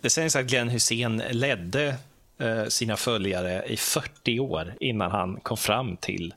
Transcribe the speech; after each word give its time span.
Det 0.00 0.10
sägs 0.10 0.36
att 0.36 0.46
Glenn 0.46 0.68
Hussein 0.68 1.22
ledde 1.30 1.96
eh, 2.38 2.64
sina 2.64 2.96
följare 2.96 3.64
i 3.66 3.76
40 3.76 4.40
år 4.40 4.74
innan 4.80 5.10
han 5.10 5.40
kom 5.40 5.56
fram 5.56 5.96
till 5.96 6.34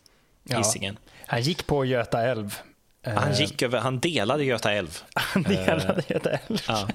Hisingen. 0.49 0.97
Ja. 1.03 1.11
Han 1.27 1.41
gick 1.41 1.67
på 1.67 1.85
Göta 1.85 2.21
älv. 2.21 2.55
Han, 3.03 3.33
gick 3.33 3.61
över, 3.61 3.79
han 3.79 3.99
delade 3.99 4.43
Göta 4.43 4.71
älv. 4.73 4.97
Han 5.15 5.43
delade 5.43 6.03
Göta 6.07 6.29
älv. 6.29 6.61
Ja. 6.67 6.87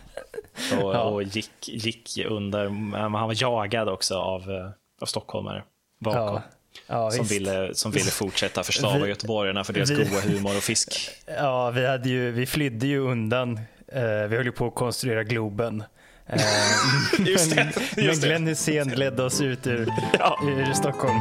Och, 0.82 0.94
ja. 0.94 1.02
och 1.02 1.22
gick, 1.22 1.68
gick 1.68 2.18
under, 2.26 2.68
han 2.98 3.12
var 3.12 3.42
jagad 3.42 3.88
också 3.88 4.18
av, 4.18 4.72
av 5.00 5.06
stockholmare 5.06 5.64
bakom. 6.00 6.40
Ja. 6.86 7.10
Som, 7.10 7.26
ville, 7.26 7.74
som 7.74 7.92
ville 7.92 8.10
fortsätta 8.10 8.62
förslava 8.62 9.08
göteborgarna 9.08 9.64
för 9.64 9.72
deras 9.72 9.90
vi, 9.90 9.94
goda 9.94 10.20
humor 10.20 10.56
och 10.56 10.62
fisk. 10.62 11.10
Ja, 11.26 11.70
vi, 11.70 11.86
hade 11.86 12.08
ju, 12.08 12.30
vi 12.30 12.46
flydde 12.46 12.86
ju 12.86 12.98
undan. 12.98 13.60
Eh, 13.88 14.02
vi 14.02 14.36
höll 14.36 14.46
ju 14.46 14.52
på 14.52 14.66
att 14.66 14.74
konstruera 14.74 15.24
Globen. 15.24 15.84
Eh, 16.28 17.26
just 17.26 17.56
det, 17.56 17.72
just 17.96 18.22
men 18.22 18.30
Glenn 18.30 18.46
Hysén 18.46 18.88
ledde 18.88 19.22
oss 19.22 19.40
ut 19.40 19.66
ur, 19.66 19.88
ja. 20.18 20.38
ur 20.42 20.72
Stockholm. 20.72 21.16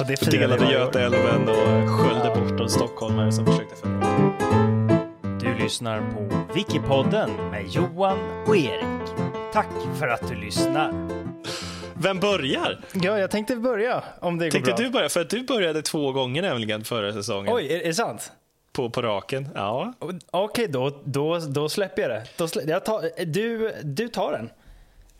Och 0.00 0.06
det 0.06 0.30
Delade 0.30 0.72
Götaälven 0.72 1.48
och 1.48 1.90
sköljde 1.90 2.40
bort 2.40 2.58
de 2.58 2.68
stockholmare 2.68 3.32
som 3.32 3.46
försökte 3.46 3.76
följa. 3.76 4.00
Du 5.40 5.62
lyssnar 5.62 6.00
på 6.00 6.52
Wikipodden 6.54 7.30
med 7.50 7.66
Johan 7.68 8.18
och 8.46 8.56
Erik. 8.56 9.10
Tack 9.52 9.68
för 9.98 10.08
att 10.08 10.28
du 10.28 10.34
lyssnar. 10.34 11.08
Vem 11.94 12.20
börjar? 12.20 12.80
Ja, 12.92 13.18
jag 13.18 13.30
tänkte 13.30 13.56
börja 13.56 14.02
om 14.20 14.38
det 14.38 14.50
tänkte 14.50 14.70
går 14.70 14.76
bra. 14.76 14.86
du 14.86 14.92
börja? 14.92 15.08
För 15.08 15.20
att 15.20 15.30
du 15.30 15.42
började 15.42 15.82
två 15.82 16.12
gånger 16.12 16.42
nämligen 16.42 16.84
förra 16.84 17.12
säsongen. 17.12 17.54
Oj, 17.54 17.72
är, 17.72 17.80
är 17.80 17.86
det 17.86 17.94
sant? 17.94 18.32
På, 18.72 18.90
på 18.90 19.02
raken, 19.02 19.48
ja. 19.54 19.94
Okej, 19.98 20.18
okay, 20.30 20.66
då, 20.66 21.02
då, 21.04 21.38
då 21.38 21.68
släpper 21.68 22.02
jag 22.02 22.10
det. 22.10 22.26
Då 22.36 22.48
slä, 22.48 22.62
jag 22.62 22.84
tar, 22.84 23.24
du, 23.24 23.74
du 23.82 24.08
tar 24.08 24.32
den. 24.32 24.50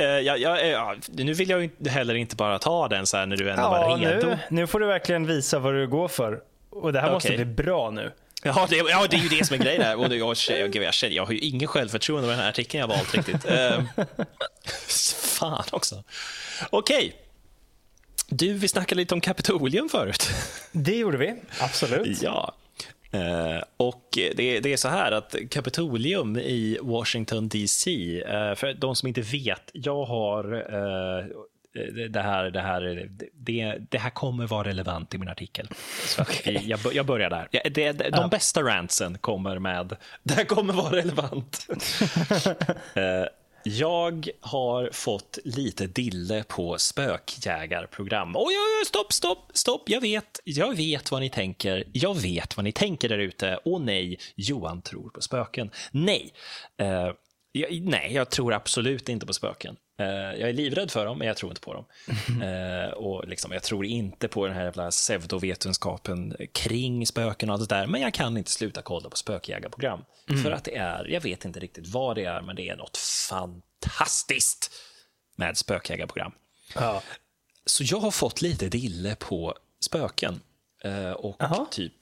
Uh, 0.01 0.21
ja, 0.21 0.37
ja, 0.37 0.61
ja, 0.61 0.95
nu 1.07 1.33
vill 1.33 1.51
jag 1.51 1.63
ju 1.63 1.89
heller 1.89 2.15
inte 2.15 2.37
bara 2.37 2.59
ta 2.59 2.89
den 2.89 3.07
så 3.07 3.17
här 3.17 3.27
när 3.27 3.37
du 3.37 3.51
ändå 3.51 3.63
ja, 3.63 3.71
var 3.71 3.99
redo. 3.99 4.27
Nu, 4.27 4.39
nu 4.49 4.67
får 4.67 4.81
du 4.81 4.87
verkligen 4.87 5.27
visa 5.27 5.59
vad 5.59 5.75
du 5.75 5.89
går 5.89 6.09
för. 6.09 6.41
Och 6.71 6.93
det 6.93 7.01
här 7.01 7.07
okay. 7.07 7.15
måste 7.15 7.45
bli 7.45 7.65
bra 7.65 7.91
nu. 7.91 8.13
Ja 8.43 8.67
det, 8.71 8.77
ja, 8.77 9.07
det 9.11 9.17
är 9.17 9.21
ju 9.21 9.29
det 9.29 9.45
som 9.45 9.55
är 9.55 9.65
grejen 9.65 9.83
här. 9.83 9.97
Och 9.97 10.15
jag, 10.15 10.37
jag, 10.49 10.77
jag, 10.77 11.13
jag 11.13 11.27
har 11.27 11.33
ju 11.33 11.39
ingen 11.39 11.69
självförtroende 11.69 12.29
med 12.29 12.37
den 12.37 12.43
här 12.43 12.51
artikeln 12.51 12.81
jag 12.81 12.89
valt 12.89 13.15
riktigt. 13.15 13.51
Uh, 13.51 13.83
fan 15.39 15.65
också. 15.71 16.05
Okej. 16.71 16.97
Okay. 16.97 17.13
Du, 18.29 18.53
vi 18.53 18.69
snackade 18.69 19.01
lite 19.01 19.15
om 19.15 19.21
Kapitolium 19.21 19.89
förut. 19.89 20.31
Det 20.73 20.97
gjorde 20.97 21.19
vi, 21.19 21.35
absolut. 21.61 22.23
Ja. 22.23 22.55
Uh, 23.15 23.63
och 23.77 24.09
det, 24.13 24.61
det, 24.61 24.73
är 24.73 24.77
så 24.77 24.89
här 24.89 25.13
att 25.13 25.35
Kapitolium 25.51 26.37
i 26.37 26.79
Washington 26.83 27.49
DC, 27.49 27.91
uh, 28.23 28.55
för 28.55 28.75
de 28.75 28.97
som 28.97 29.09
inte 29.09 29.21
vet, 29.21 29.71
jag 29.73 30.05
har 30.05 30.55
uh, 30.55 31.27
det 32.11 32.21
här, 32.21 32.51
det, 32.51 32.61
här, 32.61 33.11
det, 33.35 33.77
det 33.91 33.99
här 33.99 34.11
kommer 34.11 34.47
vara 34.47 34.69
relevant 34.69 35.15
i 35.15 35.19
min 35.19 35.29
artikel. 35.29 35.69
Så 36.05 36.25
jag, 36.45 36.81
jag 36.93 37.07
börjar 37.07 37.31
där. 37.31 37.49
Det, 37.71 37.93
de 37.93 38.05
ja. 38.13 38.29
bästa 38.29 38.63
rantsen 38.63 39.19
kommer 39.19 39.59
med, 39.59 39.97
det 40.23 40.35
här 40.35 40.45
kommer 40.45 40.73
vara 40.73 40.97
relevant. 40.97 41.67
Jag 43.65 44.29
har 44.41 44.91
fått 44.93 45.39
lite 45.45 45.87
dille 45.87 46.45
på 46.49 46.79
spökjägarprogram. 46.79 48.33
Oj, 48.37 48.55
oj, 48.55 48.87
stopp, 48.87 49.13
stopp, 49.13 49.51
stopp. 49.55 49.83
Jag 49.89 50.01
vet, 50.01 50.41
jag 50.45 50.77
vet 50.77 51.11
vad 51.11 51.21
ni 51.21 51.31
tänker. 51.31 51.85
Jag 51.93 52.15
vet 52.15 52.57
vad 52.57 52.65
ni 52.65 52.73
tänker 52.73 53.09
där 53.09 53.19
ute. 53.19 53.57
Och 53.65 53.81
nej, 53.81 54.19
Johan 54.35 54.83
tror 54.83 55.11
på 55.11 55.21
spöken. 55.21 55.71
Nej, 55.91 56.33
uh, 56.83 57.15
jag, 57.53 57.83
nej, 57.83 58.13
jag 58.15 58.31
tror 58.31 58.53
absolut 58.53 59.09
inte 59.09 59.27
på 59.27 59.33
spöken. 59.33 59.77
Uh, 60.01 60.07
jag 60.41 60.49
är 60.49 60.53
livrädd 60.53 60.91
för 60.91 61.07
dem, 61.07 61.19
men 61.19 61.27
jag 61.27 61.37
tror 61.37 61.53
inte 61.53 61.61
på 61.61 61.75
dem. 61.75 61.85
Uh, 62.43 62.91
och 62.97 63.29
liksom, 63.29 63.53
jag 63.53 63.63
tror 63.63 63.85
inte 63.85 64.29
på 64.29 64.47
den 64.47 64.57
här 64.57 64.65
jävla 64.65 64.91
pseudovetenskapen 64.91 66.37
kring 66.53 67.07
spöken 67.07 67.51
och 67.51 67.55
allt 67.55 67.69
det 67.69 67.75
där, 67.75 67.87
men 67.87 68.01
jag 68.01 68.15
kan 68.15 68.37
inte 68.37 68.51
sluta 68.51 68.83
kolla 68.83 69.11
på 69.11 69.17
spökjägarprogram. 69.17 70.05
Mm. 70.29 70.43
För 70.43 70.51
att 70.51 70.65
det 70.65 70.77
är, 70.77 71.07
jag 71.09 71.21
vet 71.21 71.45
inte 71.45 71.61
riktigt 71.61 71.89
vad 71.89 72.17
det 72.17 72.25
är, 72.25 72.43
men 72.43 72.57
det 72.57 72.69
är 72.69 72.77
något 72.77 72.97
fantastiskt 73.31 74.73
med 75.37 75.57
spökjägarprogram. 75.57 76.33
Ja. 76.75 77.03
Så 77.67 77.85
jag 77.87 78.01
har 78.01 78.11
fått 78.11 78.43
lite 78.43 78.69
dille 78.69 79.17
på 79.17 79.55
spöken 79.81 80.41
uh, 80.85 81.11
och 81.11 81.43
Aha. 81.43 81.67
typ 81.71 81.93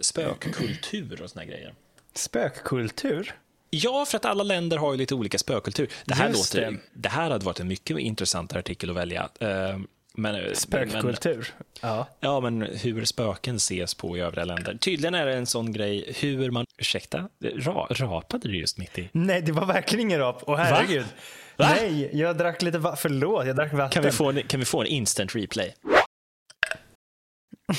spökkultur 0.00 1.22
och 1.22 1.30
såna 1.30 1.44
grejer. 1.44 1.74
Spökkultur? 2.14 3.34
Ja, 3.70 4.04
för 4.04 4.16
att 4.16 4.24
alla 4.24 4.42
länder 4.42 4.76
har 4.76 4.92
ju 4.92 4.98
lite 4.98 5.14
olika 5.14 5.38
spökkultur. 5.38 5.90
Det 6.04 6.14
här, 6.14 6.32
låter, 6.32 6.70
det. 6.70 6.76
det 6.92 7.08
här 7.08 7.30
hade 7.30 7.44
varit 7.44 7.60
en 7.60 7.68
mycket 7.68 7.98
intressantare 7.98 8.58
artikel 8.58 8.90
att 8.90 8.96
välja. 8.96 9.28
Eh, 9.40 9.78
men, 10.14 10.34
eh, 10.34 10.52
Spökkultur? 10.52 11.54
Men, 11.58 11.66
ja. 11.90 12.08
ja, 12.20 12.40
men 12.40 12.62
hur 12.62 13.04
spöken 13.04 13.56
ses 13.56 13.94
på 13.94 14.16
i 14.16 14.20
övriga 14.20 14.44
länder. 14.44 14.74
Tydligen 14.80 15.14
är 15.14 15.26
det 15.26 15.34
en 15.34 15.46
sån 15.46 15.72
grej 15.72 16.12
hur 16.20 16.50
man... 16.50 16.66
Ursäkta, 16.78 17.28
ra, 17.40 17.86
rapade 17.90 18.48
du 18.48 18.58
just 18.58 18.78
mitt 18.78 18.98
i? 18.98 19.08
Nej, 19.12 19.42
det 19.42 19.52
var 19.52 19.66
verkligen 19.66 20.06
ingen 20.06 20.18
rap. 20.18 20.42
Åh 20.46 20.56
herregud. 20.56 21.02
Va? 21.56 21.66
Va? 21.66 21.74
Nej, 21.80 22.10
jag 22.12 22.38
drack 22.38 22.62
lite 22.62 22.78
vatten. 22.78 22.98
Förlåt, 23.02 23.46
jag 23.46 23.56
drack 23.56 23.72
vatten. 23.72 23.90
Kan 23.90 24.04
vi 24.04 24.10
få 24.10 24.30
en, 24.30 24.42
kan 24.42 24.60
vi 24.60 24.66
få 24.66 24.80
en 24.80 24.86
instant 24.86 25.34
replay? 25.34 25.74
uh, 27.68 27.74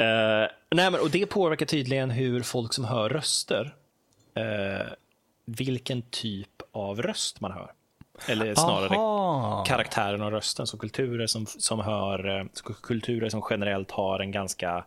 nej, 0.70 0.90
men, 0.90 0.94
och 0.94 1.10
det 1.10 1.26
påverkar 1.26 1.66
tydligen 1.66 2.10
hur 2.10 2.42
folk 2.42 2.74
som 2.74 2.84
hör 2.84 3.08
röster 3.08 3.74
eh, 4.36 4.86
vilken 5.46 6.02
typ 6.02 6.62
av 6.72 7.02
röst 7.02 7.40
man 7.40 7.52
hör. 7.52 7.72
Eller 8.28 8.54
snarare 8.54 8.96
Aha. 8.96 9.64
karaktären 9.64 10.22
och 10.22 10.30
rösten. 10.30 10.66
Så 10.66 10.78
kulturer 10.78 11.26
som, 11.26 11.46
som 11.46 11.80
hör, 11.80 12.38
eh, 12.38 12.44
kulturer 12.82 13.28
som 13.28 13.42
generellt 13.50 13.90
har 13.90 14.20
en 14.20 14.30
ganska 14.30 14.84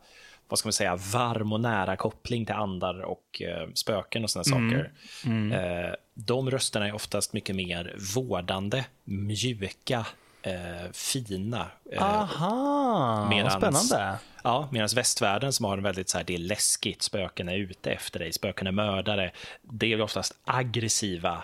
vad 0.49 0.59
ska 0.59 0.67
man 0.67 0.73
säga, 0.73 0.95
varm 0.95 1.53
och 1.53 1.61
nära 1.61 1.95
koppling 1.95 2.45
till 2.45 2.55
andar 2.55 3.01
och 3.01 3.41
eh, 3.41 3.67
spöken 3.73 4.23
och 4.23 4.29
sådana 4.29 4.57
mm. 4.57 4.71
saker. 4.71 4.91
Mm. 5.25 5.51
Eh, 5.51 5.93
de 6.13 6.51
rösterna 6.51 6.87
är 6.87 6.95
oftast 6.95 7.33
mycket 7.33 7.55
mer 7.55 7.95
vårdande, 8.15 8.85
mjuka, 9.03 10.05
eh, 10.41 10.91
fina. 10.93 11.67
Eh, 11.91 12.03
Aha, 12.03 13.29
medans, 13.29 13.53
spännande. 13.53 14.17
Ja, 14.43 14.69
medan 14.71 14.89
västvärlden 14.95 15.53
som 15.53 15.65
har 15.65 15.77
en 15.77 15.83
väldigt 15.83 16.09
så 16.09 16.17
här, 16.17 16.25
det 16.25 16.33
är 16.33 16.37
läskigt, 16.37 17.01
spöken 17.01 17.49
är 17.49 17.57
ute 17.57 17.91
efter 17.91 18.19
dig, 18.19 18.33
spöken 18.33 18.67
är 18.67 18.71
mördare. 18.71 19.31
Det 19.61 19.93
är 19.93 20.01
oftast 20.01 20.33
aggressiva, 20.45 21.43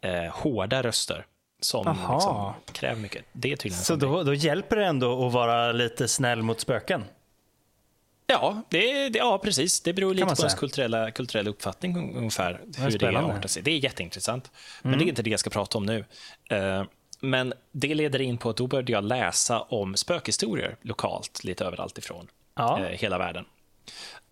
eh, 0.00 0.34
hårda 0.34 0.82
röster 0.82 1.26
som 1.60 1.86
liksom, 1.86 2.52
kräver 2.72 3.00
mycket. 3.00 3.24
Det 3.32 3.52
är 3.52 3.56
tydligen 3.56 3.84
Så 3.84 3.96
då, 3.96 4.22
då, 4.22 4.34
hjälper 4.34 4.76
det 4.76 4.86
ändå 4.86 5.26
att 5.26 5.32
vara 5.32 5.72
lite 5.72 6.08
snäll 6.08 6.42
mot 6.42 6.60
spöken? 6.60 7.04
Ja, 8.26 8.62
det, 8.68 9.08
det, 9.08 9.18
ja 9.18 9.38
precis. 9.38 9.80
Det 9.80 9.92
beror 9.92 10.14
lite 10.14 10.26
på 10.26 10.42
ens 10.42 10.54
kulturella, 10.54 11.10
kulturella 11.10 11.50
uppfattning 11.50 12.16
ungefär. 12.16 12.60
Hur 12.78 12.98
det 12.98 13.18
artar 13.18 13.48
sig. 13.48 13.62
Det 13.62 13.70
är 13.70 13.78
jätteintressant. 13.78 14.50
Men 14.82 14.94
mm. 14.94 14.98
det 14.98 15.04
är 15.04 15.08
inte 15.08 15.22
det 15.22 15.30
jag 15.30 15.40
ska 15.40 15.50
prata 15.50 15.78
om 15.78 15.86
nu. 15.86 16.04
Uh, 16.52 16.84
men 17.22 17.52
det 17.72 17.94
leder 17.94 18.20
in 18.20 18.38
på 18.38 18.50
att 18.50 18.56
då 18.56 18.66
började 18.66 18.92
jag 18.92 19.04
läsa 19.04 19.60
om 19.60 19.96
spökhistorier 19.96 20.76
lokalt, 20.82 21.44
lite 21.44 21.64
överallt 21.64 21.98
ifrån 21.98 22.28
ja. 22.54 22.80
eh, 22.80 22.98
hela 22.98 23.18
världen. 23.18 23.44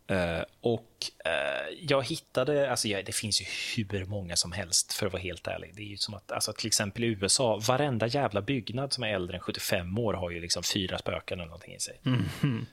Eh, 0.07 0.43
och 0.61 1.11
eh, 1.25 1.77
jag 1.81 2.07
hittade, 2.07 2.71
alltså 2.71 2.89
ja, 2.89 3.03
det 3.03 3.13
finns 3.13 3.41
ju 3.41 3.45
hur 3.77 4.05
många 4.05 4.37
som 4.37 4.53
helst 4.53 4.93
för 4.93 5.07
att 5.07 5.13
vara 5.13 5.23
helt 5.23 5.47
ärlig. 5.47 5.73
Det 5.75 5.83
är 5.83 5.87
ju 5.87 5.97
som 5.97 6.15
att, 6.15 6.33
alltså, 6.33 6.53
till 6.53 6.67
exempel 6.67 7.05
i 7.05 7.07
USA, 7.07 7.61
varenda 7.69 8.07
jävla 8.07 8.43
byggnad 8.43 8.93
som 8.93 9.05
är 9.05 9.09
äldre 9.09 9.37
än 9.37 9.43
75 9.43 9.99
år 9.99 10.15
har 10.15 10.31
ju 10.31 10.41
liksom 10.41 10.63
fyra 10.63 10.99
spöken 10.99 11.39
eller 11.39 11.47
någonting 11.47 11.75
i 11.75 11.81
sig. 11.81 12.01
Mm. 12.05 12.67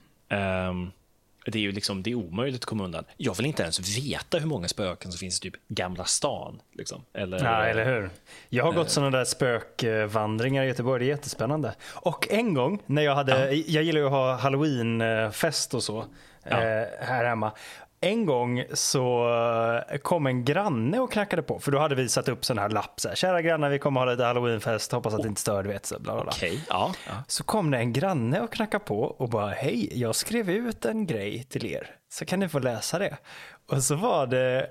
Det 1.51 1.57
är 1.57 1.61
ju 1.61 1.71
liksom, 1.71 2.03
det 2.03 2.11
är 2.11 2.15
omöjligt 2.15 2.61
att 2.61 2.65
komma 2.65 2.83
undan. 2.83 3.05
Jag 3.17 3.37
vill 3.37 3.45
inte 3.45 3.63
ens 3.63 3.97
veta 3.97 4.37
hur 4.37 4.47
många 4.47 4.67
spöken 4.67 5.11
som 5.11 5.19
finns 5.19 5.39
i 5.39 5.41
typ 5.41 5.53
Gamla 5.67 6.05
stan. 6.05 6.61
Liksom. 6.73 7.01
Eller, 7.13 7.43
ja, 7.43 7.65
eller 7.65 7.85
hur. 7.85 8.09
Jag 8.49 8.63
har 8.63 8.71
gått 8.71 8.87
äh, 8.87 8.91
sådana 8.91 9.17
där 9.17 9.25
spökvandringar 9.25 10.63
i 10.63 10.67
Göteborg, 10.67 10.99
det 10.99 11.05
är 11.05 11.15
jättespännande. 11.15 11.75
Och 11.83 12.27
en 12.31 12.53
gång 12.53 12.81
när 12.85 13.01
jag 13.01 13.15
hade, 13.15 13.53
ja. 13.53 13.63
jag 13.67 13.83
gillar 13.83 14.01
ju 14.01 14.05
att 14.05 14.11
ha 14.11 14.35
halloweenfest 14.35 15.73
och 15.73 15.83
så 15.83 16.05
ja. 16.43 16.57
eh, 16.57 16.87
här 16.99 17.25
hemma. 17.25 17.51
En 17.99 18.25
gång 18.25 18.63
så 18.73 19.29
eh, 19.89 19.97
kom 19.97 20.27
en 20.27 20.45
granne 20.45 20.99
och 20.99 21.11
knackade 21.11 21.41
på, 21.41 21.59
för 21.59 21.71
då 21.71 21.79
hade 21.79 21.95
vi 21.95 22.09
satt 22.09 22.29
upp 22.29 22.45
sån 22.45 22.57
här 22.57 22.69
lapp, 22.69 22.99
så 22.99 23.09
här, 23.09 23.15
kära 23.15 23.41
grannar 23.41 23.69
vi 23.69 23.79
kommer 23.79 23.99
ha 23.99 24.11
lite 24.11 24.23
halloweenfest, 24.23 24.91
hoppas 24.91 25.13
att 25.13 25.21
det 25.21 25.27
inte 25.27 25.41
stör, 25.41 25.63
du 25.63 25.69
vet. 25.69 25.85
Så, 25.85 25.99
bla, 25.99 26.13
bla, 26.13 26.23
bla. 26.23 26.31
Okay. 26.31 26.59
Ja, 26.69 26.93
ja. 27.07 27.13
Så 27.27 27.43
kom 27.43 27.71
det 27.71 27.77
en 27.77 27.93
granne 27.93 28.41
och 28.41 28.51
knackade 28.51 28.83
på 28.83 29.01
och 29.01 29.29
bara, 29.29 29.49
hej, 29.49 29.99
jag 29.99 30.15
skrev 30.15 30.49
ut 30.49 30.85
en 30.85 31.05
grej 31.05 31.43
till 31.43 31.65
er, 31.65 31.89
så 32.09 32.25
kan 32.25 32.39
ni 32.39 32.49
få 32.49 32.59
läsa 32.59 32.99
det. 32.99 33.17
Och 33.71 33.83
så 33.83 33.95
var 33.95 34.27
det 34.27 34.69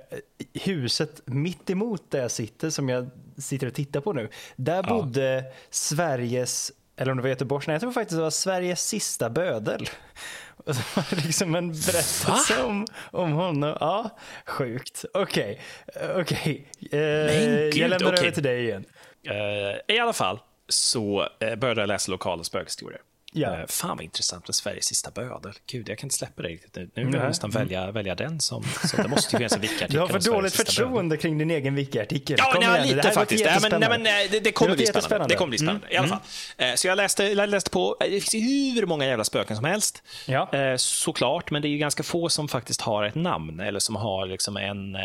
huset 0.55 1.21
mitt 1.25 1.71
emot 1.71 2.11
där 2.11 2.21
jag 2.21 2.31
sitter, 2.31 2.71
som 2.71 2.89
jag 2.89 3.11
sitter 3.39 3.67
och 3.67 3.75
tittar 3.75 4.01
på 4.01 4.13
nu. 4.13 4.29
Där 4.57 4.83
bodde 4.83 5.45
Sveriges 5.71 6.73
eller 6.97 7.13
om 7.13 7.17
det 7.17 7.23
var 7.23 7.29
Göteborgs, 7.29 7.67
nej 7.67 7.75
jag 7.75 7.81
tror 7.81 7.93
faktiskt 7.93 8.17
det 8.17 8.23
var 8.23 8.31
Sveriges 8.31 8.89
sista 8.89 9.31
bödel. 9.31 9.89
Och 10.57 10.77
så 10.77 10.83
var 10.95 11.07
det 11.11 11.25
liksom 11.25 11.55
en 11.55 11.69
berättelse 11.69 12.63
om, 12.63 12.87
om 13.11 13.33
honom. 13.33 13.77
Ja, 13.81 14.11
sjukt. 14.47 15.05
Okej, 15.15 15.61
okay. 15.87 16.21
okej. 16.21 16.69
Okay. 16.81 17.01
Eh, 17.01 17.69
jag 17.81 17.91
lämnar 17.91 18.13
okay. 18.13 18.25
över 18.25 18.31
till 18.31 18.43
dig 18.43 18.65
igen. 18.65 18.85
Uh, 19.31 19.97
I 19.97 19.99
alla 19.99 20.13
fall 20.13 20.39
så 20.69 21.23
uh, 21.23 21.55
började 21.57 21.81
jag 21.81 21.89
läsa 21.89 22.13
lokala 22.13 22.45
spökhistorier. 22.45 23.01
Ja. 23.33 23.61
Uh, 23.61 23.67
fan 23.67 23.97
vad 23.97 24.05
intressant 24.05 24.49
med 24.49 24.55
Sveriges 24.55 24.85
sista 24.85 25.11
bödel. 25.11 25.53
Gud, 25.67 25.89
jag 25.89 25.99
kan 25.99 26.07
inte 26.07 26.17
släppa 26.17 26.43
det 26.43 26.49
riktigt 26.49 26.77
nu. 26.77 26.91
Nu 26.95 27.05
vill 27.05 27.15
jag 27.15 27.29
nästan 27.29 27.51
välja, 27.51 27.83
mm. 27.83 27.95
välja 27.95 28.15
den 28.15 28.41
som... 28.41 28.65
Så 28.85 28.97
det 28.97 29.09
måste 29.09 29.37
ju 29.37 29.39
finnas 29.39 29.53
en 29.53 29.61
wiki 29.61 29.87
Du 29.89 29.99
har 29.99 30.09
för 30.09 30.21
dåligt 30.21 30.55
förtroende 30.55 31.17
kring 31.17 31.39
din 31.39 31.51
egen 31.51 31.75
wiki-artikel. 31.75 32.37
Ja, 32.39 32.57
nej, 32.61 32.95
lite 32.95 33.11
faktiskt. 33.11 33.45
Nej, 33.45 33.59
men, 33.71 33.81
nej, 33.81 33.89
men, 33.89 34.03
det, 34.31 34.41
det 34.41 34.53
kommer 34.53 34.77
bli 34.77 34.87
spännande. 34.87 35.35
Det 35.35 35.39
kommer 35.39 35.49
bli 35.49 35.59
spännande. 35.59 35.87
Mm. 35.87 35.95
I 35.95 35.97
alla 35.97 36.09
fall. 36.09 36.21
Mm. 36.57 36.77
Så 36.77 36.87
jag 36.87 36.97
läste, 36.97 37.25
jag 37.25 37.49
läste 37.49 37.71
på, 37.71 37.97
det 38.01 38.07
finns 38.07 38.35
hur 38.35 38.87
många 38.87 39.07
jävla 39.07 39.25
spöken 39.25 39.57
som 39.57 39.65
helst. 39.65 40.03
Ja. 40.27 40.51
Såklart, 40.77 41.51
men 41.51 41.63
det 41.63 41.69
är 41.69 41.71
ju 41.71 41.79
ganska 41.79 42.03
få 42.03 42.29
som 42.29 42.49
faktiskt 42.49 42.81
har 42.81 43.05
ett 43.05 43.15
namn 43.15 43.61
eller 43.61 43.81
som 43.81 43.97
har 43.97 44.27
liksom 44.27 44.57
en, 44.57 44.97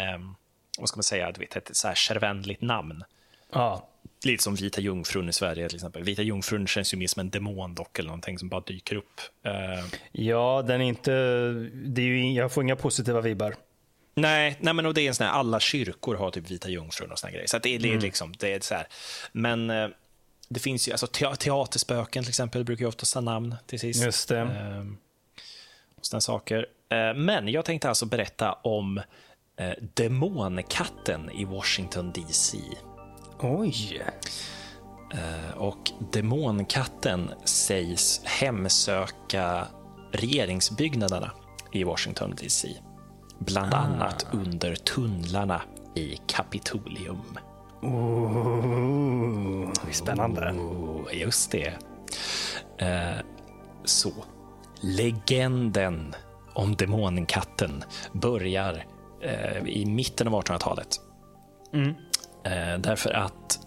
vad 0.79 0.89
ska 0.89 0.97
man 0.97 1.03
säga, 1.03 1.31
du 1.31 1.39
vet, 1.39 1.56
ett 1.56 1.69
så 1.73 1.88
här 1.88 1.95
kärvänligt 1.95 2.62
namn. 2.62 3.03
Ja. 3.51 3.88
Lite 4.24 4.44
som 4.44 4.56
Vita 4.56 4.81
Jungfrun 4.81 5.30
i 5.30 5.33
Sverige 5.33 5.69
till 5.69 5.75
exempel. 5.75 6.03
Vita 6.03 6.21
Jungfrun 6.21 6.68
känns 6.68 6.94
ju 6.94 6.98
mer 6.98 7.07
som 7.07 7.19
en 7.19 7.30
demondock 7.30 8.00
eller 8.00 8.07
någonting 8.07 8.39
som 8.39 8.50
bara 8.50 8.62
dyker 8.62 8.95
upp. 8.95 9.21
Uh... 9.45 9.86
Ja, 10.12 10.63
den 10.68 10.81
är 10.81 10.86
inte... 10.86 11.12
Det 11.74 12.01
är 12.01 12.06
ju, 12.06 12.33
jag 12.33 12.51
får 12.51 12.63
inga 12.63 12.75
positiva 12.75 13.21
vibbar. 13.21 13.56
Nej, 14.15 14.57
nej 14.59 14.74
men 14.74 14.86
och 14.86 14.94
det 14.94 15.01
är 15.01 15.07
en 15.07 15.15
sån 15.15 15.25
här, 15.25 15.33
alla 15.33 15.59
kyrkor 15.59 16.15
har 16.15 16.31
typ 16.31 16.51
Vita 16.51 16.69
Jungfrun 16.69 17.12
och 17.12 17.19
såna 17.19 17.31
grejer. 17.31 17.48
Så 17.48 17.57
det, 17.57 17.77
det, 17.77 17.88
är 17.88 17.92
mm. 17.92 18.03
liksom, 18.03 18.33
det 18.39 18.53
är 18.53 18.59
så 18.59 18.75
här. 18.75 18.88
Men 19.31 19.69
uh, 19.69 19.89
det 20.50 20.59
finns 20.59 20.88
ju, 20.88 20.92
alltså 20.92 21.07
teaterspöken 21.38 22.24
till 22.24 22.30
exempel 22.30 22.63
brukar 22.63 22.81
ju 22.81 22.88
ofta 22.88 23.06
ha 23.13 23.21
namn 23.21 23.56
till 23.65 23.80
sist. 23.80 24.04
Just 24.04 24.30
det. 24.30 24.42
Uh, 24.42 24.92
och 25.95 26.06
såna 26.06 26.21
saker. 26.21 26.65
Uh, 26.94 27.19
men 27.19 27.47
jag 27.47 27.65
tänkte 27.65 27.89
alltså 27.89 28.06
berätta 28.06 28.54
om 28.54 29.01
demonkatten 29.94 31.30
i 31.31 31.45
Washington 31.45 32.12
DC. 32.12 32.57
Oj. 33.42 34.02
Eh, 35.14 35.58
och 35.58 35.92
demonkatten 36.12 37.32
sägs 37.44 38.22
hemsöka 38.24 39.68
regeringsbyggnaderna 40.12 41.32
i 41.72 41.84
Washington 41.84 42.36
DC. 42.42 42.70
Bland 43.40 43.74
ah. 43.74 43.78
annat 43.78 44.26
under 44.32 44.76
tunnlarna 44.76 45.62
i 45.96 46.18
Kapitolium. 46.28 47.40
Oh, 47.82 49.74
spännande. 49.92 50.52
Oh, 50.52 51.18
just 51.18 51.52
det. 51.52 51.74
Eh, 52.78 53.20
så, 53.84 54.12
legenden 54.82 56.16
om 56.54 56.76
demonkatten 56.76 57.84
börjar 58.14 58.86
eh, 59.22 59.68
i 59.68 59.86
mitten 59.86 60.28
av 60.28 60.34
1800-talet. 60.34 61.00
Mm. 61.74 61.94
Eh, 62.44 62.80
därför 62.80 63.14
att 63.14 63.60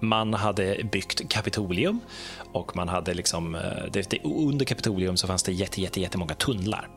man 0.00 0.34
hade 0.34 0.84
byggt 0.92 1.28
Kapitolium 1.28 2.00
och 2.52 2.76
man 2.76 2.88
hade 2.88 3.14
liksom, 3.14 3.54
eh, 3.54 3.60
det, 3.92 4.10
det, 4.10 4.20
under 4.24 4.64
Kapitolium 4.64 5.16
så 5.16 5.26
fanns 5.26 5.42
det 5.42 5.52
jätte, 5.52 5.80
jätte, 5.80 6.00
jättemånga 6.00 6.34
tunnlar. 6.34 6.88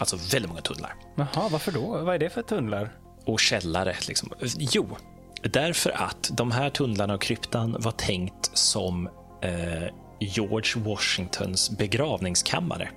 Alltså 0.00 0.16
väldigt 0.16 0.48
många 0.48 0.60
tunnlar. 0.62 0.94
Jaha, 1.14 1.48
varför 1.50 1.72
då? 1.72 1.86
Vad 1.86 2.14
är 2.14 2.18
det 2.18 2.30
för 2.30 2.42
tunnlar? 2.42 2.90
Och 3.26 3.40
källare. 3.40 3.94
Liksom. 4.08 4.32
Jo, 4.58 4.96
därför 5.42 5.90
att 5.90 6.30
de 6.32 6.50
här 6.50 6.70
tunnlarna 6.70 7.14
och 7.14 7.22
kryptan 7.22 7.76
var 7.80 7.92
tänkt 7.92 8.50
som 8.58 9.06
eh, 9.42 9.88
George 10.20 10.82
Washingtons 10.84 11.70
begravningskammare. 11.78 12.90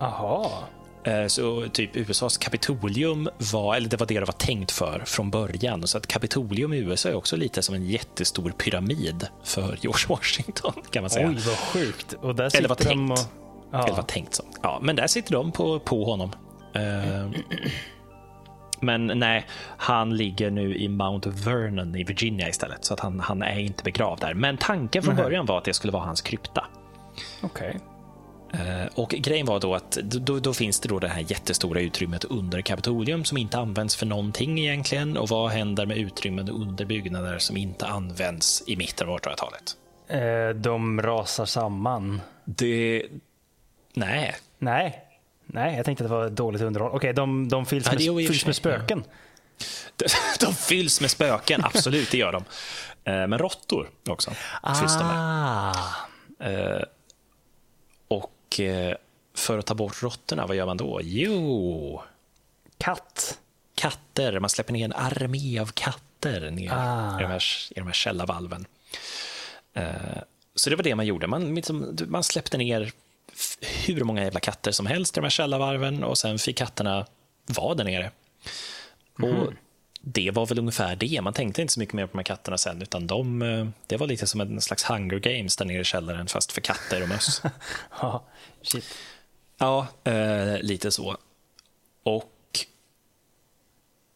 Aha. 0.00 0.64
Eh, 1.04 1.26
så 1.26 1.68
typ 1.68 1.96
USAs 1.96 2.36
Kapitolium 2.36 3.28
var, 3.52 3.76
eller 3.76 3.88
det 3.88 3.96
var 3.96 4.06
det 4.06 4.20
det 4.20 4.26
var 4.26 4.32
tänkt 4.32 4.70
för 4.70 5.02
från 5.06 5.30
början. 5.30 5.86
Så 5.86 5.98
att 5.98 6.06
Kapitolium 6.06 6.72
i 6.72 6.78
USA 6.78 7.08
är 7.08 7.14
också 7.14 7.36
lite 7.36 7.62
som 7.62 7.74
en 7.74 7.86
jättestor 7.86 8.50
pyramid 8.50 9.26
för 9.44 9.78
George 9.80 10.06
Washington 10.08 10.72
kan 10.90 11.02
man 11.02 11.10
säga. 11.10 11.28
Oj, 11.28 11.38
vad 11.46 11.56
sjukt. 11.56 12.12
Och 12.12 12.34
där 12.34 12.56
eller 12.56 12.68
var 12.68 12.76
tänkt. 12.76 13.20
Och... 13.20 13.26
Ja. 13.70 13.84
Eller 13.84 13.96
var 13.96 14.02
tänkt 14.02 14.34
så. 14.34 14.42
Ja, 14.62 14.78
men 14.82 14.96
där 14.96 15.06
sitter 15.06 15.32
de 15.32 15.52
på, 15.52 15.80
på 15.80 16.04
honom. 16.04 16.32
Uh, 16.76 17.30
men 18.80 19.06
nej, 19.06 19.46
han 19.76 20.16
ligger 20.16 20.50
nu 20.50 20.76
i 20.76 20.88
Mount 20.88 21.30
Vernon 21.30 21.96
i 21.96 22.04
Virginia 22.04 22.48
istället, 22.48 22.84
så 22.84 22.94
att 22.94 23.00
han, 23.00 23.20
han 23.20 23.42
är 23.42 23.58
inte 23.58 23.84
begravd 23.84 24.20
där. 24.20 24.34
Men 24.34 24.56
tanken 24.56 25.02
från 25.02 25.16
början 25.16 25.46
var 25.46 25.58
att 25.58 25.64
det 25.64 25.74
skulle 25.74 25.92
vara 25.92 26.04
hans 26.04 26.22
krypta. 26.22 26.66
Okej. 27.42 27.68
Okay. 27.68 27.80
Eh, 28.54 28.86
och 28.94 29.10
grejen 29.10 29.46
var 29.46 29.60
då 29.60 29.74
att 29.74 29.90
då, 30.02 30.38
då, 30.38 30.54
finns 30.54 30.80
det 30.80 30.88
då 30.88 30.98
det 30.98 31.08
här 31.08 31.24
jättestora 31.28 31.80
utrymmet 31.80 32.24
under 32.24 32.60
Kapitolium 32.60 33.24
som 33.24 33.38
inte 33.38 33.58
används 33.58 33.96
för 33.96 34.06
någonting 34.06 34.58
egentligen. 34.58 35.16
Och 35.16 35.28
vad 35.28 35.50
händer 35.50 35.86
med 35.86 35.96
utrymmen 35.96 36.48
under 36.48 36.84
byggnader 36.84 37.38
som 37.38 37.56
inte 37.56 37.86
används 37.86 38.62
i 38.66 38.76
mitten 38.76 39.08
av 39.08 39.18
1800-talet? 39.18 39.76
Eh, 40.08 40.60
de 40.60 41.02
rasar 41.02 41.44
samman. 41.44 42.20
Det... 42.44 43.06
Nej. 43.94 44.34
Nej. 44.58 45.00
Nej, 45.46 45.76
jag 45.76 45.84
tänkte 45.84 46.04
att 46.04 46.10
det 46.10 46.16
var 46.16 46.30
dåligt 46.30 46.62
underhåll. 46.62 46.90
Okej, 46.94 47.12
de, 47.12 47.48
de 47.48 47.66
fylls, 47.66 47.92
med, 47.92 48.00
ja, 48.00 48.16
fylls 48.16 48.46
med 48.46 48.56
spöken. 48.56 49.04
De, 49.96 50.06
de 50.40 50.54
fylls 50.54 51.00
med 51.00 51.10
spöken, 51.10 51.64
absolut, 51.64 52.10
det 52.10 52.18
gör 52.18 52.32
de. 52.32 52.44
Eh, 53.04 53.26
men 53.26 53.38
råttor 53.38 53.90
också 54.08 54.30
fylls 54.80 54.98
de 54.98 55.06
med. 55.06 55.74
Eh, 58.60 58.96
för 59.34 59.58
att 59.58 59.66
ta 59.66 59.74
bort 59.74 60.02
råttorna, 60.02 60.46
vad 60.46 60.56
gör 60.56 60.66
man 60.66 60.76
då? 60.76 61.00
Jo... 61.02 62.02
Katt. 62.78 63.38
Katter. 63.74 64.40
Man 64.40 64.50
släpper 64.50 64.72
ner 64.72 64.84
en 64.84 64.92
armé 64.92 65.58
av 65.58 65.66
katter 65.66 66.50
ner 66.50 66.72
ah. 66.72 67.20
i, 67.20 67.22
de 67.22 67.28
här, 67.28 67.44
i 67.70 67.74
de 67.74 67.86
här 67.86 67.92
källarvalven. 67.92 68.66
Uh, 69.76 70.18
så 70.54 70.70
det 70.70 70.76
var 70.76 70.82
det 70.82 70.94
man 70.94 71.06
gjorde. 71.06 71.26
Man, 71.26 71.54
liksom, 71.54 71.96
man 72.06 72.24
släppte 72.24 72.56
ner 72.58 72.92
hur 73.86 74.04
många 74.04 74.24
jävla 74.24 74.40
katter 74.40 74.72
som 74.72 74.86
helst 74.86 75.16
i 75.16 75.20
de 75.20 75.24
här 75.24 75.30
källarvarven 75.30 76.04
och 76.04 76.18
sen 76.18 76.38
fick 76.38 76.56
katterna 76.56 77.06
vara 77.46 77.74
där 77.74 77.84
nere. 77.84 78.10
Mm. 79.18 79.36
Och 79.36 79.52
det 80.06 80.30
var 80.30 80.46
väl 80.46 80.58
ungefär 80.58 80.96
det. 80.96 81.20
Man 81.22 81.32
tänkte 81.32 81.62
inte 81.62 81.74
så 81.74 81.80
mycket 81.80 81.94
mer 81.94 82.06
på 82.06 82.12
de 82.12 82.18
här 82.18 82.24
katterna 82.24 82.58
sen, 82.58 82.82
utan 82.82 83.06
de, 83.06 83.42
eh, 83.42 83.66
det 83.86 83.96
var 83.96 84.06
lite 84.06 84.26
som 84.26 84.40
en 84.40 84.60
slags 84.60 84.84
Hunger 84.84 85.18
Games 85.18 85.56
där 85.56 85.64
nere 85.64 85.80
i 85.80 85.84
källaren, 85.84 86.26
fast 86.26 86.52
för 86.52 86.60
katter 86.60 87.02
och 87.02 87.08
möss. 87.08 87.42
ja, 88.00 88.24
shit. 88.62 88.84
Ja, 89.58 89.86
eh, 90.04 90.58
lite 90.60 90.90
så. 90.90 91.16
Och 92.02 92.30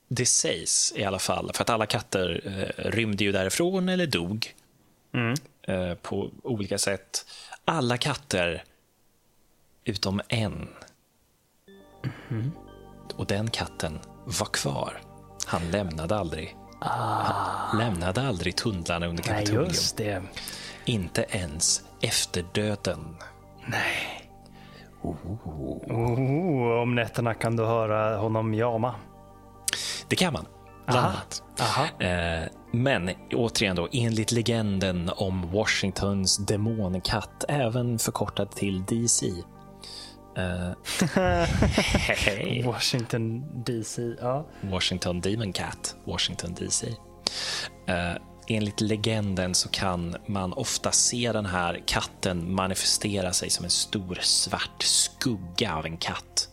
det 0.09 0.27
sägs 0.27 0.93
i 0.97 1.05
alla 1.05 1.19
fall, 1.19 1.51
för 1.55 1.63
att 1.63 1.71
alla 1.71 1.87
katter 1.87 2.41
eh, 2.45 2.91
rymde 2.91 3.25
ju 3.25 3.33
därifrån 3.33 3.89
eller 3.89 4.07
dog 4.07 4.55
mm. 5.13 5.35
eh, 5.63 5.95
på 5.95 6.31
olika 6.43 6.79
sätt. 6.79 7.27
Alla 7.65 7.97
katter 7.97 8.65
utom 9.85 10.21
en. 10.29 10.69
Mm. 12.31 12.51
Och 13.15 13.27
den 13.27 13.51
katten 13.51 13.99
var 14.25 14.47
kvar. 14.47 15.08
Han 15.47 15.71
lämnade 15.71 16.17
aldrig. 16.17 16.57
Ah. 16.81 16.89
Han 16.89 17.79
lämnade 17.79 18.23
aldrig 18.29 18.57
tunnlarna 18.57 19.07
under 19.07 19.23
Kapitolium. 19.23 19.63
Nej, 19.63 19.71
just 19.71 19.97
det. 19.97 20.23
Inte 20.85 21.27
ens 21.31 21.83
efter 22.01 22.45
döden. 22.53 23.17
Nej. 23.67 24.31
Oh. 25.03 25.17
Oh, 25.87 26.83
om 26.83 26.95
nätterna 26.95 27.35
kan 27.35 27.57
du 27.57 27.65
höra 27.65 28.17
honom 28.17 28.55
jama. 28.55 28.95
Det 30.09 30.17
kan 30.17 30.33
man. 30.33 30.47
Bland 30.87 31.07
annat. 31.07 31.43
Eh, 31.99 32.49
men 32.73 33.11
återigen 33.35 33.77
då, 33.77 33.89
enligt 33.93 34.33
legenden 34.33 35.11
om 35.17 35.53
Washingtons 35.53 36.37
demonkatt, 36.37 37.45
även 37.49 37.99
förkortad 37.99 38.51
till 38.51 38.85
DC, 38.85 39.27
Uh, 40.39 40.73
Washington 42.67 43.45
DC, 43.65 44.17
ja. 44.21 44.47
Washington 44.61 45.21
Demon 45.21 45.53
Cat, 45.53 45.97
Washington 46.05 46.55
DC. 46.55 46.87
Uh, 47.89 48.17
enligt 48.49 48.81
legenden 48.81 49.55
så 49.55 49.69
kan 49.69 50.17
man 50.27 50.53
ofta 50.53 50.93
se 50.93 51.33
den 51.33 51.47
här 51.47 51.83
katten 51.87 52.55
manifestera 52.55 53.33
sig 53.33 53.51
som 53.51 53.65
en 53.65 53.71
stor 53.71 54.19
svart 54.21 54.83
skugga 54.83 55.75
av 55.75 55.87
en 55.87 55.97
katt. 55.97 56.49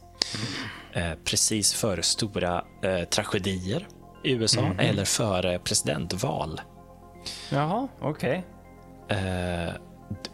Mm. 0.95 1.11
Uh, 1.11 1.17
precis 1.23 1.73
före 1.73 2.03
stora 2.03 2.63
tragedier 3.09 3.87
i 4.23 4.31
USA 4.31 4.61
mm. 4.61 4.79
eller 4.79 5.05
före 5.05 5.59
presidentval. 5.59 6.61
Jaha, 7.49 7.87
okej. 8.01 8.45
Okay. 9.05 9.71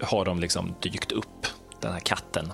har 0.02 0.26
de 0.26 0.40
liksom 0.40 0.76
dykt 0.82 1.12
upp, 1.12 1.48
den 1.82 1.92
här 1.94 2.00
katten. 2.00 2.52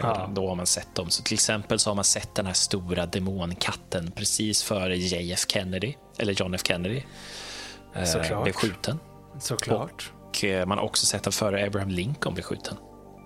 Ja. 0.00 0.30
Då 0.34 0.48
har 0.48 0.54
man 0.54 0.66
sett 0.66 0.94
dem. 0.94 1.10
Så 1.10 1.22
till 1.22 1.34
exempel 1.34 1.78
så 1.78 1.90
har 1.90 1.94
man 1.94 2.04
sett 2.04 2.34
den 2.34 2.46
här 2.46 2.52
stora 2.52 3.06
demonkatten 3.06 4.10
precis 4.10 4.62
före 4.62 4.96
JF 4.96 5.44
Kennedy, 5.48 5.94
eller 6.18 6.32
John 6.32 6.54
F 6.54 6.60
Kennedy, 6.64 7.02
eh, 7.94 8.42
blev 8.42 8.52
skjuten. 8.52 8.98
Såklart. 9.40 10.12
Och 10.28 10.44
eh, 10.44 10.66
man 10.66 10.78
har 10.78 10.84
också 10.84 11.06
sett 11.06 11.22
den 11.22 11.32
före 11.32 11.66
Abraham 11.66 11.88
Lincoln 11.88 12.34
blev 12.34 12.44
skjuten. 12.44 12.76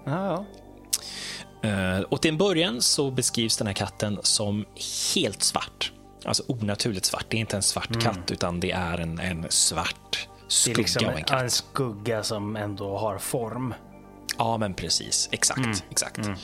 Ja. 0.06 0.44
Uh, 1.64 2.00
och 2.00 2.22
till 2.22 2.30
en 2.30 2.38
början 2.38 2.82
så 2.82 3.10
beskrivs 3.10 3.56
den 3.56 3.66
här 3.66 3.74
katten 3.74 4.18
som 4.22 4.64
helt 5.14 5.42
svart. 5.42 5.92
Alltså 6.24 6.42
onaturligt 6.46 7.06
svart. 7.06 7.26
Det 7.28 7.36
är 7.36 7.40
inte 7.40 7.56
en 7.56 7.62
svart 7.62 7.90
mm. 7.90 8.00
katt, 8.00 8.30
utan 8.30 8.60
det 8.60 8.70
är 8.70 8.98
en, 8.98 9.18
en 9.18 9.46
svart 9.48 10.28
skugga 10.48 10.78
liksom 10.78 11.08
av 11.08 11.14
en 11.14 11.24
katt. 11.24 11.42
En 11.42 11.50
skugga 11.50 12.22
som 12.22 12.56
ändå 12.56 12.98
har 12.98 13.18
form. 13.18 13.74
Ja, 14.42 14.58
men 14.58 14.74
precis. 14.74 15.28
Exakt. 15.32 15.58
Mm. 15.58 15.76
exakt. 15.90 16.18
Mm. 16.18 16.38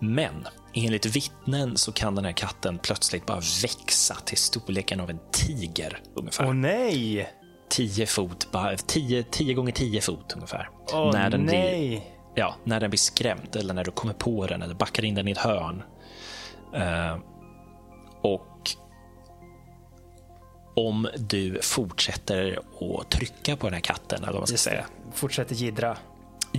Men 0.00 0.48
enligt 0.74 1.06
vittnen 1.06 1.76
så 1.76 1.92
kan 1.92 2.14
den 2.14 2.24
här 2.24 2.32
katten 2.32 2.78
plötsligt 2.78 3.26
bara 3.26 3.40
växa 3.62 4.14
till 4.14 4.38
storleken 4.38 5.00
av 5.00 5.10
en 5.10 5.18
tiger 5.32 6.00
ungefär. 6.14 6.46
Åh 6.46 6.54
nej! 6.54 7.32
10 7.68 8.06
fot, 8.06 8.48
10 9.30 9.54
gånger 9.54 9.72
10 9.72 10.00
fot 10.00 10.32
ungefär. 10.34 10.70
Åh 10.92 11.12
när 11.12 11.30
den 11.30 11.40
nej! 11.40 11.88
Blir, 11.88 12.02
ja, 12.34 12.56
när 12.64 12.80
den 12.80 12.90
blir 12.90 12.98
skrämd 12.98 13.56
eller 13.56 13.74
när 13.74 13.84
du 13.84 13.90
kommer 13.90 14.14
på 14.14 14.46
den 14.46 14.62
eller 14.62 14.74
backar 14.74 15.04
in 15.04 15.14
den 15.14 15.28
i 15.28 15.30
ett 15.30 15.38
hörn. 15.38 15.82
Uh, 16.74 17.18
och 18.22 18.70
om 20.76 21.08
du 21.16 21.58
fortsätter 21.62 22.58
att 22.80 23.10
trycka 23.10 23.56
på 23.56 23.66
den 23.66 23.74
här 23.74 23.80
katten, 23.80 24.18
eller 24.22 24.32
vad 24.32 24.40
man 24.40 24.46
ska 24.46 24.56
säga. 24.56 24.86
Fortsätter 25.12 25.54
gidra. 25.54 25.96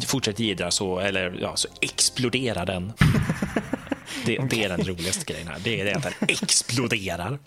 Fortsätter 0.05 0.43
gidra 0.43 0.71
så, 0.71 0.99
eller, 0.99 1.37
ja, 1.41 1.55
så 1.55 1.67
exploderar 1.81 2.65
den. 2.65 2.93
det, 4.25 4.39
okay. 4.39 4.47
det, 4.49 4.63
är 4.63 4.69
den 4.69 4.87
roligaste 4.87 5.33
grejen 5.33 5.47
här. 5.47 5.59
Det 5.63 5.81
är 5.81 5.85
det 5.85 5.95
att 5.95 6.03
den 6.03 6.13
exploderar. 6.29 7.39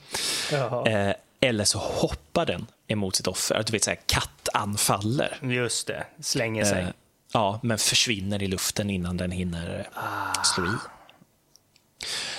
Eh, 0.86 1.14
eller 1.40 1.64
så 1.64 1.78
hoppar 1.78 2.46
den 2.46 2.66
emot 2.86 3.16
sitt 3.16 3.26
offer. 3.26 3.62
Du 3.66 3.72
vet, 3.72 3.84
så 3.84 3.90
här, 3.90 3.98
kattanfaller. 4.06 5.38
Just 5.42 5.86
det, 5.86 6.06
slänger 6.20 6.64
sig. 6.64 6.82
Eh, 6.82 6.88
ja, 7.32 7.60
men 7.62 7.78
försvinner 7.78 8.42
i 8.42 8.46
luften 8.46 8.90
innan 8.90 9.16
den 9.16 9.30
hinner 9.30 9.88
ah. 9.94 10.42
slå 10.44 10.64
i. 10.66 10.76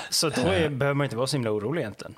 Så 0.10 0.30
då 0.30 0.42
är, 0.42 0.64
eh. 0.64 0.70
behöver 0.70 0.94
man 0.94 1.06
inte 1.06 1.16
vara 1.16 1.28
så 1.28 1.36
himla 1.36 1.52
orolig 1.52 1.82
egentligen? 1.82 2.16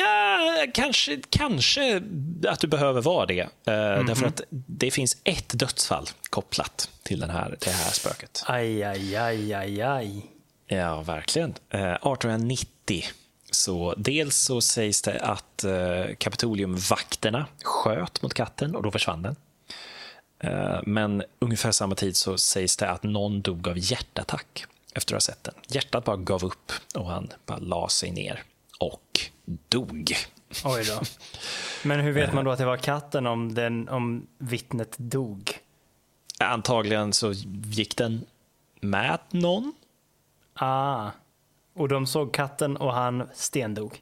Ja, 0.00 0.66
kanske, 0.74 1.20
kanske 1.30 2.02
att 2.48 2.60
du 2.60 2.66
behöver 2.66 3.02
vara 3.02 3.26
det. 3.26 3.40
Mm 3.40 3.50
-hmm. 3.64 4.06
Därför 4.06 4.26
att 4.26 4.40
det 4.50 4.90
finns 4.90 5.16
ett 5.24 5.58
dödsfall 5.58 6.06
kopplat 6.30 6.90
till, 7.02 7.20
den 7.20 7.30
här, 7.30 7.56
till 7.60 7.72
det 7.72 7.78
här 7.78 7.92
spöket. 7.92 8.44
Aj, 8.46 8.82
aj, 8.82 9.16
aj, 9.16 9.54
aj, 9.54 9.82
aj. 9.82 10.26
Ja, 10.66 11.02
verkligen. 11.02 11.50
1890 11.50 12.66
eh, 12.88 13.04
så 13.50 13.94
dels 13.96 14.36
så 14.36 14.60
sägs 14.60 15.02
det 15.02 15.20
att 15.20 15.64
eh, 15.64 16.14
Kapitoliumvakterna 16.18 17.46
sköt 17.62 18.22
mot 18.22 18.34
katten 18.34 18.76
och 18.76 18.82
då 18.82 18.90
försvann 18.90 19.22
den. 19.22 19.36
Men 20.86 21.22
ungefär 21.38 21.72
samma 21.72 21.94
tid 21.94 22.16
så 22.16 22.38
sägs 22.38 22.76
det 22.76 22.90
att 22.90 23.02
någon 23.02 23.42
dog 23.42 23.68
av 23.68 23.78
hjärtattack 23.78 24.66
efter 24.94 25.14
att 25.14 25.22
ha 25.22 25.32
sett 25.32 25.44
den. 25.44 25.54
Hjärtat 25.68 26.04
bara 26.04 26.16
gav 26.16 26.44
upp 26.44 26.72
och 26.94 27.06
han 27.06 27.32
bara 27.46 27.58
la 27.58 27.88
sig 27.88 28.10
ner 28.10 28.42
och 28.78 29.20
dog. 29.68 30.12
Oj 30.64 30.84
då. 30.84 31.00
Men 31.84 32.00
hur 32.00 32.12
vet 32.12 32.32
man 32.32 32.44
då 32.44 32.50
att 32.50 32.58
det 32.58 32.64
var 32.64 32.76
katten 32.76 33.26
om, 33.26 33.54
den, 33.54 33.88
om 33.88 34.26
vittnet 34.38 34.94
dog? 34.98 35.50
Antagligen 36.38 37.12
så 37.12 37.32
gick 37.64 37.96
den 37.96 38.24
med 38.80 39.18
någon. 39.30 39.72
Ah. 40.54 41.10
Och 41.74 41.88
de 41.88 42.06
såg 42.06 42.34
katten 42.34 42.76
och 42.76 42.94
han 42.94 43.28
stendog? 43.34 44.00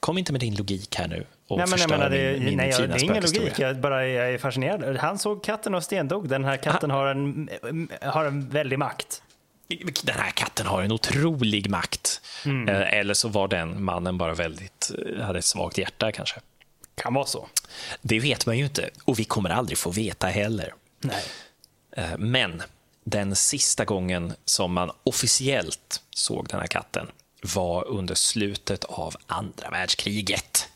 Kom 0.00 0.18
inte 0.18 0.32
med 0.32 0.40
din 0.40 0.54
logik 0.54 0.96
här 0.96 1.08
nu 1.08 1.26
och 1.48 1.58
nej, 1.58 1.66
men 1.70 1.78
jag 1.78 1.90
menar, 1.90 2.10
det, 2.10 2.32
min, 2.32 2.44
min 2.44 2.56
nej, 2.56 2.72
fina 2.72 2.88
det 2.88 2.94
är 2.94 3.04
ingen 3.04 3.22
logik, 3.22 3.58
jag, 3.58 3.80
bara, 3.80 4.06
jag 4.06 4.32
är 4.32 4.38
fascinerad. 4.38 4.96
Han 4.96 5.18
såg 5.18 5.44
katten 5.44 5.74
och 5.74 5.84
stendog. 5.84 6.28
Den 6.28 6.44
här 6.44 6.56
katten 6.56 6.90
har 6.90 7.06
en, 7.06 7.48
har 8.02 8.24
en 8.24 8.48
väldig 8.48 8.78
makt 8.78 9.22
den 10.02 10.18
här 10.18 10.30
katten 10.30 10.66
har 10.66 10.82
en 10.82 10.92
otrolig 10.92 11.70
makt. 11.70 12.20
Mm. 12.44 12.68
Eh, 12.68 12.98
eller 12.98 13.14
så 13.14 13.28
var 13.28 13.48
den 13.48 13.84
mannen 13.84 14.18
bara 14.18 14.34
väldigt, 14.34 14.90
eh, 14.98 15.24
hade 15.24 15.38
ett 15.38 15.44
svagt 15.44 15.78
hjärta 15.78 16.12
kanske. 16.12 16.40
Kan 16.94 17.14
vara 17.14 17.26
så. 17.26 17.48
Det 18.02 18.20
vet 18.20 18.46
man 18.46 18.58
ju 18.58 18.64
inte 18.64 18.90
och 19.04 19.18
vi 19.18 19.24
kommer 19.24 19.50
aldrig 19.50 19.78
få 19.78 19.90
veta 19.90 20.26
heller. 20.26 20.74
Nej. 21.00 21.24
Eh, 21.96 22.18
men 22.18 22.62
den 23.04 23.36
sista 23.36 23.84
gången 23.84 24.34
som 24.44 24.72
man 24.72 24.90
officiellt 25.04 26.02
såg 26.10 26.48
den 26.48 26.60
här 26.60 26.66
katten 26.66 27.06
var 27.54 27.88
under 27.88 28.14
slutet 28.14 28.84
av 28.84 29.16
andra 29.26 29.70
världskriget. 29.70 30.68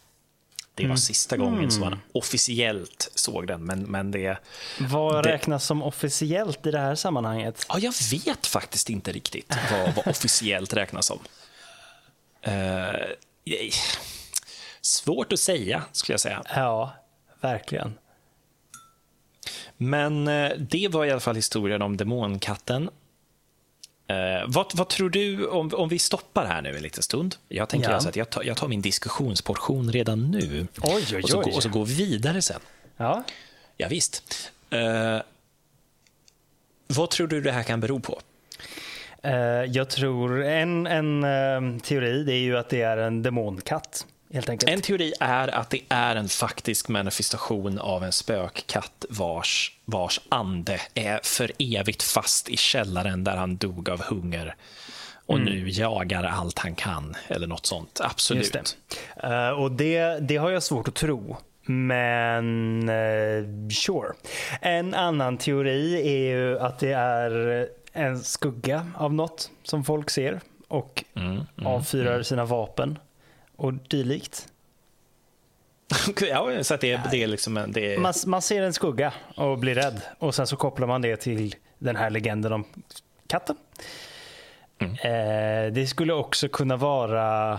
Det 0.80 0.86
var 0.86 0.94
mm. 0.94 0.98
sista 0.98 1.36
gången 1.36 1.58
mm. 1.58 1.70
som 1.70 1.80
man 1.80 2.00
officiellt 2.12 3.10
såg 3.14 3.46
den. 3.46 3.64
Men, 3.64 3.82
men 3.82 4.10
det, 4.10 4.38
vad 4.78 5.24
det... 5.24 5.32
räknas 5.32 5.64
som 5.64 5.82
officiellt 5.82 6.66
i 6.66 6.70
det 6.70 6.78
här 6.78 6.94
sammanhanget? 6.94 7.66
Ja, 7.68 7.78
jag 7.78 7.94
vet 8.10 8.46
faktiskt 8.46 8.90
inte 8.90 9.12
riktigt 9.12 9.54
vad, 9.70 9.94
vad 9.94 10.08
officiellt 10.08 10.72
räknas 10.72 11.06
som. 11.06 11.18
Uh, 12.48 12.94
svårt 14.80 15.32
att 15.32 15.40
säga, 15.40 15.82
skulle 15.92 16.14
jag 16.14 16.20
säga. 16.20 16.42
Ja, 16.54 16.92
verkligen. 17.40 17.94
Men 19.76 20.28
uh, 20.28 20.52
det 20.58 20.88
var 20.88 21.04
i 21.04 21.10
alla 21.10 21.20
fall 21.20 21.36
historien 21.36 21.82
om 21.82 21.96
demonkatten. 21.96 22.90
Eh, 24.10 24.44
vad, 24.46 24.72
vad, 24.74 24.88
tror 24.88 25.10
du, 25.10 25.46
om, 25.46 25.70
om 25.74 25.88
vi 25.88 25.98
stoppar 25.98 26.46
här 26.46 26.62
nu 26.62 26.76
en 26.76 26.82
liten 26.82 27.02
stund? 27.02 27.36
Jag 27.48 27.68
tänker 27.68 27.88
ja. 27.88 27.94
alltså 27.94 28.08
att 28.08 28.16
jag 28.16 28.30
tar, 28.30 28.42
jag 28.42 28.56
tar 28.56 28.68
min 28.68 28.82
diskussionsportion 28.82 29.92
redan 29.92 30.30
nu 30.30 30.66
oj, 30.82 31.04
oj, 31.12 31.22
och, 31.22 31.30
så, 31.30 31.38
och 31.38 31.62
så 31.62 31.68
går 31.68 31.86
vidare 31.86 32.42
sen. 32.42 32.60
Ja. 32.96 33.24
Ja, 33.76 33.88
visst. 33.88 34.52
Eh, 34.70 35.18
vad 36.86 37.10
tror 37.10 37.26
du 37.26 37.40
det 37.40 37.52
här 37.52 37.62
kan 37.62 37.80
bero 37.80 38.00
på? 38.00 38.20
Eh, 39.22 39.32
jag 39.64 39.90
tror 39.90 40.44
en, 40.44 40.86
en 40.86 41.24
uh, 41.24 41.80
teori 41.80 42.24
det 42.24 42.34
är 42.34 42.40
ju 42.40 42.58
att 42.58 42.68
det 42.68 42.82
är 42.82 42.96
en 42.96 43.22
demonkatt. 43.22 44.06
En 44.66 44.80
teori 44.80 45.12
är 45.20 45.48
att 45.48 45.70
det 45.70 45.80
är 45.88 46.16
en 46.16 46.28
faktisk 46.28 46.88
manifestation 46.88 47.78
av 47.78 48.04
en 48.04 48.12
spökkatt 48.12 49.04
vars, 49.08 49.72
vars 49.84 50.20
ande 50.28 50.80
är 50.94 51.20
för 51.22 51.52
evigt 51.58 52.02
fast 52.02 52.48
i 52.48 52.56
källaren 52.56 53.24
där 53.24 53.36
han 53.36 53.56
dog 53.56 53.88
av 53.88 54.02
hunger 54.02 54.54
och 55.26 55.38
mm. 55.38 55.52
nu 55.52 55.68
jagar 55.68 56.24
allt 56.24 56.58
han 56.58 56.74
kan 56.74 57.16
eller 57.28 57.46
något 57.46 57.66
sånt. 57.66 58.00
Absolut. 58.02 58.52
Det. 58.52 59.28
Uh, 59.28 59.50
och 59.50 59.72
det, 59.72 60.18
det 60.20 60.36
har 60.36 60.50
jag 60.50 60.62
svårt 60.62 60.88
att 60.88 60.94
tro. 60.94 61.36
Men 61.66 62.88
uh, 62.88 63.68
sure. 63.68 64.12
En 64.60 64.94
annan 64.94 65.38
teori 65.38 65.94
är 65.94 66.36
ju 66.36 66.58
att 66.58 66.78
det 66.78 66.92
är 66.92 67.68
en 67.92 68.20
skugga 68.20 68.86
av 68.94 69.14
något 69.14 69.50
som 69.62 69.84
folk 69.84 70.10
ser 70.10 70.40
och 70.68 71.04
mm, 71.14 71.30
mm, 71.30 71.46
avfyrar 71.66 72.12
mm. 72.12 72.24
sina 72.24 72.44
vapen 72.44 72.98
och 73.60 73.72
dylikt. 73.72 74.48
ja, 76.20 76.64
så 76.64 76.74
att 76.74 76.80
det, 76.80 77.00
det 77.10 77.22
är 77.22 77.26
liksom 77.26 77.64
det 77.68 77.94
är... 77.94 77.98
Man, 77.98 78.14
man, 78.26 78.42
ser 78.42 78.62
en 78.62 78.72
skugga 78.72 79.12
och 79.36 79.58
blir 79.58 79.74
rädd 79.74 80.02
och 80.18 80.34
sen 80.34 80.46
så 80.46 80.56
kopplar 80.56 80.86
man 80.86 81.02
det 81.02 81.16
till 81.16 81.54
den 81.78 81.96
här 81.96 82.10
legenden 82.10 82.52
om 82.52 82.64
katten. 83.26 83.56
Mm. 84.78 84.92
Eh, 84.92 85.72
det 85.72 85.86
skulle 85.86 86.12
också 86.12 86.48
kunna 86.48 86.76
vara 86.76 87.52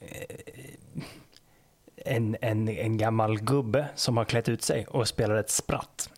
eh, 0.00 0.06
en, 1.96 2.36
en, 2.40 2.68
en 2.68 2.98
gammal 2.98 3.38
gubbe 3.38 3.88
som 3.94 4.16
har 4.16 4.24
klätt 4.24 4.48
ut 4.48 4.62
sig 4.62 4.86
och 4.86 5.08
spelar 5.08 5.36
ett 5.36 5.50
spratt. 5.50 6.10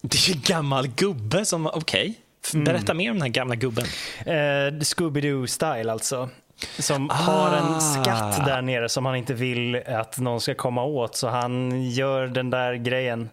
Det 0.00 0.28
är 0.28 0.34
en 0.34 0.42
gammal 0.46 0.88
gubbe 0.88 1.44
som, 1.44 1.66
okej. 1.66 2.14
Okay. 2.50 2.64
Berätta 2.64 2.92
mm. 2.92 2.96
mer 2.96 3.10
om 3.10 3.16
den 3.16 3.22
här 3.22 3.28
gamla 3.28 3.54
gubben. 3.54 3.84
Eh, 4.20 4.72
Scooby-Doo-style 4.80 5.92
alltså. 5.92 6.28
Som 6.78 7.10
ah. 7.10 7.14
har 7.14 7.56
en 7.56 7.80
skatt 7.80 8.46
där 8.46 8.62
nere 8.62 8.88
som 8.88 9.06
han 9.06 9.16
inte 9.16 9.34
vill 9.34 9.82
att 9.86 10.18
någon 10.18 10.40
ska 10.40 10.54
komma 10.54 10.84
åt. 10.84 11.16
Så 11.16 11.28
han 11.28 11.82
gör 11.90 12.26
den 12.26 12.50
där 12.50 12.74
grejen. 12.74 13.28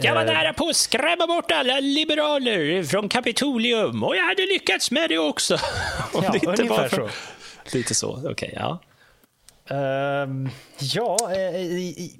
Jag 0.00 0.14
var 0.14 0.20
eh. 0.20 0.32
nära 0.32 0.52
på 0.52 0.68
att 0.68 0.76
skrämma 0.76 1.26
bort 1.26 1.50
alla 1.50 1.80
liberaler 1.80 2.82
från 2.82 3.08
Kapitolium 3.08 4.04
och 4.04 4.16
jag 4.16 4.24
hade 4.24 4.42
lyckats 4.42 4.90
med 4.90 5.10
det 5.10 5.18
också. 5.18 5.58
ja, 6.14 6.32
det 6.32 6.46
ungefär 6.46 6.88
så. 6.88 7.08
Lite 7.76 7.94
så, 7.94 8.10
okej. 8.10 8.30
Okay, 8.30 8.52
ja. 8.54 8.80
Uh, 9.70 10.48
ja, 10.80 11.16
uh, 11.30 11.36
i, 11.56 12.12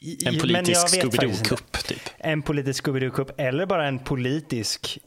i, 0.00 0.26
en 0.26 0.38
politisk 0.38 0.88
Scooby-Doo-kupp, 0.88 1.84
typ. 1.86 2.00
En 2.18 2.42
politisk 2.42 2.84
Scooby-Doo-kupp, 2.86 3.30
eller 3.36 3.66
bara 3.66 3.86
en 3.86 3.98
politisk 3.98 4.98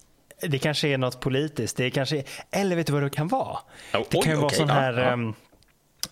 det 0.47 0.59
kanske 0.59 0.87
är 0.87 0.97
något 0.97 1.19
politiskt. 1.19 1.77
Det 1.77 1.91
kanske, 1.91 2.23
eller 2.51 2.75
vet 2.75 2.87
du 2.87 2.93
vad 2.93 3.03
det 3.03 3.09
kan 3.09 3.27
vara? 3.27 3.57
Oh, 3.93 4.01
det 4.09 4.21
kan 4.21 4.31
ju 4.31 4.31
oj, 4.31 4.35
vara 4.35 4.45
okay, 4.45 4.57
sån 4.57 4.69
här 4.69 4.93
ja, 4.93 5.13
um, 5.13 5.35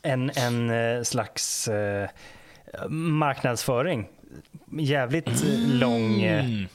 en, 0.01 0.31
en 0.35 0.69
uh, 0.69 1.03
slags 1.03 1.67
uh, 1.67 2.09
marknadsföring. 2.89 4.07
Jävligt 4.79 5.43
mm. 5.43 5.79
lång. 5.79 6.25
Uh, 6.25 6.67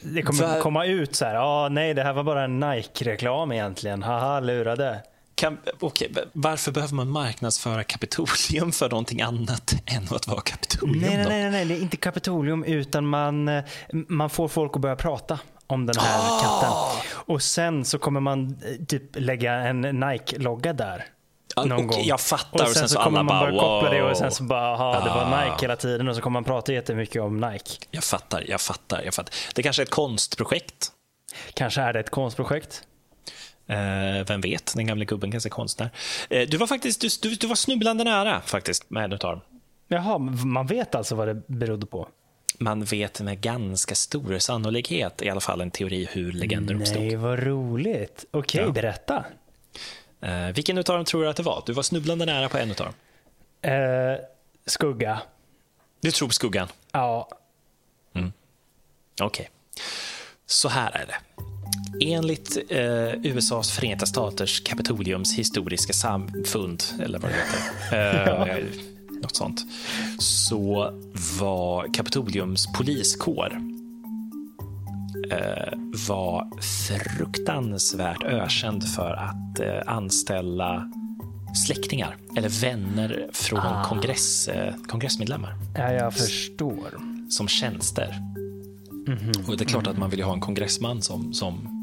det 0.00 0.22
kommer 0.22 0.54
Var... 0.54 0.60
komma 0.60 0.84
ut 0.84 1.16
så 1.16 1.24
här. 1.24 1.34
Ah, 1.34 1.68
nej, 1.68 1.94
det 1.94 2.02
här 2.02 2.12
var 2.12 2.24
bara 2.24 2.44
en 2.44 2.60
Nike-reklam 2.60 3.52
egentligen. 3.52 4.02
Haha, 4.02 4.40
lurade. 4.40 5.02
Kan, 5.34 5.58
okay, 5.80 6.08
varför 6.32 6.72
behöver 6.72 6.94
man 6.94 7.10
marknadsföra 7.10 7.84
Kapitolium 7.84 8.72
för 8.72 8.90
någonting 8.90 9.20
annat 9.20 9.74
än 9.86 10.02
att 10.10 10.26
vara 10.26 10.40
Kapitolium? 10.40 11.00
Nej, 11.00 11.16
nej, 11.16 11.26
nej, 11.28 11.50
nej, 11.50 11.64
det 11.64 11.74
är 11.74 11.82
inte 11.82 11.96
Kapitolium 11.96 12.64
utan 12.64 13.06
man, 13.06 13.50
man 13.92 14.30
får 14.30 14.48
folk 14.48 14.76
att 14.76 14.82
börja 14.82 14.96
prata 14.96 15.38
om 15.68 15.86
den 15.86 15.96
här 16.00 16.18
oh! 16.18 16.42
katten. 16.42 17.02
Och 17.14 17.42
sen 17.42 17.84
så 17.84 17.98
kommer 17.98 18.20
man 18.20 18.58
eh, 18.64 18.86
typ 18.86 19.02
lägga 19.12 19.52
en 19.52 19.80
Nike-logga 19.80 20.72
där. 20.72 21.06
Någon 21.56 21.86
gång. 21.86 22.04
Jag 22.04 22.20
fattar. 22.20 22.64
Och 22.64 22.70
sen, 22.70 22.74
sen 22.74 22.88
så, 22.88 22.94
så 22.94 23.00
kommer 23.00 23.22
man 23.22 23.40
bara 23.40 23.60
koppla 23.60 23.90
det 23.90 24.02
och 24.02 24.16
sen 24.16 24.30
så 24.30 24.42
bara, 24.42 24.74
aha, 24.74 25.00
det 25.04 25.10
var 25.10 25.22
ah. 25.22 25.44
Nike 25.44 25.64
hela 25.64 25.76
tiden 25.76 26.08
och 26.08 26.16
så 26.16 26.22
kommer 26.22 26.32
man 26.32 26.44
prata 26.44 26.72
jättemycket 26.72 27.22
om 27.22 27.36
Nike. 27.36 27.86
Jag 27.90 28.04
fattar, 28.04 28.44
jag 28.48 28.60
fattar, 28.60 29.02
jag 29.04 29.14
fattar. 29.14 29.34
Det 29.54 29.62
kanske 29.62 29.82
är 29.82 29.84
ett 29.84 29.90
konstprojekt. 29.90 30.92
Kanske 31.54 31.80
är 31.80 31.92
det 31.92 32.00
ett 32.00 32.10
konstprojekt. 32.10 32.82
Uh, 33.70 34.26
vem 34.26 34.40
vet, 34.40 34.72
den 34.76 34.86
gamle 34.86 35.04
gubben 35.04 35.30
kanske 35.30 35.48
är 35.48 35.50
konstnär. 35.50 35.90
Uh, 36.34 36.40
du 36.48 36.56
var 36.56 36.66
faktiskt 36.66 37.00
du, 37.00 37.08
du, 37.22 37.34
du, 37.34 37.46
var 37.46 37.54
snubblande 37.54 38.04
nära 38.04 38.40
faktiskt 38.40 38.90
med 38.90 39.04
en 39.04 39.12
utav 39.12 39.30
dem. 39.30 39.40
Jaha, 39.88 40.18
man 40.18 40.66
vet 40.66 40.94
alltså 40.94 41.14
vad 41.14 41.28
det 41.28 41.42
berodde 41.46 41.86
på? 41.86 42.08
Man 42.58 42.84
vet 42.84 43.20
med 43.20 43.40
ganska 43.40 43.94
stor 43.94 44.38
sannolikhet 44.38 45.22
i 45.22 45.30
alla 45.30 45.40
fall 45.40 45.60
en 45.60 45.70
teori 45.70 46.08
hur 46.12 46.32
legender 46.32 46.74
uppstod. 46.74 47.02
Nej, 47.02 47.16
vad 47.16 47.38
roligt. 47.38 48.24
Okej, 48.30 48.60
okay, 48.60 48.66
ja. 48.66 48.72
berätta. 48.72 49.24
Uh, 50.24 50.54
vilken 50.54 50.78
av 50.78 50.84
dem 50.84 51.04
tror 51.04 51.22
du 51.22 51.28
att 51.28 51.36
det 51.36 51.42
var? 51.42 51.62
Du 51.66 51.72
var 51.72 51.82
snubblande 51.82 52.26
nära 52.26 52.48
på 52.48 52.58
en 52.58 52.70
av 52.70 52.76
dem. 52.76 52.92
skugga. 54.66 55.20
Du 56.00 56.10
tror 56.10 56.28
på 56.28 56.34
skuggan? 56.34 56.68
Ja. 56.92 57.28
Mm. 58.14 58.32
Okej. 59.20 59.26
Okay. 59.26 59.46
Så 60.46 60.68
här 60.68 60.90
är 60.90 61.06
det. 61.06 61.16
Enligt 62.00 62.58
eh, 62.68 63.32
USAs 63.32 63.70
Förenta 63.70 64.06
Staters 64.06 64.60
Kapitoliums 64.60 65.34
historiska 65.34 65.92
samfund, 65.92 66.82
eller 67.02 67.18
vad 67.18 67.30
det 67.30 67.36
heter, 67.36 68.58
eh, 68.58 68.64
något 69.22 69.36
sånt, 69.36 69.66
så 70.18 70.92
var 71.40 71.94
Kapitoliums 71.94 72.66
poliskår 72.66 73.58
eh, 75.30 75.78
var 76.08 76.48
fruktansvärt 76.60 78.22
ökänd 78.24 78.88
för 78.88 79.12
att 79.12 79.60
eh, 79.60 79.94
anställa 79.94 80.90
släktingar 81.54 82.16
eller 82.36 82.48
vänner 82.48 83.28
från 83.32 83.58
ah. 83.58 83.84
kongress, 83.84 84.48
eh, 84.48 84.74
kongressmedlemmar. 84.86 85.54
Ja, 85.74 85.92
jag 85.92 86.14
förstår. 86.14 87.00
Som 87.30 87.48
tjänster. 87.48 88.22
Mm 89.06 89.18
-hmm. 89.18 89.48
Och 89.48 89.56
det 89.56 89.64
är 89.64 89.68
klart 89.68 89.86
att 89.86 89.98
man 89.98 90.10
vill 90.10 90.22
ha 90.22 90.32
en 90.32 90.40
kongressman 90.40 91.02
som, 91.02 91.34
som 91.34 91.78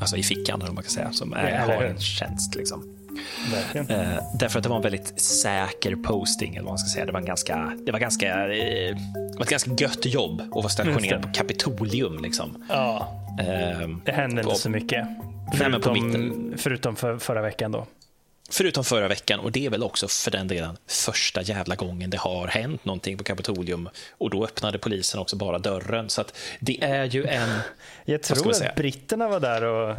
alltså 0.00 0.16
i 0.16 0.22
fickan, 0.22 0.62
eller 0.62 0.72
man 0.72 0.82
kan 0.82 0.92
säga, 0.92 1.12
som 1.12 1.32
är, 1.32 1.58
har 1.58 1.82
en 1.82 2.00
tjänst. 2.00 2.54
Liksom. 2.54 2.95
Eh, 3.74 4.18
därför 4.34 4.58
att 4.58 4.62
det 4.62 4.68
var 4.68 4.76
en 4.76 4.82
väldigt 4.82 5.20
säker 5.20 5.96
posting, 5.96 6.54
eller 6.54 6.64
vad 6.64 6.72
man 6.72 6.78
ska 6.78 6.88
säga. 6.88 7.06
Det 7.06 7.12
var, 7.12 7.20
en 7.20 7.26
ganska, 7.26 7.72
det 7.86 7.92
var, 7.92 7.98
ganska, 7.98 8.54
eh, 8.54 8.96
ett 9.40 9.48
ganska 9.48 9.70
gött 9.78 10.06
jobb 10.06 10.40
att 10.40 10.54
vara 10.54 10.68
stationerad 10.68 11.22
på 11.22 11.28
Kapitolium. 11.32 12.22
Liksom. 12.22 12.64
Ja, 12.68 13.08
eh, 13.40 13.88
det 14.04 14.12
hände 14.12 14.42
inte 14.42 14.54
så 14.54 14.70
mycket. 14.70 15.06
Förutom, 15.58 16.54
förutom 16.56 16.96
för, 16.96 17.18
förra 17.18 17.42
veckan 17.42 17.72
då. 17.72 17.86
Förutom 18.50 18.84
förra 18.84 19.08
veckan, 19.08 19.40
och 19.40 19.52
det 19.52 19.66
är 19.66 19.70
väl 19.70 19.82
också 19.82 20.08
för 20.08 20.30
den 20.30 20.48
delen 20.48 20.76
första 20.86 21.42
jävla 21.42 21.74
gången 21.74 22.10
det 22.10 22.18
har 22.18 22.46
hänt 22.46 22.84
någonting 22.84 23.18
på 23.18 23.24
Kapitolium. 23.24 23.88
Och 24.10 24.30
då 24.30 24.44
öppnade 24.44 24.78
polisen 24.78 25.20
också 25.20 25.36
bara 25.36 25.58
dörren. 25.58 26.08
Så 26.08 26.20
att 26.20 26.38
det 26.60 26.84
är 26.84 27.04
ju 27.04 27.26
en... 27.26 27.48
Jag 28.04 28.22
tror 28.22 28.50
att 28.50 28.76
britterna 28.76 29.28
var 29.28 29.40
där 29.40 29.64
och 29.64 29.96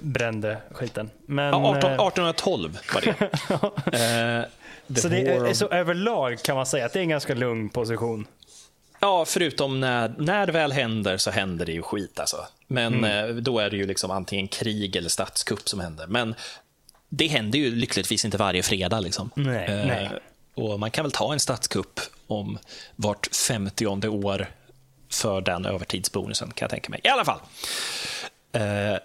brände 0.00 0.56
skiten. 0.70 1.10
Men, 1.26 1.44
ja, 1.44 1.76
18, 1.76 1.76
1812 1.76 2.78
eh, 2.88 2.94
var 2.94 3.00
det. 3.00 3.08
eh, 4.90 4.96
så, 4.96 5.08
det 5.08 5.20
är, 5.20 5.54
så 5.54 5.68
överlag 5.68 6.38
kan 6.42 6.56
man 6.56 6.66
säga 6.66 6.86
att 6.86 6.92
det 6.92 6.98
är 6.98 7.02
en 7.02 7.08
ganska 7.08 7.34
lugn 7.34 7.68
position. 7.68 8.26
Ja, 9.00 9.24
förutom 9.24 9.80
när, 9.80 10.14
när 10.18 10.46
det 10.46 10.52
väl 10.52 10.72
händer 10.72 11.16
så 11.16 11.30
händer 11.30 11.66
det 11.66 11.72
ju 11.72 11.82
skit 11.82 12.20
alltså. 12.20 12.46
Men 12.66 12.94
mm. 12.94 13.30
eh, 13.30 13.36
då 13.36 13.58
är 13.58 13.70
det 13.70 13.76
ju 13.76 13.86
liksom 13.86 14.10
antingen 14.10 14.48
krig 14.48 14.96
eller 14.96 15.08
statskupp 15.08 15.68
som 15.68 15.80
händer. 15.80 16.06
Men 16.06 16.34
det 17.08 17.26
händer 17.26 17.58
ju 17.58 17.74
lyckligtvis 17.74 18.24
inte 18.24 18.36
varje 18.36 18.62
fredag. 18.62 19.00
Liksom. 19.00 19.30
Nej, 19.34 19.64
eh, 19.64 19.86
nej. 19.86 20.10
Och 20.54 20.80
man 20.80 20.90
kan 20.90 21.04
väl 21.04 21.12
ta 21.12 21.32
en 21.32 21.40
statskupp 21.40 22.00
om 22.26 22.58
vart 22.96 23.36
50 23.36 23.86
år 24.08 24.46
för 25.10 25.40
den 25.40 25.66
övertidsbonusen, 25.66 26.50
kan 26.50 26.64
jag 26.66 26.70
tänka 26.70 26.90
mig. 26.90 27.00
I 27.04 27.08
alla 27.08 27.24
fall. 27.24 27.40
Eh, 28.52 28.96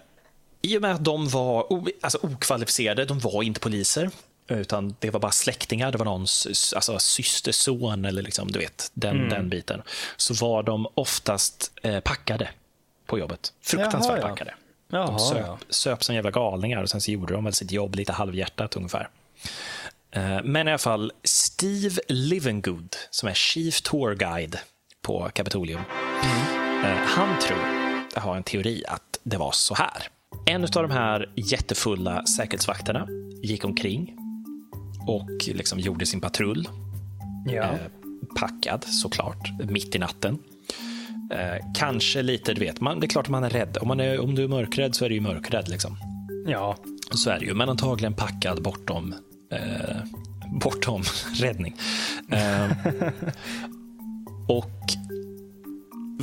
I 0.62 0.78
och 0.78 0.82
med 0.82 0.94
att 0.94 1.04
de 1.04 1.28
var 1.28 1.66
alltså, 2.00 2.18
okvalificerade, 2.22 3.04
de 3.04 3.18
var 3.18 3.42
inte 3.42 3.60
poliser, 3.60 4.10
utan 4.48 4.96
det 4.98 5.10
var 5.10 5.20
bara 5.20 5.32
släktingar, 5.32 5.92
det 5.92 5.98
var 5.98 6.04
någons 6.04 6.72
alltså, 6.76 6.98
systerson 6.98 8.04
eller 8.04 8.22
liksom, 8.22 8.52
du 8.52 8.58
vet, 8.58 8.90
den, 8.94 9.16
mm. 9.16 9.28
den 9.28 9.48
biten, 9.48 9.82
så 10.16 10.34
var 10.34 10.62
de 10.62 10.86
oftast 10.94 11.72
eh, 11.82 12.00
packade 12.00 12.48
på 13.06 13.18
jobbet. 13.18 13.52
Fruktansvärt 13.62 14.18
Jaha, 14.18 14.18
ja. 14.18 14.28
packade. 14.28 14.54
Jaha, 14.90 15.06
de 15.06 15.18
söp, 15.18 15.46
ja. 15.46 15.58
söp 15.68 16.04
som 16.04 16.14
jävla 16.14 16.30
galningar 16.30 16.82
och 16.82 16.90
sen 16.90 17.00
så 17.00 17.10
gjorde 17.10 17.34
de 17.34 17.44
väl 17.44 17.52
sitt 17.52 17.72
jobb 17.72 17.94
lite 17.94 18.12
halvhjärtat 18.12 18.76
ungefär. 18.76 19.08
Eh, 20.10 20.42
men 20.44 20.68
i 20.68 20.70
alla 20.70 20.78
fall, 20.78 21.12
Steve 21.24 22.00
Livengood, 22.08 22.96
som 23.10 23.28
är 23.28 23.34
Chief 23.34 23.80
Tour 23.80 24.14
Guide 24.14 24.58
på 25.02 25.30
Kapitolium, 25.34 25.80
mm. 26.22 26.98
han 27.06 27.38
tror, 27.38 27.64
har 28.20 28.36
en 28.36 28.42
teori, 28.42 28.84
att 28.88 29.18
det 29.22 29.36
var 29.36 29.52
så 29.52 29.74
här. 29.74 30.08
En 30.46 30.64
av 30.64 30.70
de 30.70 30.90
här 30.90 31.32
jättefulla 31.36 32.26
säkerhetsvakterna 32.26 33.08
gick 33.42 33.64
omkring 33.64 34.14
och 35.06 35.30
liksom 35.46 35.78
gjorde 35.78 36.06
sin 36.06 36.20
patrull. 36.20 36.68
Ja. 37.46 37.62
Eh, 37.62 37.78
packad 38.40 38.84
såklart, 38.84 39.50
mitt 39.70 39.94
i 39.94 39.98
natten. 39.98 40.38
Eh, 41.32 41.64
kanske 41.74 42.22
lite, 42.22 42.54
du 42.54 42.60
vet, 42.60 42.80
man, 42.80 43.00
det 43.00 43.06
är 43.06 43.08
klart 43.08 43.28
man 43.28 43.44
är 43.44 43.50
rädd. 43.50 43.78
Om, 43.80 43.88
man 43.88 44.00
är, 44.00 44.20
om 44.20 44.34
du 44.34 44.44
är 44.44 44.48
mörkrädd 44.48 44.94
så 44.94 45.04
är 45.04 45.08
du 45.08 45.14
ju 45.14 45.20
mörkrädd. 45.20 45.68
Liksom. 45.68 45.96
Ja. 46.46 46.76
Så 47.10 47.30
är 47.30 47.38
det 47.38 47.46
ju, 47.46 47.54
men 47.54 47.68
antagligen 47.68 48.14
packad 48.14 48.62
bortom, 48.62 49.14
eh, 49.52 49.96
bortom 50.60 51.02
räddning. 51.34 51.76
Eh, 52.30 52.70
och 54.48 54.97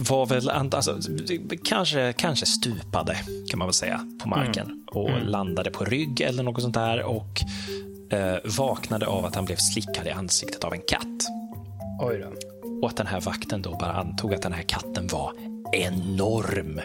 var 0.09 0.25
väl, 0.25 0.49
alltså, 0.49 0.99
kanske, 1.63 2.13
kanske 2.13 2.45
stupade, 2.45 3.17
kan 3.49 3.59
man 3.59 3.67
väl 3.67 3.73
säga, 3.73 3.99
på 4.23 4.29
marken 4.29 4.65
mm. 4.65 4.83
och 4.91 5.09
mm. 5.09 5.27
landade 5.27 5.71
på 5.71 5.85
rygg 5.85 6.21
eller 6.21 6.43
något 6.43 6.61
sånt 6.61 6.73
där 6.73 7.03
och 7.03 7.41
eh, 8.09 8.37
vaknade 8.57 9.07
av 9.07 9.25
att 9.25 9.35
han 9.35 9.45
blev 9.45 9.55
slickad 9.55 10.07
i 10.07 10.09
ansiktet 10.09 10.63
av 10.63 10.73
en 10.73 10.81
katt. 10.87 11.27
Oj 12.01 12.23
då. 12.23 12.33
Och 12.81 12.89
att 12.89 12.97
den 12.97 13.07
här 13.07 13.21
vakten 13.21 13.61
då 13.61 13.71
bara 13.71 13.93
antog 13.93 14.33
att 14.33 14.41
den 14.41 14.53
här 14.53 14.63
katten 14.63 15.07
var 15.07 15.31
enorm. 15.73 16.81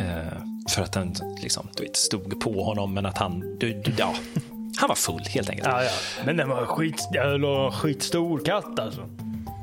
Eh, 0.00 0.38
för 0.70 0.82
att 0.82 0.92
den 0.92 1.14
liksom, 1.42 1.68
du 1.76 1.82
vet, 1.82 1.96
stod 1.96 2.40
på 2.40 2.62
honom, 2.62 2.94
men 2.94 3.06
att 3.06 3.18
han... 3.18 3.58
Du, 3.58 3.72
du, 3.72 3.92
ja, 3.98 4.14
han 4.78 4.88
var 4.88 4.94
full 4.94 5.22
helt 5.28 5.50
enkelt. 5.50 5.68
Ja, 5.68 5.82
ja. 5.82 5.90
Men 6.24 6.36
den 6.36 6.48
var 6.48 6.66
skit, 6.66 7.08
skitstor 7.72 8.44
katt 8.44 8.78
alltså. 8.78 9.08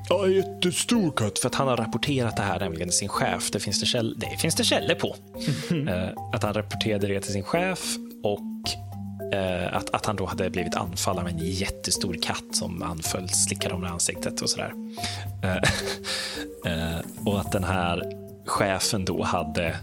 Ja, 0.09 0.27
jättestor 0.27 1.11
katt. 1.11 1.39
För 1.39 1.47
att 1.47 1.55
han 1.55 1.67
har 1.67 1.77
rapporterat 1.77 2.37
det 2.37 2.43
här 2.43 2.59
nämligen 2.59 2.87
till 2.87 2.97
sin 2.97 3.09
chef. 3.09 3.51
Det 3.51 3.59
finns 3.59 3.79
det, 3.79 3.85
käll 3.85 4.19
det, 4.19 4.37
finns 4.39 4.55
det 4.55 4.63
källor 4.63 4.95
på. 4.95 5.15
eh, 5.91 6.09
att 6.33 6.43
han 6.43 6.53
rapporterade 6.53 7.07
det 7.07 7.21
till 7.21 7.33
sin 7.33 7.43
chef 7.43 7.95
och 8.23 8.41
Eh, 9.33 9.75
att, 9.75 9.89
att 9.89 10.05
han 10.05 10.15
då 10.15 10.25
hade 10.25 10.49
blivit 10.49 10.75
anfallen 10.75 11.21
av 11.21 11.27
en 11.29 11.37
jättestor 11.37 12.17
katt 12.21 12.45
som 12.51 12.83
anföll, 12.83 13.29
slickade 13.29 13.73
om 13.73 13.83
i 13.85 13.87
ansiktet 13.87 14.41
och 14.41 14.49
sådär. 14.49 14.73
Eh, 15.43 15.55
eh, 16.71 16.99
och 17.25 17.39
att 17.39 17.51
den 17.51 17.63
här 17.63 18.03
chefen 18.45 19.05
då 19.05 19.23
hade 19.23 19.75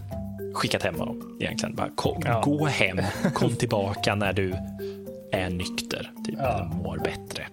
skickat 0.53 0.83
hem 0.83 0.99
honom 0.99 1.37
egentligen. 1.41 1.75
Bara, 1.75 1.89
kom, 1.95 2.23
ja. 2.25 2.41
Gå 2.41 2.65
hem, 2.65 3.01
kom 3.33 3.55
tillbaka 3.55 4.15
när 4.15 4.33
du 4.33 4.55
är 5.31 5.49
nykter, 5.49 6.11
typ, 6.25 6.35
ja. 6.37 6.45
eller 6.45 6.65
mår 6.65 6.97
bättre. 6.97 7.47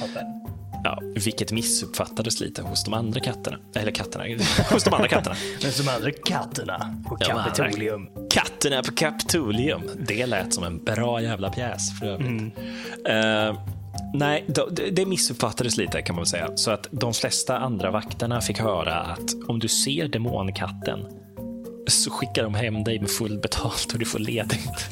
Fattar. 0.00 0.44
Ja, 0.84 0.98
vilket 1.14 1.52
missuppfattades 1.52 2.40
lite 2.40 2.62
hos 2.62 2.84
de 2.84 2.94
andra 2.94 3.20
katterna. 3.20 3.58
Eller 3.74 3.90
katterna, 3.90 4.24
hos 4.70 4.84
de 4.84 4.94
andra 4.94 5.08
katterna. 5.08 5.36
Men 5.62 5.72
de 5.78 5.88
andra 5.88 6.10
katterna 6.10 7.02
på 7.08 7.16
Kapitolium. 7.16 8.08
Katterna 8.30 8.82
på 8.82 8.92
Kapitolium. 8.92 9.82
Det 9.98 10.26
lät 10.26 10.54
som 10.54 10.64
en 10.64 10.84
bra 10.84 11.22
jävla 11.22 11.50
pjäs 11.50 11.98
för 11.98 12.06
övrigt. 12.06 12.54
Mm. 13.06 13.50
Uh, 13.50 13.60
nej, 14.14 14.46
det 14.92 15.06
missuppfattades 15.06 15.76
lite 15.76 16.02
kan 16.02 16.16
man 16.16 16.22
väl 16.22 16.28
säga. 16.28 16.56
Så 16.56 16.70
att 16.70 16.88
de 16.90 17.14
flesta 17.14 17.58
andra 17.58 17.90
vakterna 17.90 18.40
fick 18.40 18.58
höra 18.58 18.94
att 18.94 19.34
om 19.48 19.58
du 19.58 19.68
ser 19.68 20.08
demonkatten 20.08 21.06
så 21.86 22.10
skickar 22.10 22.42
de 22.42 22.54
hem 22.54 22.84
dig 22.84 23.00
med 23.00 23.10
full 23.10 23.38
betalt 23.38 23.92
och 23.92 23.98
du 23.98 24.04
får 24.04 24.18
ledigt. 24.18 24.88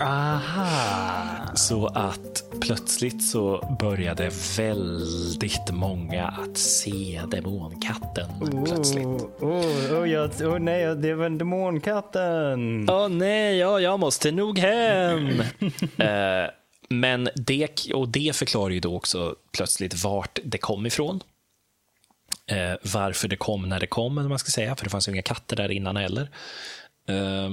Aha. 0.00 1.54
Så 1.54 1.86
att 1.86 2.44
plötsligt 2.60 3.24
så 3.24 3.76
började 3.80 4.30
väldigt 4.56 5.70
många 5.72 6.26
att 6.26 6.58
se 6.58 7.22
demonkatten. 7.30 8.30
Oh, 8.40 8.64
plötsligt. 8.64 9.06
Oh, 9.06 10.00
oh, 10.00 10.10
jag, 10.10 10.30
oh, 10.30 10.58
nej, 10.58 10.96
det 10.96 11.14
var 11.14 11.30
demonkatten. 11.30 12.86
Åh 12.90 12.96
oh, 13.06 13.08
nej, 13.08 13.56
ja, 13.58 13.80
jag 13.80 14.00
måste 14.00 14.30
nog 14.32 14.58
hem. 14.58 15.40
uh, 15.40 16.50
men 16.88 17.28
det, 17.34 17.92
och 17.94 18.08
det 18.08 18.36
förklarar 18.36 18.70
ju 18.70 18.80
då 18.80 18.96
också 18.96 19.34
plötsligt 19.56 20.04
vart 20.04 20.38
det 20.44 20.58
kom 20.58 20.86
ifrån. 20.86 21.20
eh, 22.46 22.72
varför 22.94 23.28
det 23.28 23.36
kom 23.36 23.68
när 23.68 23.80
det 23.80 23.86
kom, 23.86 24.18
eller 24.18 24.28
man 24.28 24.38
ska 24.38 24.50
säga, 24.50 24.76
för 24.76 24.84
det 24.84 24.90
fanns 24.90 25.08
ju 25.08 25.12
inga 25.12 25.22
katter 25.22 25.56
där 25.56 25.70
innan 25.70 25.96
heller. 25.96 26.28
Eh, 27.08 27.50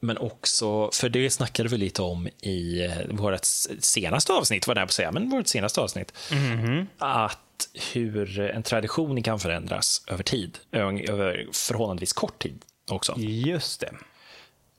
men 0.00 0.18
också, 0.18 0.90
för 0.92 1.08
det 1.08 1.30
snackade 1.30 1.68
vi 1.68 1.76
lite 1.76 2.02
om 2.02 2.28
i 2.40 2.84
eh, 2.84 2.92
vårt 3.10 3.44
senaste 3.80 4.32
avsnitt, 4.32 4.66
var 4.66 4.74
det 4.74 4.86
på 4.86 4.92
säga, 4.92 5.12
men 5.12 5.30
vårt 5.30 5.46
senaste 5.46 5.80
avsnitt. 5.80 6.12
Mhm. 6.32 6.86
Att 6.98 7.68
hur 7.92 8.40
en 8.40 8.62
tradition 8.62 9.22
kan 9.22 9.40
förändras 9.40 10.02
över 10.06 10.22
tid, 10.22 10.58
över 10.72 11.46
förhållandevis 11.52 12.12
kort 12.12 12.42
tid 12.42 12.64
också. 12.90 13.14
Just 13.18 13.80
det. 13.80 13.92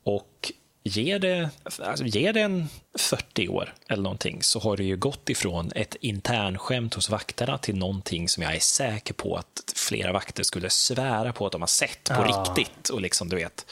Och 0.04 0.52
ger 0.90 1.18
det, 1.18 1.50
alltså 1.78 2.04
ger 2.04 2.32
det 2.32 2.40
en 2.40 2.68
40 2.98 3.48
år 3.48 3.74
eller 3.88 4.02
någonting 4.02 4.42
så 4.42 4.58
har 4.60 4.76
det 4.76 4.84
ju 4.84 4.96
gått 4.96 5.28
ifrån 5.30 5.72
ett 5.74 5.96
internskämt 6.00 6.94
hos 6.94 7.10
vakterna 7.10 7.58
till 7.58 7.76
någonting 7.76 8.28
som 8.28 8.42
jag 8.42 8.54
är 8.56 8.60
säker 8.60 9.14
på 9.14 9.36
att 9.36 9.72
flera 9.76 10.12
vakter 10.12 10.42
skulle 10.42 10.70
svära 10.70 11.32
på 11.32 11.46
att 11.46 11.52
de 11.52 11.62
har 11.62 11.66
sett 11.66 12.04
på 12.04 12.14
Ja. 12.14 12.24
riktigt. 12.24 12.88
Och 12.88 13.00
liksom, 13.00 13.28
du 13.28 13.36
vet, 13.36 13.66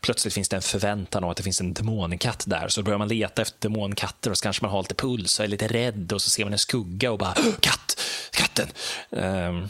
plötsligt 0.00 0.34
finns 0.34 0.48
det 0.48 0.56
en 0.56 0.62
förväntan 0.62 1.24
om 1.24 1.30
att 1.30 1.36
det 1.36 1.42
finns 1.42 1.60
en 1.60 1.74
demonkatt 1.74 2.44
där. 2.46 2.68
Så 2.68 2.82
börjar 2.82 2.98
man 2.98 3.08
leta 3.08 3.42
efter 3.42 3.60
demonkatter 3.60 4.30
och 4.30 4.38
så 4.38 4.42
kanske 4.42 4.64
man 4.64 4.70
har 4.72 4.82
lite 4.82 4.94
puls 4.94 5.38
och 5.38 5.44
är 5.44 5.48
lite 5.48 5.68
rädd 5.68 6.12
och 6.12 6.22
så 6.22 6.30
ser 6.30 6.44
man 6.44 6.52
en 6.52 6.58
skugga 6.58 7.12
och 7.12 7.18
bara 7.18 7.34
katt, 7.60 8.00
katten. 8.32 8.68
Ehm, 9.12 9.68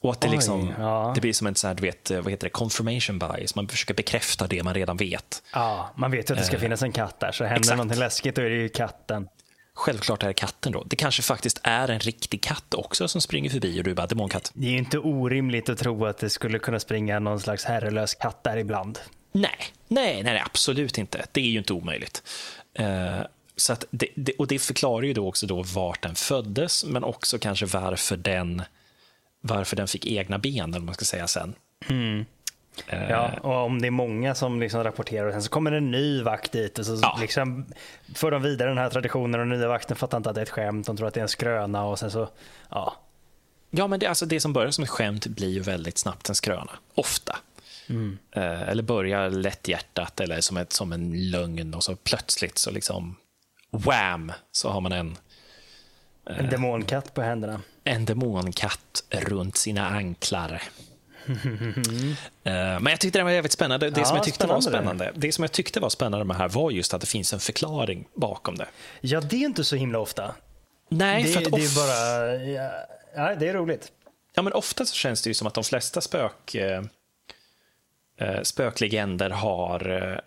och 0.00 0.12
att 0.12 0.20
det, 0.20 0.28
Oj, 0.28 0.34
liksom, 0.34 0.74
ja. 0.78 1.12
det 1.14 1.20
blir 1.20 1.32
som 1.32 1.46
en 1.46 1.54
sån 1.54 1.68
här, 1.68 1.74
du 1.74 1.82
vet, 1.82 2.10
vad 2.10 2.30
heter 2.30 2.46
det, 2.46 2.50
confirmation 2.50 3.18
bias. 3.18 3.54
Man 3.54 3.68
försöker 3.68 3.94
bekräfta 3.94 4.46
det 4.46 4.62
man 4.62 4.74
redan 4.74 4.96
vet. 4.96 5.42
Ja, 5.52 5.90
man 5.96 6.10
vet 6.10 6.30
ju 6.30 6.34
att 6.34 6.40
det 6.40 6.46
ska 6.46 6.58
finnas 6.58 6.82
en 6.82 6.92
katt 6.92 7.20
där, 7.20 7.32
så 7.32 7.44
händer 7.44 7.58
exakt. 7.58 7.76
någonting 7.76 7.98
läskigt 7.98 8.34
då 8.34 8.42
är 8.42 8.50
det 8.50 8.56
ju 8.56 8.68
katten. 8.68 9.28
Självklart 9.74 10.22
är 10.22 10.26
det 10.26 10.34
katten 10.34 10.72
då. 10.72 10.84
Det 10.86 10.96
kanske 10.96 11.22
faktiskt 11.22 11.60
är 11.62 11.88
en 11.88 12.00
riktig 12.00 12.42
katt 12.42 12.74
också 12.74 13.08
som 13.08 13.20
springer 13.20 13.50
förbi 13.50 13.80
och 13.80 13.84
du 13.84 13.94
bara 13.94 14.06
demonkatt. 14.06 14.50
Det 14.54 14.66
är 14.66 14.70
ju 14.70 14.78
inte 14.78 14.98
orimligt 14.98 15.68
att 15.68 15.78
tro 15.78 16.06
att 16.06 16.18
det 16.18 16.30
skulle 16.30 16.58
kunna 16.58 16.80
springa 16.80 17.18
någon 17.18 17.40
slags 17.40 17.64
herrelös 17.64 18.14
katt 18.14 18.44
där 18.44 18.56
ibland. 18.56 18.98
Nej, 19.32 19.58
nej, 19.88 20.22
nej, 20.22 20.42
absolut 20.44 20.98
inte. 20.98 21.26
Det 21.32 21.40
är 21.40 21.44
ju 21.44 21.58
inte 21.58 21.72
omöjligt. 21.72 22.22
Eh, 22.74 23.20
så 23.56 23.76
det, 23.90 24.08
det, 24.14 24.32
och 24.32 24.46
det 24.46 24.58
förklarar 24.58 25.02
ju 25.02 25.12
då 25.12 25.28
också 25.28 25.46
då 25.46 25.62
vart 25.62 26.02
den 26.02 26.14
föddes, 26.14 26.84
men 26.84 27.04
också 27.04 27.38
kanske 27.38 27.66
varför 27.66 28.16
den, 28.16 28.62
varför 29.40 29.76
den 29.76 29.88
fick 29.88 30.06
egna 30.06 30.38
ben, 30.38 30.74
eller 30.74 30.84
man 30.84 30.94
ska 30.94 31.04
säga 31.04 31.26
sen. 31.26 31.54
Eh, 32.86 33.10
Ja, 33.10 33.30
och 33.42 33.54
om 33.64 33.80
det 33.82 33.86
är 33.86 33.90
många 33.90 34.34
som 34.34 34.60
liksom 34.60 34.84
rapporterar 34.84 35.26
och 35.26 35.32
sen 35.32 35.42
så 35.42 35.50
kommer 35.50 35.72
en 35.72 35.90
ny 35.90 36.22
vakt 36.22 36.52
dit 36.52 36.78
och 36.78 36.86
så 36.86 36.98
Ja. 37.02 37.18
liksom 37.20 37.66
för 38.14 38.30
de 38.30 38.42
vidare 38.42 38.68
den 38.68 38.78
här 38.78 38.90
traditionen 38.90 39.40
och 39.40 39.46
nya 39.46 39.68
vakten 39.68 39.96
fattar 39.96 40.16
inte 40.16 40.28
att 40.28 40.34
det 40.34 40.40
är 40.40 40.42
ett 40.42 40.50
skämt, 40.50 40.86
de 40.86 40.96
tror 40.96 41.08
att 41.08 41.14
det 41.14 41.20
är 41.20 41.22
en 41.22 41.28
skröna 41.28 41.84
och 41.84 41.98
sen 41.98 42.10
så, 42.10 42.28
ja. 42.70 42.96
Ja, 43.70 43.86
men 43.86 44.00
det, 44.00 44.06
alltså 44.06 44.26
det 44.26 44.40
som 44.40 44.52
börjar 44.52 44.70
som 44.70 44.84
ett 44.84 44.90
skämt 44.90 45.26
blir 45.26 45.48
ju 45.48 45.60
väldigt 45.60 45.98
snabbt 45.98 46.28
en 46.28 46.34
skröna. 46.34 46.72
Ofta. 46.94 47.38
Eh, 48.32 48.62
eller 48.62 48.82
börjar 48.82 49.30
lätthjärtat 49.30 50.20
eller 50.20 50.40
som, 50.40 50.56
ett, 50.56 50.72
som 50.72 50.92
en 50.92 51.30
lögn 51.30 51.74
och 51.74 51.84
så 51.84 51.96
plötsligt 51.96 52.58
så 52.58 52.70
liksom 52.70 53.16
wham 53.70 54.32
så 54.52 54.70
har 54.70 54.80
man 54.80 54.92
en, 54.92 55.16
En 56.28 56.48
demonkatt 56.50 57.14
på 57.14 57.22
händerna. 57.22 57.60
en 57.84 58.04
demonkatt 58.04 59.04
runt 59.10 59.56
sina 59.56 59.88
anklar. 59.88 60.62
Eh, 62.44 62.52
Men 62.80 62.86
jag 62.86 63.00
tyckte 63.00 63.18
det 63.18 63.22
var 63.24 63.30
jävligt 63.30 63.52
spännande. 63.52 63.90
Det 63.90 64.00
Ja, 64.00 64.04
som 64.06 64.16
jag 64.16 64.24
tyckte 64.24 64.46
var 64.46 64.60
spännande. 64.60 64.88
spännande, 65.04 65.12
det 65.26 65.32
som 65.32 65.42
jag 65.44 65.52
tyckte 65.52 65.80
var 65.80 65.88
spännande 65.88 66.24
med 66.24 66.36
det 66.36 66.40
här 66.40 66.48
var 66.48 66.70
just 66.70 66.94
att 66.94 67.00
det 67.00 67.06
finns 67.06 67.32
en 67.32 67.40
förklaring 67.40 68.08
bakom 68.14 68.56
det. 68.56 68.66
Ja, 69.00 69.20
det 69.20 69.36
är 69.36 69.40
inte 69.46 69.64
så 69.64 69.76
himla 69.76 69.98
ofta. 69.98 70.34
Nej, 70.88 71.22
Det, 71.22 71.28
för 71.28 71.38
att 71.42 71.52
det 71.52 71.64
är 71.64 71.76
bara, 71.76 72.34
ja, 72.44 72.70
ja, 73.16 73.34
det 73.34 73.48
är 73.48 73.54
roligt. 73.54 73.92
Ja, 74.34 74.42
men 74.42 74.52
ofta 74.52 74.84
så 74.86 74.94
känns 74.94 75.22
det 75.22 75.30
ju 75.30 75.34
som 75.34 75.46
att 75.46 75.54
de 75.54 75.64
flesta 75.64 76.00
spök, 76.00 76.54
eh, 76.54 76.82
eh, 78.20 78.42
spöklegender 78.42 79.30
har 79.30 79.90
eh, 80.12 80.18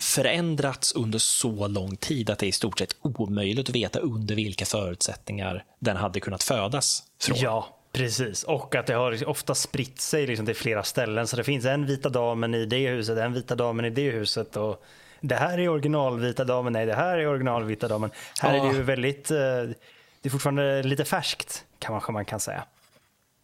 förändrats 0.00 0.92
under 0.92 1.18
så 1.18 1.66
lång 1.66 1.96
tid 1.96 2.30
att 2.30 2.38
det 2.38 2.46
är 2.46 2.48
i 2.48 2.52
stort 2.52 2.78
sett 2.78 2.96
omöjligt 3.02 3.68
att 3.68 3.74
veta 3.74 3.98
under 3.98 4.34
vilka 4.34 4.64
förutsättningar 4.66 5.64
den 5.78 5.96
hade 5.96 6.20
kunnat 6.20 6.42
födas 6.42 7.02
från. 7.20 7.36
Ja, 7.38 7.76
precis. 7.92 8.42
Och 8.42 8.74
att 8.74 8.86
det 8.86 8.94
har 8.94 9.28
ofta 9.28 9.54
spritt 9.54 10.00
sig 10.00 10.26
liksom 10.26 10.46
till 10.46 10.56
flera 10.56 10.82
ställen. 10.82 11.26
Så 11.26 11.36
det 11.36 11.44
finns 11.44 11.64
en 11.64 11.86
vita 11.86 12.08
damen 12.08 12.54
i 12.54 12.66
det 12.66 12.88
huset, 12.88 13.18
en 13.18 13.32
vita 13.32 13.54
damen 13.54 13.84
i 13.84 13.90
det 13.90 14.10
huset. 14.10 14.56
Och 14.56 14.84
det 15.20 15.34
här 15.36 15.58
är 15.58 15.68
original 15.68 16.20
vita 16.20 16.44
damen, 16.44 16.72
nej 16.72 16.86
det 16.86 16.94
här 16.94 17.18
är 17.18 17.26
original 17.26 17.64
vita 17.64 17.88
damen. 17.88 18.10
Här 18.40 18.52
är 18.54 18.56
Ja. 18.56 18.64
det 18.64 18.76
ju 18.76 18.82
väldigt, 18.82 19.30
eh, 19.30 19.36
det 19.36 19.74
är 20.22 20.30
fortfarande 20.30 20.82
lite 20.82 21.04
färskt 21.04 21.64
kanske 21.78 22.12
man 22.12 22.24
kan 22.24 22.40
säga. 22.40 22.64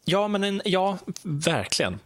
Ja, 0.04 0.28
men 0.28 0.44
en, 0.44 0.62
ja, 0.64 0.98
verkligen. 1.22 1.98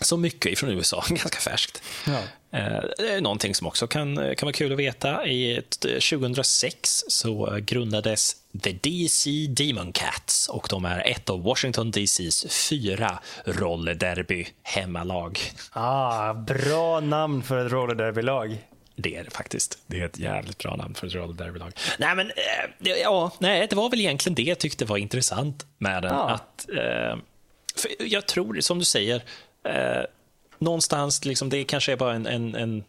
Så 0.00 0.16
mycket 0.16 0.52
ifrån 0.52 0.70
USA, 0.70 1.04
ganska 1.08 1.38
färskt. 1.38 1.82
Ja. 2.06 2.20
Eh, 2.56 3.14
är 3.16 3.20
någonting 3.20 3.54
som 3.54 3.66
också 3.66 3.86
kan, 3.86 4.16
kan 4.16 4.46
vara 4.46 4.52
kul 4.52 4.72
att 4.72 4.78
veta. 4.78 5.26
I 5.26 5.56
ett- 5.56 5.80
2006 5.80 7.04
så 7.08 7.58
grundades 7.60 8.36
The 8.62 8.72
DC 8.72 9.30
Demon 9.46 9.92
Cats 9.92 10.48
och 10.48 10.66
de 10.70 10.84
är 10.84 11.06
ett 11.10 11.30
av 11.30 11.42
Washington 11.42 11.90
DCs 11.90 12.68
fyra 12.68 13.18
rollerderby 13.44 14.46
hemmalag. 14.62 15.38
Ah, 15.72 16.34
bra 16.34 17.00
namn 17.00 17.42
för 17.42 17.66
ett 17.66 17.72
rollerderbylag. 17.72 18.58
Det 18.96 19.16
är 19.16 19.24
det 19.24 19.30
faktiskt. 19.30 19.78
Det 19.86 20.00
är 20.00 20.04
ett 20.06 20.18
jävligt 20.18 20.58
bra 20.58 20.76
namn 20.76 20.94
för 20.94 21.06
ett 21.06 21.14
rollerderbylag. 21.14 21.72
Nej, 21.98 22.14
men 22.16 22.26
eh, 22.30 22.92
ja, 23.02 23.30
nej, 23.38 23.66
det 23.70 23.76
var 23.76 23.90
väl 23.90 24.00
egentligen 24.00 24.34
det 24.34 24.42
jag 24.42 24.58
tyckte 24.58 24.84
var 24.84 24.96
intressant 24.96 25.66
med 25.78 26.02
den. 26.02 26.14
Ja. 26.14 26.30
Att, 26.30 26.66
eh, 26.78 27.18
jag 27.98 28.26
tror, 28.26 28.60
som 28.60 28.78
du 28.78 28.84
säger, 28.84 29.22
eh, 29.68 30.02
någonstans, 30.58 31.24
liksom, 31.24 31.48
det 31.48 31.64
kanske 31.64 31.92
är 31.92 31.96
bara 31.96 32.14
en, 32.14 32.26
en, 32.26 32.54
en, 32.54 32.84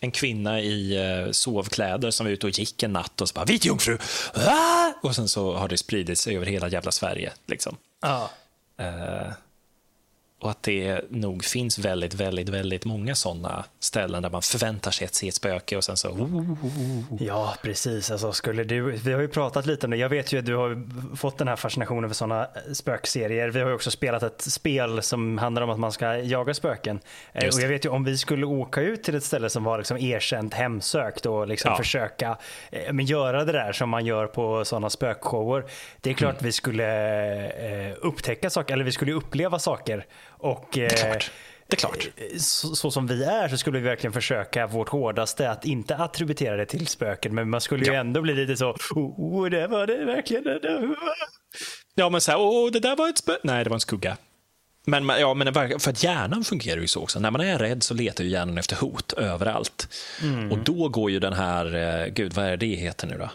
en 0.00 0.10
kvinna 0.10 0.60
i 0.60 0.96
eh, 0.96 1.30
sovkläder 1.30 2.10
som 2.10 2.26
var 2.26 2.32
ute 2.32 2.46
och 2.46 2.58
gick 2.58 2.82
en 2.82 2.92
natt 2.92 3.20
och 3.20 3.28
så 3.28 3.32
bara 3.34 3.44
“vit 3.44 3.64
jungfru!” 3.64 3.98
ah! 4.34 4.92
och 5.02 5.14
sen 5.14 5.28
så 5.28 5.54
har 5.54 5.68
det 5.68 5.78
spridit 5.78 6.18
sig 6.18 6.36
över 6.36 6.46
hela 6.46 6.68
jävla 6.68 6.92
Sverige. 6.92 7.32
Liksom. 7.46 7.76
Ja. 8.02 8.30
Eh, 8.78 9.32
och 10.40 10.50
att 10.50 10.62
det 10.62 11.00
nog 11.10 11.44
finns 11.44 11.78
väldigt, 11.78 12.14
väldigt, 12.14 12.48
väldigt 12.48 12.84
många 12.84 13.14
sådana 13.14 13.64
ställen 13.80 14.22
där 14.22 14.30
man 14.30 14.42
förväntar 14.42 14.90
sig 14.90 15.04
att 15.04 15.14
se 15.14 15.28
ett 15.28 15.34
spöke 15.34 15.76
och 15.76 15.84
sen 15.84 15.96
så... 15.96 16.28
Ja, 17.20 17.54
precis. 17.62 18.10
Alltså, 18.10 18.32
skulle 18.32 18.64
du, 18.64 18.80
vi 18.90 19.12
har 19.12 19.20
ju 19.20 19.28
pratat 19.28 19.66
lite 19.66 19.86
om 19.86 19.90
det. 19.90 19.96
Jag 19.96 20.08
vet 20.08 20.32
ju 20.32 20.38
att 20.38 20.46
du 20.46 20.54
har 20.54 20.82
fått 21.16 21.38
den 21.38 21.48
här 21.48 21.56
fascinationen 21.56 22.10
för 22.10 22.14
sådana 22.14 22.48
spökserier. 22.72 23.48
Vi 23.48 23.60
har 23.60 23.68
ju 23.68 23.74
också 23.74 23.90
spelat 23.90 24.22
ett 24.22 24.40
spel 24.42 25.02
som 25.02 25.38
handlar 25.38 25.62
om 25.62 25.70
att 25.70 25.78
man 25.78 25.92
ska 25.92 26.16
jaga 26.16 26.54
spöken. 26.54 27.00
Eh, 27.32 27.44
Just 27.44 27.58
Och 27.58 27.64
jag 27.64 27.68
vet 27.68 27.84
ju 27.84 27.88
om 27.88 28.04
vi 28.04 28.18
skulle 28.18 28.46
åka 28.46 28.80
ut 28.80 29.02
till 29.02 29.14
ett 29.14 29.24
ställe 29.24 29.50
som 29.50 29.64
var 29.64 29.78
liksom 29.78 29.96
erkänt 29.96 30.54
hemsökt 30.54 31.26
och 31.26 31.46
liksom 31.48 31.70
Ja. 31.70 31.76
försöka 31.76 32.38
eh, 32.70 32.92
men 32.92 33.06
göra 33.06 33.44
det 33.44 33.52
där 33.52 33.72
som 33.72 33.88
man 33.90 34.06
gör 34.06 34.26
på 34.26 34.64
sådana 34.64 34.90
spökshower. 34.90 35.64
Det 36.00 36.10
är 36.10 36.14
klart 36.14 36.32
Mm. 36.34 36.44
vi 36.44 36.52
skulle 36.52 37.88
eh, 37.88 37.94
upptäcka 38.02 38.50
saker, 38.50 38.74
eller 38.74 38.84
vi 38.84 38.92
skulle 38.92 39.12
uppleva 39.12 39.58
saker. 39.58 40.06
Och, 40.46 40.78
eh, 40.78 40.88
klart. 40.88 41.30
Det 41.68 41.74
är 41.74 41.78
klart. 41.78 42.08
så, 42.38 42.76
så 42.76 42.90
som 42.90 43.06
vi 43.06 43.24
är 43.24 43.48
så 43.48 43.56
skulle 43.58 43.78
vi 43.78 43.84
verkligen 43.88 44.12
försöka 44.12 44.66
vårt 44.66 44.88
hårdaste 44.88 45.50
att 45.50 45.64
inte 45.64 45.96
attributera 45.96 46.56
det 46.56 46.66
till 46.66 46.86
spöken. 46.86 47.34
Men 47.34 47.50
man 47.50 47.60
skulle 47.60 47.84
ju 47.84 47.92
Ja. 47.92 48.00
ändå 48.00 48.20
bli 48.22 48.34
lite 48.34 48.56
så, 48.56 48.70
oh, 48.70 49.20
oh 49.20 49.50
det 49.50 49.66
var 49.66 49.86
det 49.86 50.04
verkligen. 50.04 50.44
Det 50.44 50.58
där. 50.58 50.94
Ja, 51.94 52.08
men 52.10 52.20
så 52.20 52.30
här, 52.30 52.40
åh, 52.40 52.70
det 52.70 52.80
där 52.80 52.96
var 52.96 53.08
ett 53.08 53.18
spö... 53.18 53.36
Nej, 53.42 53.64
det 53.64 53.70
var 53.70 53.76
en 53.76 53.80
skugga. 53.80 54.16
Men, 54.86 55.08
ja, 55.08 55.34
men 55.34 55.46
det 55.52 55.78
för 55.80 55.90
att 55.90 56.02
hjärnan 56.02 56.44
fungerar 56.44 56.80
ju 56.80 56.86
så 56.86 57.02
också. 57.02 57.20
När 57.20 57.30
man 57.30 57.40
är 57.40 57.58
rädd 57.58 57.82
så 57.82 57.94
letar 57.94 58.24
ju 58.24 58.30
hjärnan 58.30 58.58
efter 58.58 58.76
hot 58.76 59.12
överallt. 59.12 59.88
Och 60.50 60.58
då 60.58 60.88
går 60.88 61.10
ju 61.10 61.18
den 61.18 61.32
här, 61.32 61.74
eh, 61.74 62.06
gud, 62.06 62.32
vad 62.32 62.44
är 62.44 62.50
det 62.50 62.56
det 62.56 62.74
heter 62.74 63.06
nu 63.06 63.18
då? 63.18 63.30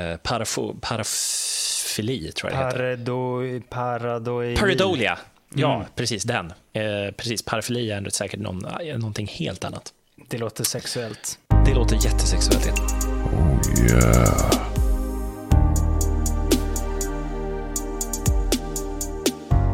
Eh, 0.00 0.16
parafo, 0.16 0.74
parafili, 0.80 2.32
tror 2.32 2.52
jag 2.52 2.60
det 2.60 2.64
heter. 2.66 2.78
Paradoi, 2.78 3.60
paradoi. 3.60 4.56
Pareidolia. 4.56 5.18
Ja, 5.54 5.84
precis 5.96 6.22
den. 6.24 6.52
Eh, 6.72 6.82
precis, 7.16 7.42
parafili 7.42 7.90
är 7.90 8.10
säkert 8.10 8.40
någon, 8.40 8.64
eh, 8.64 8.98
någonting 8.98 9.26
helt 9.26 9.64
annat. 9.64 9.92
Det 10.28 10.38
låter 10.38 10.64
sexuellt. 10.64 11.38
Det 11.66 11.74
låter 11.74 11.96
jättesexuellt. 11.96 12.66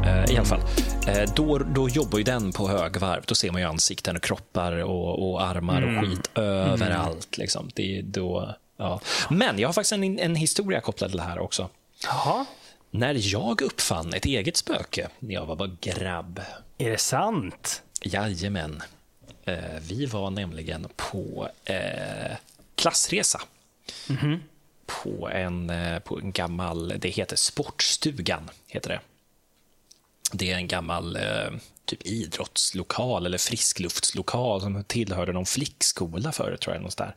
Eh, 0.05 0.33
I 0.33 0.37
alla 0.37 0.45
fall. 0.45 0.61
Eh, 1.07 1.31
Då, 1.37 1.59
då 1.59 1.89
jobbar 1.89 2.19
ju 2.19 2.25
den 2.25 2.53
på 2.53 2.69
högvarv. 2.69 3.23
Då 3.27 3.35
ser 3.35 3.51
man 3.51 3.61
ju 3.61 3.67
ansikten 3.69 4.17
och 4.17 4.23
kroppar 4.23 4.73
och, 4.73 5.31
och 5.31 5.43
armar 5.43 5.83
och 5.83 6.05
skit 6.05 6.31
överallt. 6.35 7.39
Liksom. 7.39 7.71
Det 7.75 7.99
är 7.99 8.03
då, 8.03 8.55
ja. 8.77 9.01
Men 9.31 9.59
jag 9.59 9.69
har 9.69 9.73
faktiskt 9.73 9.93
en, 9.93 10.19
en 10.19 10.35
historia 10.37 10.81
kopplad 10.81 11.11
till 11.11 11.17
det 11.19 11.25
här 11.25 11.39
också. 11.39 11.69
Jaha, 12.05 12.45
När 12.91 13.35
jag 13.35 13.61
uppfann 13.63 14.15
ett 14.15 14.25
eget 14.25 14.57
spöke 14.57 15.09
när 15.19 15.35
jag 15.35 15.47
var 15.47 15.57
bara 15.57 15.77
grabb. 15.81 16.41
är 16.79 16.91
det 16.91 16.99
sant? 16.99 17.83
Jajamän. 18.03 18.83
Eh, 19.45 19.79
vi 19.81 20.07
var 20.07 20.31
nämligen 20.31 20.89
på 20.97 21.49
eh, 21.65 22.37
klassresa. 22.75 23.41
På, 24.87 25.29
en, 25.29 25.71
eh, 25.71 25.99
på 25.99 26.19
en 26.19 26.33
gammal, 26.33 26.95
det 26.99 27.09
heter 27.09 27.37
Sportstugan. 27.37 28.51
heter 28.67 28.91
det. 28.91 29.01
det 30.33 30.53
är 30.53 30.57
en 30.57 30.69
gammal 30.69 31.17
eh, 31.17 31.51
typ 31.85 32.07
idrottslokal 32.07 33.27
eller 33.27 33.39
friskluftlokal 33.39 34.61
som 34.61 34.85
tillhörde 34.85 35.33
någon 35.33 35.47
flickskola 35.47 36.33
förut, 36.33 36.61
tror 36.61 36.75
jag. 36.75 36.81
Någonstans 36.81 37.15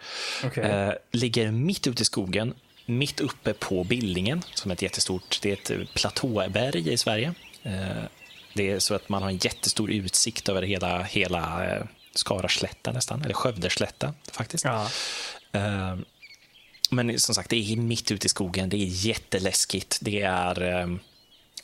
där. 0.56 0.88
Eh, 0.88 0.94
ligger 1.12 1.52
mitt 1.52 1.88
ute 1.88 2.02
i 2.02 2.06
skogen, 2.06 2.54
mitt 2.86 3.20
uppe 3.20 3.54
på 3.54 3.84
Billingen, 3.84 4.44
som 4.54 4.72
är 4.72 4.76
ett 4.76 4.82
jättestort 4.82 5.40
det 5.42 5.70
är 5.70 5.82
ett 5.82 5.94
platåberg 5.94 6.94
i 6.94 6.98
Sverige. 6.98 7.34
Eh, 7.64 8.04
det 8.54 8.70
är 8.72 8.80
så 8.80 8.96
att 8.96 9.10
man 9.10 9.22
har 9.24 9.30
en 9.30 9.38
jättestor 9.38 9.92
utsikt 9.92 10.50
över 10.50 10.62
hela, 10.62 11.04
hela 11.04 11.66
eh, 11.66 11.84
Skaraslätta 12.16 12.92
nästan, 12.92 13.22
eller 13.22 13.34
Skövdeslätta 13.34 14.14
faktiskt. 14.32 14.64
Ja. 14.66 14.88
Eh, 15.52 15.96
men 16.90 17.20
som 17.20 17.36
sagt, 17.36 17.50
det 17.50 17.56
är 17.74 17.76
mitt 17.78 18.12
ute 18.12 18.26
i 18.26 18.30
skogen, 18.30 18.70
det 18.70 18.78
är 18.78 18.86
jätteläskigt. 19.08 19.98
Det 20.02 20.22
är... 20.22 20.62
eh, 20.82 20.88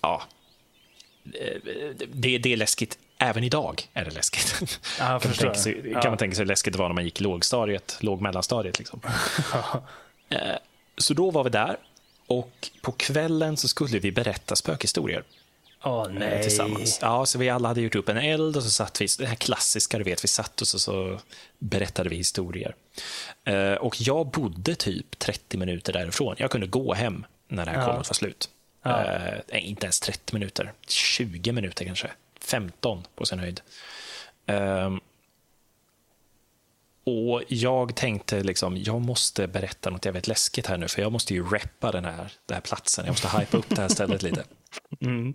Ja. 0.01 0.23
Det, 2.13 2.37
det 2.37 2.53
är 2.53 2.57
läskigt. 2.57 2.97
Även 3.19 3.43
idag 3.43 3.87
är 3.93 4.05
det 4.05 4.11
läskigt. 4.11 4.79
Ja, 4.99 5.05
kan, 5.19 5.29
man 5.29 5.37
tänka 5.37 5.53
sig, 5.55 5.81
Ja. 5.91 6.01
kan 6.01 6.11
man 6.11 6.17
tänka 6.17 6.35
sig 6.35 6.41
hur 6.43 6.47
läskigt 6.47 6.73
det 6.73 6.79
var 6.79 6.87
när 6.89 6.95
man 6.95 7.03
gick 7.03 7.19
lågstadiet, 7.19 7.97
låg 7.99 8.21
mellanstadiet. 8.21 8.79
Liksom. 8.79 9.01
Så 10.97 11.13
då 11.13 11.31
var 11.31 11.43
vi 11.43 11.49
där 11.49 11.77
och 12.27 12.69
på 12.81 12.91
kvällen 12.91 13.57
så 13.57 13.67
skulle 13.67 13.99
vi 13.99 14.11
berätta 14.11 14.55
spökhistorier 14.55 15.23
Åh 15.83 16.05
eh, 16.05 16.11
nej. 16.13 16.43
tillsammans. 16.43 16.99
Ja, 17.01 17.25
så 17.25 17.37
vi 17.39 17.49
alla 17.49 17.67
hade 17.67 17.81
gjort 17.81 17.95
upp 17.95 18.09
en 18.09 18.17
eld 18.17 18.57
och 18.57 18.63
så 18.63 18.69
satt 18.69 19.01
vi, 19.01 19.07
det 19.19 19.25
här 19.25 19.35
klassiska, 19.35 19.97
du 19.97 20.03
vet, 20.03 20.23
vi 20.23 20.27
satt 20.27 20.61
och 20.61 20.67
så, 20.67 20.79
så 20.79 21.19
berättade 21.59 22.09
vi 22.09 22.15
historier. 22.15 22.75
Eh, 23.43 23.73
och 23.73 24.01
jag 24.01 24.27
bodde 24.27 24.75
typ 24.75 25.19
30 25.19 25.57
minuter 25.57 25.93
därifrån. 25.93 26.35
Jag 26.37 26.51
kunde 26.51 26.67
gå 26.67 26.93
hem 26.93 27.25
när 27.47 27.65
det 27.65 27.71
här 27.71 27.79
Ja. 27.89 27.95
var 27.95 28.03
slut. 28.03 28.49
Ja. 28.83 29.03
Eh, 29.03 29.67
inte 29.69 29.85
ens 29.85 29.99
30 29.99 30.33
minuter, 30.33 30.73
20 30.87 31.51
minuter 31.51 31.85
kanske. 31.85 32.11
15 32.41 33.03
på 33.15 33.25
sin 33.25 33.39
höjd. 33.39 33.61
Ehm, 34.45 34.99
och 37.07 37.43
jag 37.47 37.95
tänkte 37.95 38.43
liksom, 38.43 38.77
jag 38.77 39.01
måste 39.01 39.47
berätta 39.47 39.89
något 39.89 40.05
jävligt 40.05 40.27
läskigt 40.27 40.67
här 40.67 40.77
nu, 40.77 40.87
för 40.87 41.01
jag 41.01 41.11
måste 41.11 41.33
ju 41.33 41.49
reppa 41.49 41.91
den 41.91 42.05
här, 42.05 42.31
den 42.45 42.55
här 42.55 42.61
platsen. 42.61 43.05
Jag 43.05 43.11
måste 43.11 43.39
hypa 43.39 43.57
upp 43.57 43.69
det 43.69 43.81
här 43.81 43.87
stället 43.87 44.23
lite. 44.23 44.43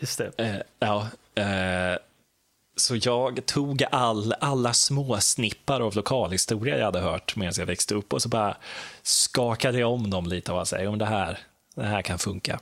Just 0.00 0.18
det. 0.18 0.32
Eh, 0.38 0.56
ja, 0.78 1.08
eh, 1.34 1.98
så 2.76 2.96
jag 2.96 3.46
tog 3.46 3.84
all, 3.90 4.34
alla 4.40 4.72
små 4.72 5.20
snippar 5.20 5.80
av 5.80 5.96
lokalhistoria 5.96 6.78
jag 6.78 6.84
hade 6.84 7.00
hört 7.00 7.36
medan 7.36 7.54
jag 7.58 7.66
växte 7.66 7.94
upp 7.94 8.12
och 8.12 8.22
så 8.22 8.28
bara 8.28 8.56
skakade 9.02 9.78
jag 9.78 9.92
om 9.92 10.10
dem 10.10 10.26
lite 10.26 10.52
och 10.52 10.66
"Jo, 10.78 10.90
men 10.90 10.98
det 10.98 11.06
här, 11.06 11.38
det 11.74 11.86
här 11.86 12.02
kan 12.02 12.18
funka. 12.18 12.60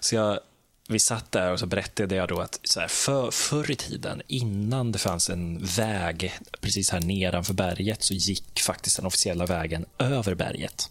Så 0.00 0.14
jag, 0.14 0.40
vi 0.88 0.98
satt 0.98 1.32
där 1.32 1.52
och 1.52 1.58
så 1.58 1.66
berättade 1.66 2.14
jag 2.14 2.28
då 2.28 2.40
att 2.40 2.60
så 2.64 2.80
här, 2.80 2.88
för, 2.88 3.30
förr 3.30 3.70
i 3.70 3.76
tiden, 3.76 4.22
innan 4.26 4.92
det 4.92 4.98
fanns 4.98 5.30
en 5.30 5.64
väg 5.64 6.34
precis 6.60 6.90
här 6.90 7.00
nedanför 7.00 7.54
berget, 7.54 8.02
så 8.02 8.14
gick 8.14 8.60
faktiskt 8.60 8.96
den 8.96 9.06
officiella 9.06 9.46
vägen 9.46 9.86
över 9.98 10.34
berget. 10.34 10.90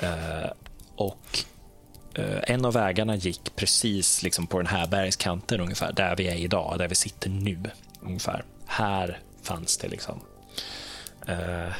Eh, 0.00 0.50
och 0.96 1.44
Eh, 2.14 2.38
en 2.42 2.64
av 2.64 2.72
vägarna 2.72 3.16
gick 3.16 3.56
precis 3.56 4.22
liksom 4.22 4.46
på 4.46 4.58
den 4.58 4.66
här 4.66 4.86
bergskanten 4.86 5.60
ungefär, 5.60 5.92
där 5.92 6.16
vi 6.16 6.28
är 6.28 6.34
idag, 6.34 6.78
där 6.78 6.88
vi 6.88 6.94
sitter 6.94 7.30
nu. 7.30 7.62
ungefär. 8.00 8.44
Här 8.66 9.18
fanns 9.42 9.78
det 9.78 9.88
liksom... 9.88 10.20
eh, 11.26 11.72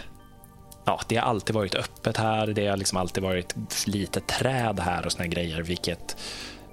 ja, 0.84 1.00
det 1.08 1.16
har 1.16 1.28
alltid 1.28 1.54
varit 1.54 1.74
öppet 1.74 2.16
här, 2.16 2.46
det 2.46 2.66
har 2.66 2.76
liksom 2.76 2.98
alltid 2.98 3.22
varit 3.22 3.54
lite 3.86 4.20
träd 4.20 4.80
här 4.80 5.06
och 5.06 5.12
såna 5.12 5.26
grejer, 5.26 5.62
vilket, 5.62 6.16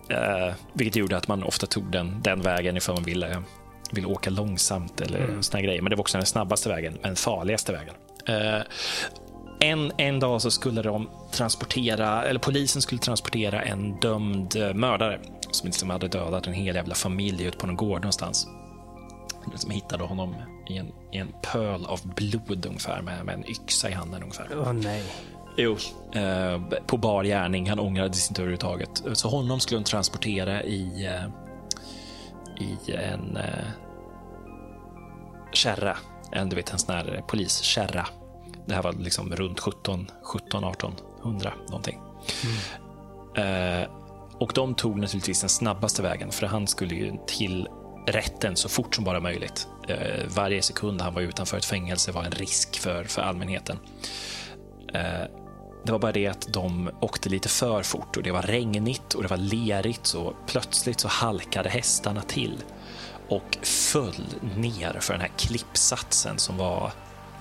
eh, 0.09 0.53
vilket 0.73 0.95
gjorde 0.95 1.17
att 1.17 1.27
man 1.27 1.43
ofta 1.43 1.67
tog 1.67 1.91
den, 1.91 2.21
den 2.21 2.41
vägen 2.41 2.77
ifall 2.77 2.95
man 2.95 3.03
ville, 3.03 3.43
ville 3.91 4.07
åka 4.07 4.29
långsamt 4.29 5.01
eller 5.01 5.19
mm. 5.19 5.43
såna 5.43 5.61
grejer. 5.61 5.81
Men 5.81 5.89
det 5.89 5.95
var 5.95 6.01
också 6.01 6.17
den 6.17 6.25
snabbaste 6.25 6.69
vägen, 6.69 6.97
men 7.01 7.15
farligaste 7.15 7.71
vägen. 7.71 7.95
Eh, 8.27 8.61
en, 9.59 9.91
en 9.97 10.19
dag 10.19 10.41
så 10.41 10.51
skulle 10.51 10.81
de 10.81 11.09
transportera, 11.31 12.23
eller 12.23 12.39
polisen 12.39 12.81
skulle 12.81 13.01
transportera 13.01 13.61
en 13.61 13.99
dömd 13.99 14.55
eh, 14.55 14.73
mördare 14.73 15.19
som 15.51 15.67
liksom 15.67 15.89
hade 15.89 16.07
dödat 16.07 16.47
en 16.47 16.53
hel 16.53 16.75
jävla 16.75 16.95
familj 16.95 17.43
ute 17.43 17.57
på 17.57 17.67
någon 17.67 17.75
gård 17.75 18.01
någonstans. 18.01 18.47
Som 19.55 19.71
hittade 19.71 20.03
honom 20.03 20.35
i 20.69 20.77
en, 20.77 20.87
i 21.11 21.17
en 21.17 21.33
pöl 21.41 21.85
av 21.85 21.99
blod 22.15 22.65
ungefär 22.65 23.01
med, 23.01 23.25
med 23.25 23.35
en 23.35 23.49
yxa 23.49 23.89
i 23.89 23.93
handen 23.93 24.23
ungefär. 24.23 24.47
Åh 24.51 24.73
nej. 24.73 25.03
Jo, 25.61 25.77
eh, 26.13 26.61
på 26.87 26.97
bar 26.97 27.23
gärning. 27.23 27.69
Han 27.69 27.79
ångrade 27.79 28.13
sig 28.13 28.31
inte 28.31 28.41
överhuvudtaget. 28.41 29.03
Så 29.13 29.29
honom 29.29 29.59
skulle 29.59 29.79
de 29.79 29.83
transportera 29.83 30.63
i, 30.63 31.05
eh, 31.05 31.25
i 32.65 32.91
en 32.93 33.37
eh, 33.37 33.67
kärra. 35.53 35.97
En, 36.31 36.49
du 36.49 36.55
vet, 36.55 36.73
en 36.73 36.79
sån 36.79 36.95
här 36.95 37.23
poliskärra. 37.27 38.07
Det 38.65 38.75
här 38.75 38.83
var 38.83 38.93
liksom 38.93 39.35
runt 39.35 39.59
17, 39.59 40.07
17 40.23 40.63
1800 40.63 41.53
någonting. 41.67 41.99
Eh, 43.37 43.89
och 44.39 44.51
de 44.55 44.75
tog 44.75 44.99
naturligtvis 44.99 45.39
den 45.39 45.49
snabbaste 45.49 46.01
vägen, 46.01 46.31
för 46.31 46.47
han 46.47 46.67
skulle 46.67 46.95
ju 46.95 47.13
till 47.27 47.67
rätten 48.07 48.55
så 48.55 48.69
fort 48.69 48.95
som 48.95 49.03
bara 49.03 49.19
möjligt. 49.19 49.67
Eh, 49.87 50.27
varje 50.27 50.61
sekund 50.61 51.01
han 51.01 51.13
var 51.13 51.21
utanför 51.21 51.57
ett 51.57 51.65
fängelse 51.65 52.11
var 52.11 52.23
en 52.23 52.31
risk 52.31 52.79
för, 52.79 53.03
för 53.03 53.21
allmänheten. 53.21 53.77
Eh, 54.93 55.40
det 55.83 55.91
var 55.91 55.99
bara 55.99 56.11
det 56.11 56.27
att 56.27 56.47
de 56.53 56.89
åkte 56.99 57.29
lite 57.29 57.49
för 57.49 57.83
fort 57.83 58.17
och 58.17 58.23
det 58.23 58.31
var 58.31 58.41
regnigt 58.41 59.13
och 59.13 59.21
det 59.21 59.27
var 59.27 59.37
lerigt 59.37 60.05
så 60.07 60.33
plötsligt 60.47 60.99
så 60.99 61.07
halkade 61.07 61.69
hästarna 61.69 62.21
till 62.21 62.63
och 63.27 63.57
föll 63.61 64.25
ner 64.55 64.97
för 64.99 65.13
den 65.13 65.21
här 65.21 65.31
klippsatsen 65.37 66.37
som 66.37 66.57
var 66.57 66.91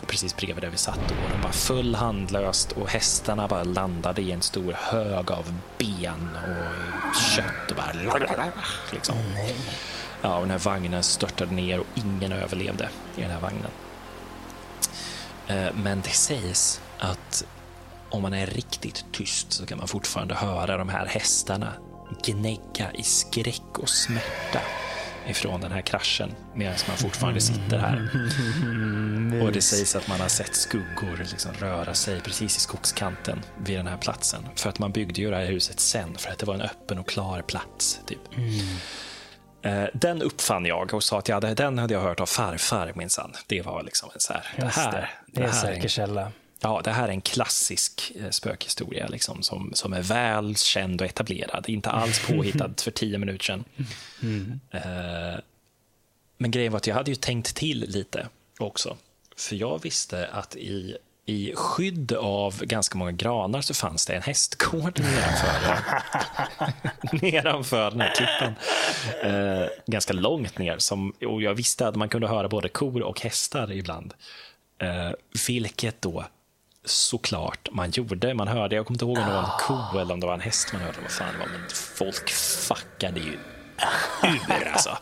precis 0.07 0.37
bredvid 0.37 0.65
där 0.65 0.71
vi 0.71 0.77
satt. 0.77 0.99
Och 1.11 1.31
de 1.37 1.43
bara 1.43 1.53
föll 1.53 1.95
handlöst 1.95 2.73
och 2.73 2.89
hästarna 2.89 3.49
bara 3.49 3.65
landade 3.65 4.23
i 4.23 4.33
en 4.33 4.43
stor 4.43 4.73
hög 4.73 5.31
av 5.31 5.55
ben 5.79 6.29
och 6.35 7.17
kött 7.21 7.71
och 7.71 7.77
bara... 7.77 7.93
Liksom. 8.93 9.15
Ja, 10.23 10.35
och 10.35 10.41
den 10.41 10.51
här 10.51 10.59
vagnen 10.59 11.03
störtade 11.03 11.55
ner 11.55 11.79
och 11.81 11.87
ingen 11.95 12.33
överlevde 12.33 12.89
i 13.17 13.21
den 13.21 13.31
här 13.31 13.41
vagnen. 13.41 13.71
Eh, 15.47 15.75
Men 15.75 16.01
det 16.01 16.11
sägs 16.11 16.81
att 16.99 17.45
om 18.11 18.23
man 18.23 18.33
är 18.35 18.47
riktigt 18.47 19.05
tyst 19.13 19.53
så 19.53 19.67
kan 19.67 19.79
man 19.79 19.89
fortfarande 19.89 20.35
höra 20.35 20.77
de 20.77 20.89
här 20.89 21.07
hästarna 21.07 21.73
gnägga 22.25 22.93
i 22.95 23.03
skräck 23.03 23.79
och 23.79 23.89
smärta 23.89 24.61
ifrån 25.27 25.61
den 25.61 25.73
här 25.73 25.81
kraschen 25.81 26.35
medan 26.55 26.75
man 26.89 26.97
fortfarande 26.97 27.41
sitter 27.41 27.79
här. 27.79 28.09
Och 29.43 29.53
det 29.53 29.61
sägs 29.63 29.97
att 29.97 30.09
man 30.09 30.21
har 30.21 30.29
sett 30.29 30.55
skuggor 30.57 31.17
liksom 31.17 31.53
röra 31.53 31.95
sig 31.95 32.21
precis 32.21 32.57
i 32.57 32.61
skogskanten 32.61 33.43
vid 33.59 33.79
den 33.79 33.87
här 33.87 33.97
platsen. 33.97 34.43
För 34.57 34.69
att 34.69 34.79
man 34.79 34.93
byggde 34.93 35.21
ju 35.21 35.31
det 35.31 35.37
här 35.37 35.47
huset 35.47 35.81
sen 35.81 36.15
för 36.19 36.31
att 36.31 36.39
det 36.39 36.47
var 36.47 36.55
en 36.55 36.61
öppen 36.61 36.99
och 36.99 37.09
klar 37.09 37.43
plats. 37.43 38.01
Typ. 38.07 38.19
Eh, 39.63 39.85
Den 39.95 40.23
uppfann 40.23 40.65
jag 40.67 40.95
och 40.95 41.03
sa 41.03 41.19
att 41.19 41.29
jag 41.29 41.37
hade, 41.37 41.55
den 41.55 41.79
hade 41.79 41.95
jag 41.95 42.01
hört 42.01 42.21
av 42.21 42.27
farfar 42.27 42.93
minsann. 42.95 43.33
Det 43.47 43.63
var 43.63 43.83
liksom 43.83 44.11
en 44.15 44.21
så 44.21 44.33
här, 44.33 44.47
det 44.57 44.67
här, 44.67 44.93
det. 44.93 45.09
Det 45.27 45.41
är 45.41 45.45
en 45.47 45.53
här 45.53 45.61
säker 45.61 45.89
källa. 45.89 46.33
Ja, 46.63 46.81
det 46.85 46.91
här 46.91 47.09
är 47.09 47.13
en 47.13 47.21
klassisk 47.21 48.13
eh, 48.17 48.31
spökhistoria 48.31 49.09
liksom, 49.09 49.43
som, 49.43 49.71
som 49.75 49.93
är 49.93 50.03
väl 50.03 50.57
känd 50.57 51.01
och 51.01 51.07
etablerad. 51.07 51.65
Inte 51.69 51.91
alls 51.91 52.27
påhittad 52.27 52.75
för 52.83 52.91
tio 52.91 53.19
minuter 53.19 53.45
sedan. 53.45 53.65
Eh, 54.71 55.41
men 56.39 56.51
grejen 56.51 56.73
var 56.73 56.77
att 56.77 56.87
jag 56.87 56.95
hade 56.95 57.11
ju 57.11 57.15
tänkt 57.15 57.57
till 57.57 57.85
lite 57.89 58.29
också. 58.59 58.97
För 59.37 59.57
jag 59.57 59.83
visste 59.83 60.27
att 60.27 60.57
i, 60.57 60.97
i 61.27 61.53
skydd 61.55 62.13
av 62.13 62.65
ganska 62.65 62.99
många 62.99 63.13
granar 63.13 63.61
så 63.61 63.75
fanns 63.75 64.07
det 64.07 64.15
en 64.15 64.23
hästgård 64.23 65.01
nedanför, 65.01 65.85
nedanför 67.31 67.91
den 67.91 68.01
här 68.01 68.15
klippan. 68.15 68.55
Eh, 69.23 69.69
ganska 69.87 70.13
långt 70.13 70.59
ner. 70.59 70.79
Som, 70.79 71.11
och 71.11 71.43
jag 71.43 71.55
visste 71.55 71.89
att 71.89 71.97
man 71.97 72.09
kunde 72.09 72.29
höra 72.29 72.49
både 72.49 72.69
kor 72.69 73.03
och 73.03 73.21
hästar 73.21 73.73
ibland. 73.73 74.15
Vilket 75.49 76.03
då 76.03 76.25
såklart 76.85 77.69
man 77.73 77.91
gjorde. 77.91 78.35
Man 78.35 78.49
hörde, 78.49 78.77
jag 78.77 78.87
kommer 78.87 78.95
inte 78.95 79.05
ihåg 79.05 79.19
om 79.19 79.25
det 79.25 79.33
var 79.33 79.43
en 79.43 79.51
ko 79.93 79.99
eller 79.99 80.15
om 80.15 80.21
det 80.21 80.27
var 80.27 80.35
en 80.35 80.41
häst 80.41 80.73
man 80.73 80.83
hörde. 80.83 80.99
Vad 81.03 81.11
fan 81.11 81.33
det 81.33 81.39
var, 81.39 81.47
men 81.47 81.61
folk 81.99 82.31
fuckade 82.31 83.21
ju 83.21 83.33
ur 83.33 84.69
alltså. 84.73 84.99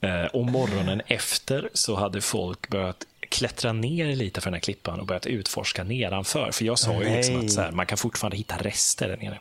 Eh, 0.00 0.24
och 0.24 0.44
morgonen 0.44 1.02
efter 1.06 1.70
så 1.74 1.96
hade 1.96 2.20
folk 2.20 2.68
börjat 2.68 3.06
klättra 3.28 3.72
ner 3.72 4.16
lite 4.16 4.40
för 4.40 4.50
den 4.50 4.54
här 4.54 4.60
klippan 4.60 5.00
och 5.00 5.06
börjat 5.06 5.26
utforska 5.26 5.84
nedanför. 5.84 6.50
För 6.52 6.64
jag 6.64 6.78
sa 6.78 7.02
ju 7.02 7.16
liksom 7.16 7.40
att 7.40 7.52
så 7.52 7.60
här, 7.60 7.70
man 7.70 7.86
kan 7.86 7.98
fortfarande 7.98 8.36
hitta 8.36 8.56
rester 8.56 9.08
där 9.08 9.16
nere. 9.16 9.38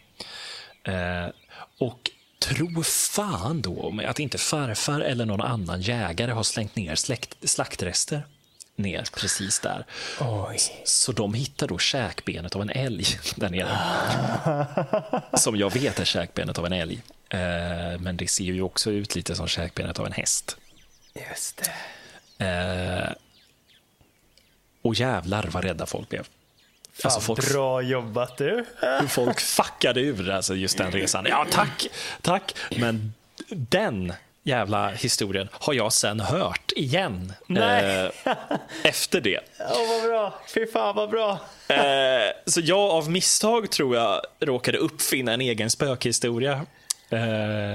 Eh, 1.23 1.31
och 1.77 2.11
tro 2.39 2.83
fan 2.83 3.61
då 3.61 3.93
att 4.07 4.19
inte 4.19 4.37
farfar 4.37 4.99
eller 4.99 5.25
någon 5.25 5.41
annan 5.41 5.81
jägare 5.81 6.31
har 6.31 6.43
slängt 6.43 6.75
ner 6.75 6.95
släkt, 6.95 7.49
slaktrester 7.49 8.23
ner 8.75 9.07
precis 9.15 9.59
där. 9.59 9.85
Oj. 10.19 10.57
Så 10.85 11.11
de 11.11 11.33
hittar 11.33 11.67
då 11.67 11.77
käkbenet 11.77 12.55
av 12.55 12.61
en 12.61 12.69
älg 12.69 13.05
där 13.35 13.49
nere. 13.49 13.77
Som 15.37 15.55
jag 15.55 15.73
vet 15.73 15.99
är 15.99 16.05
käkbenet 16.05 16.59
av 16.59 16.65
en 16.65 16.73
älg. 16.73 17.01
Eh, 17.29 17.39
men 17.99 18.17
det 18.17 18.27
ser 18.27 18.43
ju 18.43 18.61
också 18.61 18.91
ut 18.91 19.15
lite 19.15 19.35
som 19.35 19.47
käkbenet 19.47 19.99
av 19.99 20.05
en 20.05 20.11
häst. 20.11 20.57
Just 21.29 21.69
det. 22.37 22.45
Eh, 22.45 23.11
och 24.81 24.95
jävlar 24.95 25.49
vad 25.51 25.63
rädda 25.63 25.85
folk 25.85 26.09
blev. 26.09 26.23
Fan, 26.23 26.31
alltså, 27.03 27.19
folk, 27.19 27.51
bra 27.51 27.81
jobbat 27.81 28.37
du. 28.37 28.65
folk 29.09 29.39
fuckade 29.39 30.01
ur 30.01 30.29
alltså, 30.29 30.55
just 30.55 30.77
den 30.77 30.91
resan. 30.91 31.25
Ja, 31.29 31.45
tack, 31.51 31.87
tack. 32.21 32.55
Men 32.77 33.13
den 33.49 34.13
jävla 34.43 34.89
historien 34.89 35.49
har 35.51 35.73
jag 35.73 35.93
sen 35.93 36.19
hört 36.19 36.71
igen 36.75 37.33
eh, 37.49 38.35
efter 38.83 39.21
det. 39.21 39.39
Åh, 39.59 39.65
oh, 39.65 39.89
vad 39.89 40.09
bra. 40.09 40.39
Fy 40.53 40.65
fan 40.65 40.95
vad 40.95 41.09
bra. 41.09 41.31
eh, 41.67 41.77
så 42.45 42.61
jag 42.61 42.79
av 42.79 43.11
misstag 43.11 43.71
tror 43.71 43.95
jag 43.95 44.21
råkade 44.39 44.77
uppfinna 44.77 45.33
en 45.33 45.41
egen 45.41 45.69
spökhistoria. 45.69 46.65
Eh, 47.09 47.19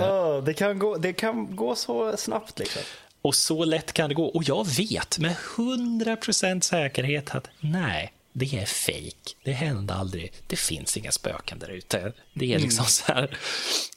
oh, 0.03 0.45
det, 0.45 0.55
kan 0.55 0.79
gå, 0.79 0.97
det 0.97 1.13
kan 1.13 1.57
gå 1.57 1.75
så 1.75 2.17
snabbt 2.17 2.59
liksom. 2.59 2.83
Och 3.23 3.35
så 3.35 3.65
lätt 3.65 3.93
kan 3.93 4.09
det 4.09 4.15
gå. 4.15 4.27
Och 4.27 4.45
jag 4.45 4.67
vet 4.77 5.19
med 5.19 5.37
100% 5.57 6.61
säkerhet 6.61 7.35
att 7.35 7.49
nej, 7.61 8.13
det 8.33 8.59
är 8.59 8.67
fejk. 8.67 9.37
Det 9.45 9.53
hände 9.53 9.95
aldrig. 9.95 10.33
Det 10.47 10.57
finns 10.57 10.97
inga 10.97 11.13
spöken 11.13 11.59
där 11.59 11.69
ute. 11.69 12.13
Det 12.35 12.55
är 12.55 12.59
liksom 12.59 12.83
mm. 12.83 12.89
så 12.89 13.13
här. 13.13 13.39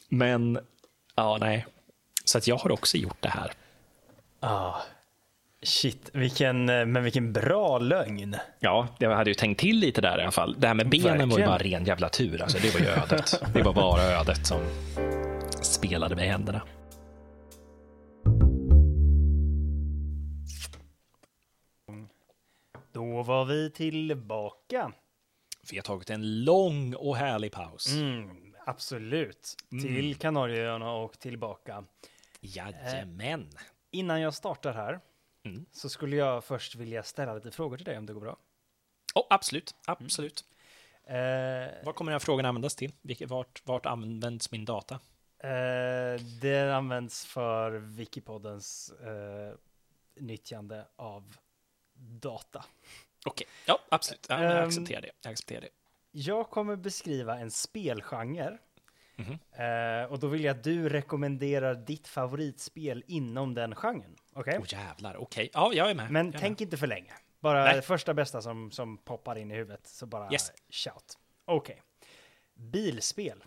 Men, 0.09 0.59
ja, 1.15 1.37
nej. 1.41 1.65
Så 2.25 2.37
att 2.37 2.47
jag 2.47 2.57
har 2.57 2.71
också 2.71 2.97
gjort 2.97 3.17
det 3.19 3.29
här. 3.29 3.51
Ah, 4.39 4.75
shit, 5.63 6.09
vilken, 6.13 6.69
eh, 6.69 6.85
men 6.85 7.03
vilken 7.03 7.33
bra 7.33 7.79
lögn. 7.79 8.35
Ja, 8.59 8.87
jag 8.97 9.15
hade 9.15 9.29
ju 9.29 9.33
tänkt 9.33 9.59
till 9.59 9.79
lite 9.79 10.01
där 10.01 10.19
i 10.19 10.21
alla 10.21 10.31
fall. 10.31 10.55
Det 10.59 10.67
här 10.67 10.73
med 10.73 10.89
benen 10.89 11.07
Verkligen. 11.07 11.29
var 11.29 11.39
ju 11.39 11.45
bara 11.45 11.57
ren 11.57 11.85
jävla 11.85 12.09
tur. 12.09 12.41
Alltså, 12.41 12.57
det 12.61 12.73
var 12.73 12.79
ju 12.79 12.87
ödet. 12.87 13.43
det 13.53 13.61
var 13.61 13.73
bara 13.73 14.01
ödet 14.01 14.47
som 14.47 14.61
spelade 15.61 16.15
med 16.15 16.27
händerna. 16.27 16.61
Då 22.93 23.23
var 23.23 23.45
vi 23.45 23.71
tillbaka. 23.71 24.91
Vi 25.71 25.77
har 25.77 25.83
tagit 25.83 26.09
en 26.09 26.43
lång 26.43 26.93
och 26.93 27.15
härlig 27.17 27.51
paus. 27.51 27.93
Mm, 27.93 28.29
absolut. 28.65 29.55
Mm. 29.71 29.83
Till 29.83 30.15
Kanarieöarna 30.15 30.91
och 30.91 31.19
tillbaka. 31.19 31.83
Jajamän. 32.41 33.41
Eh, 33.41 33.61
innan 33.91 34.21
jag 34.21 34.33
startar 34.33 34.73
här 34.73 34.99
mm. 35.43 35.65
så 35.71 35.89
skulle 35.89 36.15
jag 36.15 36.43
först 36.43 36.75
vilja 36.75 37.03
ställa 37.03 37.33
lite 37.33 37.51
frågor 37.51 37.77
till 37.77 37.85
dig 37.85 37.97
om 37.97 38.05
det 38.05 38.13
går 38.13 38.21
bra. 38.21 38.37
Oh, 39.15 39.25
absolut, 39.29 39.75
absolut. 39.85 40.45
Mm. 41.05 41.63
Eh, 41.69 41.85
Vad 41.85 41.95
kommer 41.95 42.11
den 42.11 42.15
här 42.15 42.25
frågan 42.25 42.45
användas 42.45 42.75
till? 42.75 42.93
Vilket, 43.01 43.29
vart, 43.29 43.61
vart 43.65 43.85
används 43.85 44.51
min 44.51 44.65
data? 44.65 44.99
Eh, 45.43 46.21
det 46.41 46.75
används 46.75 47.25
för 47.25 47.71
Wikipoddens 47.71 48.91
eh, 48.91 49.55
nyttjande 50.15 50.87
av 50.95 51.37
data. 52.21 52.65
Okej, 53.25 53.31
okay. 53.31 53.47
ja 53.65 53.79
absolut. 53.89 54.25
Ja, 54.29 54.43
jag, 54.43 54.57
ehm, 54.57 54.67
accepterar 54.67 55.01
det. 55.01 55.11
jag 55.21 55.31
accepterar 55.31 55.61
det. 55.61 55.69
Jag 56.11 56.49
kommer 56.49 56.75
beskriva 56.75 57.39
en 57.39 57.51
spelgenre 57.51 58.57
Mm 59.17 59.31
-hmm. 59.31 60.03
uh, 60.03 60.11
och 60.11 60.19
då 60.19 60.27
vill 60.27 60.43
jag 60.43 60.57
att 60.57 60.63
du 60.63 60.89
rekommenderar 60.89 61.75
ditt 61.75 62.07
favoritspel 62.07 63.03
inom 63.07 63.53
den 63.53 63.75
genren. 63.75 64.15
Okej? 64.33 64.59
Okay? 64.59 64.59
Oh, 64.59 64.81
jävlar, 64.81 65.15
okej. 65.17 65.23
Okay. 65.23 65.49
Ja, 65.53 65.73
jag 65.73 65.89
är 65.89 65.95
med. 65.95 66.11
Men 66.11 66.31
jag 66.31 66.41
tänk 66.41 66.59
med. 66.59 66.65
inte 66.65 66.77
för 66.77 66.87
länge. 66.87 67.13
Bara 67.39 67.63
Nej. 67.63 67.75
det 67.75 67.81
första 67.81 68.13
bästa 68.13 68.41
som, 68.41 68.71
som 68.71 68.97
poppar 68.97 69.37
in 69.37 69.51
i 69.51 69.55
huvudet, 69.55 69.87
så 69.87 70.05
bara 70.05 70.31
yes. 70.31 70.51
shout. 70.69 71.17
Okej. 71.45 71.73
Okay. 71.73 72.69
Bilspel. 72.71 73.43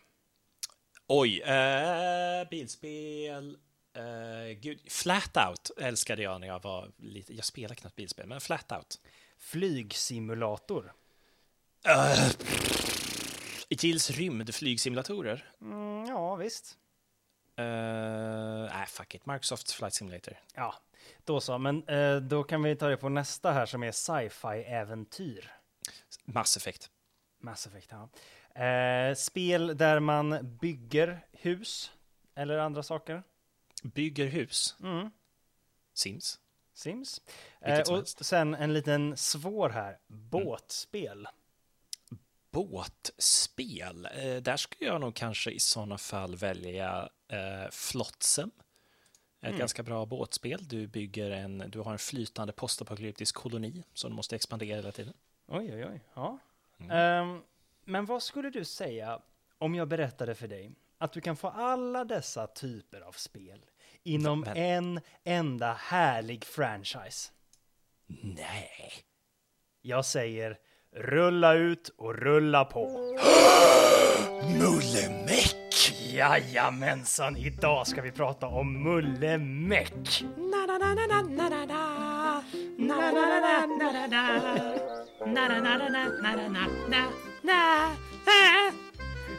Oj, 1.07 1.43
uh, 1.43 2.49
bilspel. 2.51 3.59
Uh, 3.99 4.53
gud, 4.61 4.81
Flatout 4.93 5.71
älskade 5.81 6.23
jag 6.23 6.41
när 6.41 6.47
jag 6.47 6.63
var 6.63 6.93
lite, 6.99 7.35
jag 7.35 7.45
spelar 7.45 7.75
knappt 7.75 7.97
bilspel, 7.97 8.27
men 8.27 8.41
Flatout. 8.41 9.01
Flygsimulator. 9.39 10.93
Uh, 11.89 12.31
Gills 13.69 14.11
rymdflygsimulatorer? 14.11 15.53
Mm, 15.61 16.05
ja, 16.05 16.35
visst. 16.35 16.79
Uh, 17.59 17.65
nej, 18.73 18.87
fuck 18.87 19.15
it. 19.15 19.27
Microsofts 19.27 19.75
Flight 19.75 19.95
Simulator. 19.95 20.35
Ja, 20.55 20.75
då 21.25 21.41
så. 21.41 21.59
Men 21.59 21.89
uh, 21.89 22.21
då 22.21 22.45
kan 22.45 22.63
vi 22.63 22.77
ta 22.77 22.89
det 22.89 22.97
på 22.97 23.09
nästa 23.09 23.53
här 23.53 23.67
som 23.67 23.83
är 23.83 23.93
sci-fi-äventyr. 23.93 25.53
Mass 26.25 26.57
Effect. 26.57 26.91
Mass 27.39 27.67
Effect, 27.67 27.91
ja. 27.91 28.09
Uh, 28.57 29.15
spel 29.15 29.77
där 29.77 30.01
man 30.01 30.57
bygger 30.61 31.27
hus 31.33 31.93
eller 32.35 32.59
andra 32.59 32.83
saker. 32.83 33.23
Bygger 33.83 34.27
hus? 34.27 34.77
Mm. 34.83 35.11
Sims. 35.95 36.41
Sims. 36.75 37.23
Och 37.89 38.09
sen 38.09 38.55
en 38.55 38.73
liten 38.73 39.17
svår 39.17 39.71
här. 39.71 39.99
Båtspel. 40.07 41.19
Mm 41.19 41.44
båtspel. 42.55 44.09
Eh, 44.15 44.37
där 44.37 44.57
skulle 44.57 44.91
jag 44.91 45.01
nog 45.01 45.15
kanske 45.15 45.51
i 45.51 45.61
sådana 45.61 45.99
fall 45.99 46.37
välja 46.37 47.09
eh, 47.29 47.71
Flotsam. 47.71 48.51
Ett 49.41 49.49
mm. 49.49 49.59
ganska 49.59 49.83
bra 49.83 50.07
båtspel. 50.07 50.69
Du 50.69 50.87
bygger 50.87 51.31
en, 51.31 51.59
du 51.59 51.81
har 51.81 51.93
en 51.93 51.99
flytande 51.99 52.53
postapokalyptisk 52.53 53.35
koloni 53.35 53.85
som 53.95 54.11
du 54.11 54.17
måste 54.17 54.37
expandera 54.37 54.77
hela 54.77 54.93
tiden. 54.93 55.15
Oj, 55.47 55.75
oj, 55.75 55.87
oj. 55.87 56.01
Ja. 56.15 56.39
Mm. 56.79 57.29
Um, 57.29 57.43
men 57.85 58.07
vad 58.07 58.23
skulle 58.23 58.51
du 58.51 58.65
säga 58.65 59.21
om 59.59 59.75
jag 59.75 59.89
berättade 59.89 60.35
för 60.35 60.49
dig 60.49 60.73
att 60.99 61.13
du 61.13 61.21
kan 61.21 61.37
få 61.37 61.49
alla 61.49 62.05
dessa 62.05 62.47
typer 62.47 63.01
av 63.01 63.13
spel 63.13 63.65
inom 64.03 64.41
men... 64.41 64.57
en 64.57 65.01
enda 65.25 65.73
härlig 65.73 66.45
franchise? 66.45 67.33
Nej. 68.23 68.93
Jag 69.83 70.05
säger 70.05 70.59
Rulla 70.97 71.55
ut 71.55 71.91
och 71.99 72.15
rulla 72.15 72.65
på. 72.65 73.15
Mullemäck! 74.59 75.95
Jajamensan, 76.13 77.37
idag 77.37 77.87
ska 77.87 78.03
vi 78.03 78.13
prata 78.13 78.47
om 78.47 78.83
Mullemäck. 78.83 80.25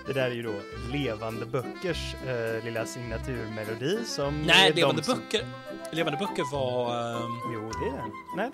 Det 0.08 0.14
där 0.14 0.26
är 0.26 0.32
ju 0.32 0.42
då 0.42 0.54
Levande 0.92 1.46
Böckers 1.46 2.16
äh, 2.28 2.64
lilla 2.64 2.86
signaturmelodi 2.86 4.06
som... 4.06 4.42
Nej, 4.42 4.74
Levande 4.74 5.04
som... 5.04 5.20
Böcker 5.20 5.46
Levande 5.92 6.20
böcker 6.20 6.52
var... 6.52 7.16
Um... 7.16 7.42
Jo, 7.54 7.72
det 7.80 7.88
är 7.88 7.98
den. 7.98 8.12
Nej. 8.36 8.50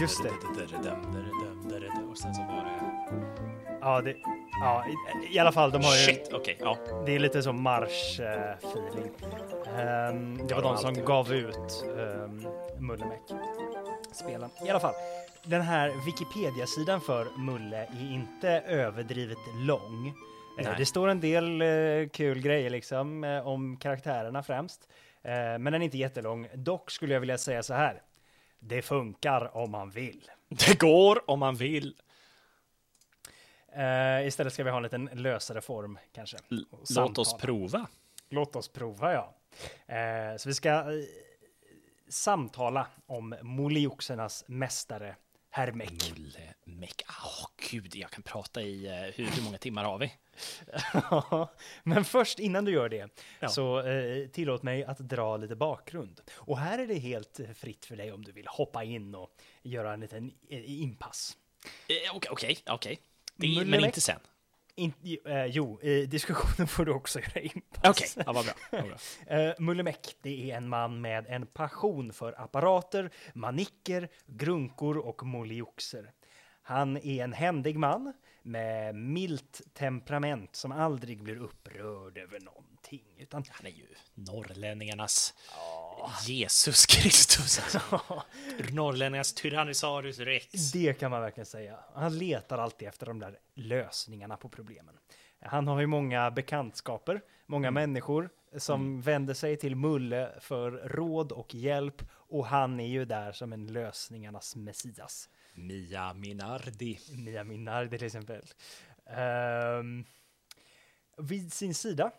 Just 0.00 0.22
det. 0.22 0.30
Och 2.10 2.18
sen 2.18 2.34
så 2.34 2.42
var 2.42 2.64
det... 2.64 2.98
Ja, 3.80 4.00
det... 4.00 4.16
Ja, 4.60 4.84
i, 4.86 5.34
i 5.34 5.38
alla 5.38 5.52
fall, 5.52 5.70
de 5.70 5.84
har 5.84 5.96
ju... 5.96 5.98
Shit, 5.98 6.28
okej, 6.32 6.38
okay, 6.38 6.56
ja. 6.60 7.02
Det 7.06 7.14
är 7.14 7.18
lite 7.18 7.42
som 7.42 7.68
marsch-feeling. 7.68 9.10
Um, 10.10 10.46
det 10.46 10.54
var 10.54 10.62
de 10.62 10.76
som 10.76 10.94
gav 10.94 11.32
ut 11.32 11.84
um, 11.96 12.46
Mullemäck. 12.78 13.22
Spelen. 14.12 14.50
I 14.66 14.70
alla 14.70 14.80
fall, 14.80 14.94
den 15.48 15.62
här 15.62 16.04
Wikipedia-sidan 16.04 17.00
för 17.00 17.38
Mulle 17.38 17.76
är 17.76 18.12
inte 18.12 18.48
överdrivet 18.50 19.38
lång. 19.54 20.14
Nej. 20.58 20.74
Det 20.78 20.86
står 20.86 21.08
en 21.08 21.20
del 21.20 21.62
uh, 21.62 22.08
kul 22.08 22.40
grejer 22.40 22.70
liksom 22.70 23.24
uh, 23.24 23.46
om 23.46 23.76
karaktärerna 23.76 24.42
främst. 24.42 24.88
Eh, 25.22 25.32
men 25.32 25.64
den 25.64 25.74
är 25.74 25.80
inte 25.80 25.98
jättelång. 25.98 26.48
Dock 26.54 26.90
skulle 26.90 27.14
jag 27.14 27.20
vilja 27.20 27.38
säga 27.38 27.62
så 27.62 27.74
här. 27.74 28.02
Det 28.58 28.82
funkar 28.82 29.56
om 29.56 29.70
man 29.70 29.90
vill. 29.90 30.30
Det 30.48 30.78
går 30.78 31.30
om 31.30 31.38
man 31.38 31.54
vill. 31.54 31.94
Istället 34.24 34.52
ska 34.52 34.64
vi 34.64 34.70
ha 34.70 34.76
en 34.76 34.82
liten 34.82 35.10
lösare 35.12 35.60
form 35.60 35.98
kanske. 36.12 36.36
Låt 36.96 37.18
oss 37.18 37.36
prova. 37.36 37.86
Låt 38.28 38.56
oss 38.56 38.68
prova, 38.68 39.12
ja. 39.12 39.34
Så 40.38 40.48
vi 40.48 40.54
ska 40.54 40.84
samtala 42.08 42.86
om 43.06 43.34
Molioxernas 43.42 44.44
mästare 44.46 45.16
Hermek. 45.58 45.90
Mullemäck. 45.90 47.02
Åh, 47.08 47.44
oh, 47.44 47.48
gud, 47.70 47.96
jag 47.96 48.10
kan 48.10 48.22
prata 48.22 48.62
i 48.62 48.88
hur, 49.14 49.26
hur 49.26 49.42
många 49.42 49.58
timmar 49.58 49.84
har 49.84 49.98
vi? 49.98 50.12
Men 51.82 52.04
först 52.04 52.38
innan 52.38 52.64
du 52.64 52.72
gör 52.72 52.88
det 52.88 53.08
ja. 53.40 53.48
så 53.48 53.86
eh, 53.86 54.28
tillåt 54.28 54.62
mig 54.62 54.84
att 54.84 54.98
dra 54.98 55.36
lite 55.36 55.56
bakgrund. 55.56 56.20
Och 56.34 56.58
här 56.58 56.78
är 56.78 56.86
det 56.86 56.94
helt 56.94 57.40
fritt 57.54 57.86
för 57.86 57.96
dig 57.96 58.12
om 58.12 58.24
du 58.24 58.32
vill 58.32 58.46
hoppa 58.46 58.84
in 58.84 59.14
och 59.14 59.30
göra 59.62 59.92
en 59.92 60.00
liten 60.00 60.32
eh, 60.48 60.82
inpass. 60.82 61.36
Eh, 61.88 62.16
okej, 62.16 62.30
okej, 62.32 62.58
okej. 62.66 63.00
Men 63.66 63.84
inte 63.84 64.00
sen. 64.00 64.20
In, 64.78 64.92
eh, 65.24 65.46
jo, 65.46 65.80
i 65.82 66.06
diskussionen 66.06 66.68
får 66.68 66.84
du 66.84 66.92
också 66.92 67.20
göra 67.20 67.40
inpass. 67.40 67.78
Okej, 67.78 67.90
okay. 67.90 68.24
ja, 68.26 68.32
vad 68.32 68.44
bra. 68.44 68.54
Vad 68.70 68.84
bra. 68.84 68.96
eh, 69.36 69.54
Mullemäck, 69.58 70.16
det 70.22 70.50
är 70.50 70.56
en 70.56 70.68
man 70.68 71.00
med 71.00 71.26
en 71.28 71.46
passion 71.46 72.12
för 72.12 72.40
apparater, 72.40 73.10
manicker, 73.34 74.08
grunkor 74.26 74.98
och 74.98 75.26
molioxer. 75.26 76.12
Han 76.62 76.96
är 76.96 77.24
en 77.24 77.32
händig 77.32 77.78
man 77.78 78.12
med 78.42 78.94
milt 78.94 79.60
temperament 79.74 80.56
som 80.56 80.72
aldrig 80.72 81.22
blir 81.22 81.36
upprörd 81.36 82.18
över 82.18 82.40
någonting. 82.92 83.22
Utan 83.22 83.44
Han 83.50 83.66
är 83.66 83.70
ju 83.70 83.86
norrlänningarnas 84.14 85.34
Jesus 86.26 86.86
Kristus. 86.86 87.58
Alltså. 87.58 88.00
Norrlänningarnas 88.72 89.34
Tyrannosaurus 89.34 90.18
rex. 90.18 90.72
det 90.72 90.98
kan 90.98 91.10
man 91.10 91.20
verkligen 91.20 91.46
säga. 91.46 91.78
Han 91.94 92.18
letar 92.18 92.58
alltid 92.58 92.88
efter 92.88 93.06
de 93.06 93.18
där 93.18 93.38
lösningarna 93.54 94.36
på 94.36 94.48
problemen. 94.48 94.94
Han 95.40 95.68
har 95.68 95.80
ju 95.80 95.86
många 95.86 96.30
bekantskaper, 96.30 97.20
många 97.46 97.70
människor 97.70 98.30
som 98.56 99.00
vänder 99.00 99.34
sig 99.34 99.56
till 99.56 99.76
Mulle 99.76 100.30
för 100.40 100.70
råd 100.70 101.32
och 101.32 101.54
hjälp 101.54 102.02
och 102.30 102.46
han 102.46 102.80
är 102.80 102.86
ju 102.86 103.04
där 103.04 103.32
som 103.32 103.52
en 103.52 103.66
lösningarnas 103.66 104.56
messias. 104.56 105.28
Mia 105.54 106.14
Minardi. 106.14 106.98
Mia 107.16 107.44
Minardi 107.44 107.98
till 107.98 108.06
exempel. 108.06 108.42
Ehm, 109.06 110.04
vid 111.18 111.52
sin 111.52 111.74
sida 111.74 112.12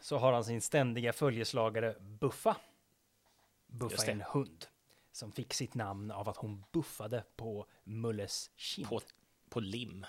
så 0.00 0.18
har 0.18 0.32
han 0.32 0.44
sin 0.44 0.60
ständiga 0.60 1.12
följeslagare 1.12 1.94
Buffa. 2.00 2.56
Buffa 3.66 4.02
är 4.02 4.12
en 4.12 4.20
hund 4.22 4.66
som 5.12 5.32
fick 5.32 5.54
sitt 5.54 5.74
namn 5.74 6.10
av 6.10 6.28
att 6.28 6.36
hon 6.36 6.64
buffade 6.72 7.24
på 7.36 7.66
Mulles 7.84 8.50
kind. 8.56 8.88
På, 8.88 9.00
på 9.48 9.60
lim. 9.60 10.06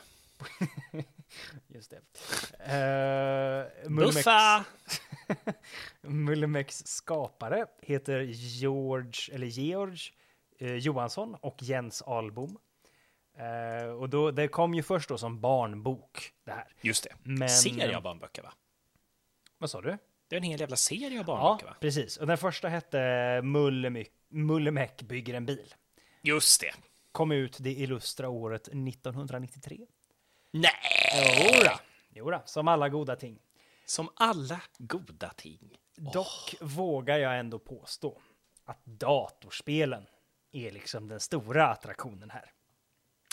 Just 1.67 1.91
det. 1.91 2.01
Uh, 3.85 3.91
Buffa! 3.97 4.65
Mullemäcks 6.01 6.87
skapare 6.87 7.65
heter 7.81 8.19
George, 8.31 9.35
eller 9.35 9.47
George 9.47 9.99
eh, 10.57 10.75
Johansson 10.75 11.35
och 11.35 11.63
Jens 11.63 12.01
Albom. 12.01 12.57
Eh, 13.37 13.89
och 13.89 14.09
då, 14.09 14.31
det 14.31 14.47
kom 14.47 14.73
ju 14.73 14.83
först 14.83 15.09
då 15.09 15.17
som 15.17 15.41
barnbok 15.41 16.33
det 16.43 16.51
här. 16.51 16.67
Just 16.81 17.03
det. 17.03 17.15
Men- 17.23 17.49
Serie 17.49 17.97
av 17.97 18.03
barnböcker, 18.03 18.43
va? 18.43 18.53
Vad 19.59 19.69
sa 19.69 19.81
du? 19.81 19.97
Det 20.27 20.35
är 20.35 20.37
en 20.37 20.43
hel 20.43 20.59
jävla 20.59 20.75
serie 20.75 21.07
av 21.07 21.13
Ja, 21.15 21.23
barnböcker, 21.23 21.65
va? 21.67 21.75
precis. 21.79 22.17
Och 22.17 22.27
den 22.27 22.37
första 22.37 22.67
hette 22.67 23.41
Mullemäck, 24.29 25.01
bygger 25.01 25.33
en 25.33 25.45
bil. 25.45 25.73
Just 26.21 26.61
det. 26.61 26.73
Kom 27.11 27.31
ut 27.31 27.57
det 27.59 27.71
illustra 27.71 28.29
året 28.29 28.61
1993. 28.67 29.85
Nej! 30.51 30.71
Jodå, 31.55 31.71
Jodå, 32.09 32.41
som 32.45 32.67
alla 32.67 32.89
goda 32.89 33.15
ting. 33.15 33.39
Som 33.85 34.09
alla 34.15 34.61
goda 34.77 35.29
ting. 35.29 35.77
Dock 36.13 36.55
vågar 36.61 37.17
jag 37.17 37.39
ändå 37.39 37.59
påstå 37.59 38.21
att 38.65 38.85
datorspelen 38.85 40.05
är 40.51 40.71
liksom 40.71 41.07
den 41.07 41.19
stora 41.19 41.67
attraktionen 41.67 42.29
här. 42.29 42.51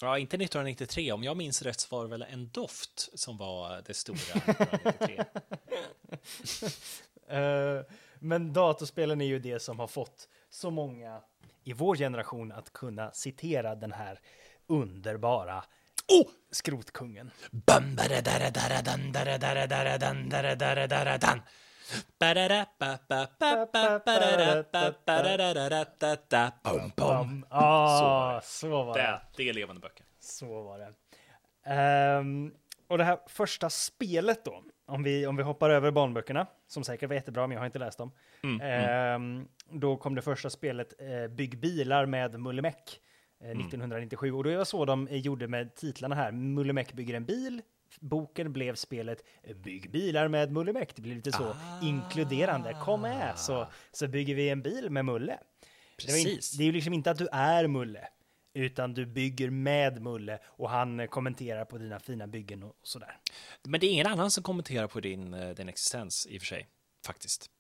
Ja, 0.03 0.19
inte 0.19 0.37
1993. 0.37 1.13
Om 1.13 1.25
jag 1.25 1.37
minns 1.37 1.63
rätt 1.63 1.81
så 1.81 1.97
var 1.97 2.05
det 2.05 2.11
väl 2.11 2.23
en 2.23 2.49
doft 2.49 3.11
som 3.15 3.37
var 3.37 3.83
det 3.87 3.95
stora 3.95 4.17
1993. 4.17 5.25
Eh, 7.29 7.81
men 8.19 8.53
datorspelen 8.53 9.21
är 9.21 9.27
ju 9.27 9.39
det 9.39 9.63
som 9.63 9.79
har 9.79 9.87
fått 9.87 10.29
så 10.51 10.71
många 10.71 11.21
i 11.65 11.73
vår 11.73 11.97
generation 11.97 12.53
att 12.53 12.73
kunna 12.73 13.13
citera 13.13 13.75
den 13.75 13.93
här 13.93 14.21
underbara 14.67 15.65
oh! 16.09 16.29
skrotkungen. 16.51 17.31
Bum, 26.65 26.93
bum. 26.97 27.47
Ah, 27.51 28.41
så 28.41 28.69
var 28.85 28.95
det. 28.95 29.03
Det, 29.03 29.21
det 29.37 29.49
är 29.49 29.53
levande 29.55 29.81
böcker. 29.81 30.07
Så 30.21 30.63
var 30.63 30.79
det. 30.79 30.93
Ehm, 31.75 32.53
och 32.89 32.99
det 32.99 33.05
här 33.05 33.19
första 33.27 33.71
spelet 33.71 34.45
då, 34.45 34.63
om 34.87 35.03
vi, 35.03 35.27
om 35.27 35.37
vi 35.37 35.43
hoppar 35.43 35.71
över 35.71 35.91
barnböckerna, 35.91 36.47
som 36.67 36.85
säkert 36.85 37.09
var 37.09 37.15
jättebra, 37.15 37.47
men 37.47 37.55
jag 37.55 37.61
har 37.61 37.67
inte 37.67 37.79
läst 37.79 37.99
dem. 37.99 38.13
Ehm, 38.61 39.49
då 39.71 39.97
kom 39.97 40.15
det 40.15 40.23
första 40.23 40.51
spelet, 40.51 40.95
eh, 41.01 41.29
Bygg 41.29 41.61
bilar 41.61 42.07
med 42.07 42.41
Mullemäck, 42.41 43.01
eh, 43.41 43.51
1997. 43.51 44.33
Och 44.33 44.45
det 44.45 44.57
var 44.57 44.65
så 44.65 44.85
de 44.85 45.09
gjorde 45.11 45.49
med 45.49 45.75
titlarna 45.75 46.15
här. 46.15 46.33
Mullemäck 46.33 46.93
bygger 46.93 47.15
en 47.15 47.25
bil. 47.25 47.63
Boken 48.01 48.53
blev 48.53 48.75
spelet 48.75 49.25
Bygg 49.65 49.91
bilar 49.91 50.29
med 50.29 50.53
Mullemäck. 50.53 50.97
Det 50.97 51.03
blir 51.03 51.15
lite 51.15 51.33
så 51.33 51.57
inkluderande. 51.83 52.77
Kom 52.83 53.01
med 53.01 53.39
så, 53.39 53.67
så 53.93 54.09
bygger 54.09 54.35
vi 54.35 54.49
en 54.49 54.63
bil 54.63 54.91
med 54.91 55.05
Mulle. 55.05 55.39
Precis. 55.99 56.51
det 56.51 56.63
är 56.63 56.67
ju 56.67 56.73
liksom 56.73 56.93
inte 56.93 57.11
att 57.11 57.19
du 57.19 57.29
är 57.33 57.67
Mulle, 57.67 58.09
utan 58.55 58.95
du 58.95 59.07
bygger 59.07 59.51
med 59.51 60.03
Mulle 60.03 60.39
och 60.45 60.71
han 60.71 61.09
kommenterar 61.09 61.65
på 61.65 61.79
dina 61.79 62.01
fina 62.01 62.27
byggen 62.27 62.63
och 62.63 62.77
sådär. 62.83 63.19
Men 63.63 63.81
det 63.81 63.87
är 63.87 63.91
ingen 63.91 64.07
annan 64.07 64.31
som 64.31 64.43
kommenterar 64.43 64.87
på 64.87 65.01
din, 65.01 65.35
eh, 65.35 65.51
din 65.51 65.69
existens 65.69 66.27
i 66.31 66.39
och 66.39 66.43
för 66.43 66.47
sig, 66.47 66.69
faktiskt. 67.07 67.51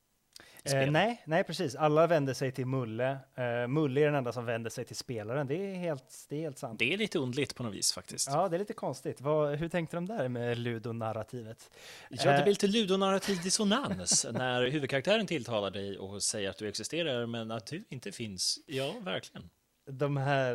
Eh, 0.74 0.90
nej, 0.90 1.22
nej, 1.24 1.44
precis. 1.44 1.74
Alla 1.74 2.06
vänder 2.06 2.34
sig 2.34 2.52
till 2.52 2.66
Mulle. 2.66 3.18
Eh, 3.34 3.66
Mulle 3.68 4.00
är 4.00 4.04
den 4.04 4.14
enda 4.14 4.32
som 4.32 4.44
vänder 4.44 4.70
sig 4.70 4.84
till 4.84 4.96
spelaren. 4.96 5.46
Det 5.46 5.54
är 5.54 5.74
helt, 5.74 6.26
det 6.28 6.36
är 6.36 6.40
helt 6.40 6.58
sant. 6.58 6.78
Det 6.78 6.92
är 6.94 6.96
lite 6.98 7.18
underligt 7.18 7.54
på 7.54 7.62
något 7.62 7.74
vis 7.74 7.92
faktiskt. 7.92 8.28
Ja, 8.30 8.48
det 8.48 8.56
är 8.56 8.58
lite 8.58 8.72
konstigt. 8.72 9.20
Vad, 9.20 9.54
hur 9.58 9.68
tänkte 9.68 9.96
de 9.96 10.06
där 10.06 10.28
med 10.28 10.58
ludonarrativet? 10.58 11.70
Ja, 12.10 12.22
det 12.24 12.30
Eh, 12.36 12.42
blir 12.42 12.52
lite 12.52 12.66
ludonarrativ 12.66 13.42
dissonans 13.42 14.26
när 14.32 14.66
huvudkaraktären 14.66 15.26
tilltalar 15.26 15.70
dig 15.70 15.98
och 15.98 16.22
säger 16.22 16.50
att 16.50 16.58
du 16.58 16.68
existerar 16.68 17.26
men 17.26 17.50
att 17.50 17.66
du 17.66 17.84
inte 17.88 18.12
finns. 18.12 18.58
Ja, 18.66 18.94
verkligen. 19.00 19.50
de 19.90 20.16
här 20.16 20.52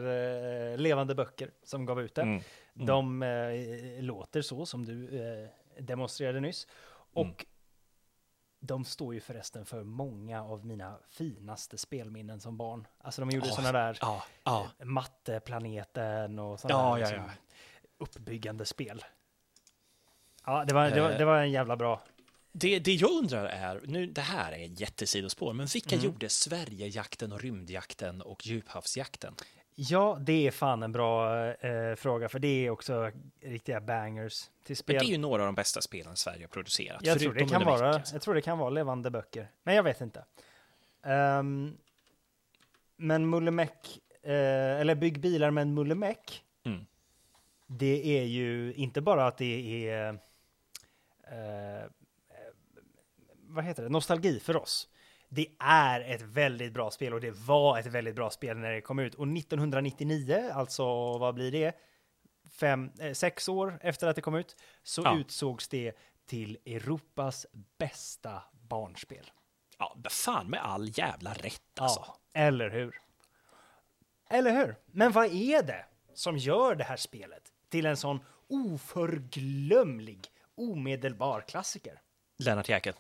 eh, 0.72 0.78
levande 0.78 1.16
böcker 1.16 1.50
som 1.64 1.86
gav 1.86 2.02
ut 2.02 2.16
det, 2.16 2.22
Mm. 2.22 2.42
de 2.74 3.24
eh, 3.24 4.04
låter 4.04 4.42
så 4.42 4.66
som 4.66 4.86
du 4.86 5.20
eh, 5.22 5.48
demonstrerade 5.84 6.40
nyss. 6.40 6.68
Och 7.14 7.26
Mm. 7.26 7.36
De 8.64 8.86
står 8.86 9.14
ju 9.14 9.20
förresten 9.22 9.66
för 9.66 9.84
många 9.84 10.44
av 10.44 10.66
mina 10.66 11.00
finaste 11.10 11.78
spelminnen 11.78 12.40
som 12.42 12.58
barn. 12.58 12.88
Alltså 12.98 13.22
de 13.22 13.32
gjorde 13.32 13.48
Åh, 13.50 13.56
sådana 13.56 13.72
där 13.80 13.98
ja. 14.02 14.24
eh, 14.80 14.86
matteplaneten 14.86 16.40
och 16.40 16.60
sådana 16.60 16.80
Ja, 16.80 16.94
där 16.96 17.00
liksom, 17.00 17.18
ja. 17.26 17.32
uppbyggande 17.98 18.66
spel. 18.66 19.06
Ja, 20.46 20.66
det 20.66 20.74
var, 20.74 20.90
det, 20.90 21.02
var, 21.02 21.12
Eh. 21.12 21.18
det 21.18 21.26
var 21.26 21.38
en 21.42 21.52
jävla 21.52 21.76
bra. 21.78 22.02
Det, 22.52 22.80
det 22.80 22.94
jag 22.94 23.12
undrar 23.12 23.46
är, 23.46 23.82
nu 23.86 24.06
det 24.08 24.22
här 24.22 24.52
är 24.52 24.82
jättesidospår, 24.82 25.54
men 25.54 25.66
vilka 25.66 25.96
gjorde 25.96 26.30
Sverigejakten 26.30 27.32
och 27.32 27.42
rymdjakten 27.42 28.22
och 28.22 28.48
djuphavsjakten? 28.48 29.36
Ja, 29.90 30.18
det 30.22 30.48
är 30.48 30.52
fan 30.52 30.84
en 30.84 30.92
bra 30.92 31.46
eh, 31.54 31.96
fråga, 31.96 32.30
för 32.30 32.40
det 32.40 32.66
är 32.66 32.70
också 32.70 33.12
riktiga 33.42 33.82
bangers 33.82 34.50
till 34.64 34.78
spel. 34.78 34.96
Men 34.96 35.06
det 35.06 35.10
är 35.10 35.12
ju 35.12 35.18
några 35.18 35.42
av 35.44 35.46
de 35.48 35.56
bästa 35.56 35.82
spelen 35.82 36.16
Sverige 36.16 36.44
har 36.44 36.48
producerat. 36.48 37.06
Jag 37.06 37.20
tror, 37.20 37.34
det 37.34 37.46
kan 37.46 37.66
vara, 37.66 38.02
jag 38.14 38.22
tror 38.22 38.36
det 38.36 38.42
kan 38.42 38.58
vara 38.58 38.70
levande 38.70 39.10
böcker, 39.12 39.48
men 39.64 39.76
jag 39.76 39.84
vet 39.84 40.02
inte. 40.02 40.26
Ehm, 41.04 41.78
men 42.98 43.30
Mullemäck, 43.30 44.00
eh, 44.24 44.32
eller 44.82 44.96
Bygg 44.96 45.20
bilar 45.20 45.52
med 45.52 45.62
en 45.62 45.74
Mullemäck, 45.74 46.44
Mm. 46.64 46.86
det 47.68 48.20
är 48.20 48.24
ju 48.24 48.74
inte 48.74 49.02
bara 49.02 49.28
att 49.28 49.38
det 49.38 49.88
är 49.90 50.08
eh, 51.24 51.90
vad 53.48 53.64
heter 53.64 53.84
det, 53.84 53.90
nostalgi 53.90 54.40
för 54.40 54.58
oss. 54.58 54.88
Det 55.34 55.48
är 55.60 56.02
ett 56.02 56.22
väldigt 56.22 56.74
bra 56.74 56.92
spel 56.92 57.14
och 57.14 57.22
det 57.22 57.32
var 57.32 57.80
ett 57.80 57.86
väldigt 57.86 58.16
bra 58.16 58.30
spel 58.30 58.58
när 58.58 58.72
det 58.72 58.82
kom 58.82 59.00
ut. 59.00 59.16
Och 59.16 59.28
1999, 59.28 60.52
alltså 60.54 60.84
vad 61.18 61.36
blir 61.36 61.52
det? 61.52 61.76
Fem, 62.52 62.92
eh, 63.00 63.14
sex 63.14 63.50
år 63.50 63.80
efter 63.82 64.08
att 64.08 64.16
det 64.16 64.22
kom 64.22 64.36
ut, 64.36 64.56
så 64.84 65.02
Ja. 65.02 65.18
utsågs 65.20 65.68
det 65.68 65.94
till 66.26 66.58
Europas 66.66 67.46
bästa 67.78 68.44
barnspel. 68.52 69.32
Ja, 69.80 69.98
fan 70.10 70.50
med 70.50 70.66
all 70.66 70.98
jävla 70.98 71.34
rätt 71.34 71.80
alltså. 71.80 72.04
Ja, 72.08 72.18
eller 72.34 72.70
hur? 72.70 73.02
Eller 74.30 74.52
hur? 74.52 74.76
Men 74.86 75.12
vad 75.12 75.26
är 75.26 75.64
det 75.64 75.86
som 76.14 76.38
gör 76.38 76.76
det 76.76 76.84
här 76.84 76.98
spelet 76.98 77.44
till 77.70 77.86
en 77.86 77.98
sån 77.98 78.20
oförglömlig, 78.48 80.28
omedelbar 80.56 81.42
klassiker? 81.42 82.02
Lennart 82.38 82.70
Jäkel. 82.70 82.94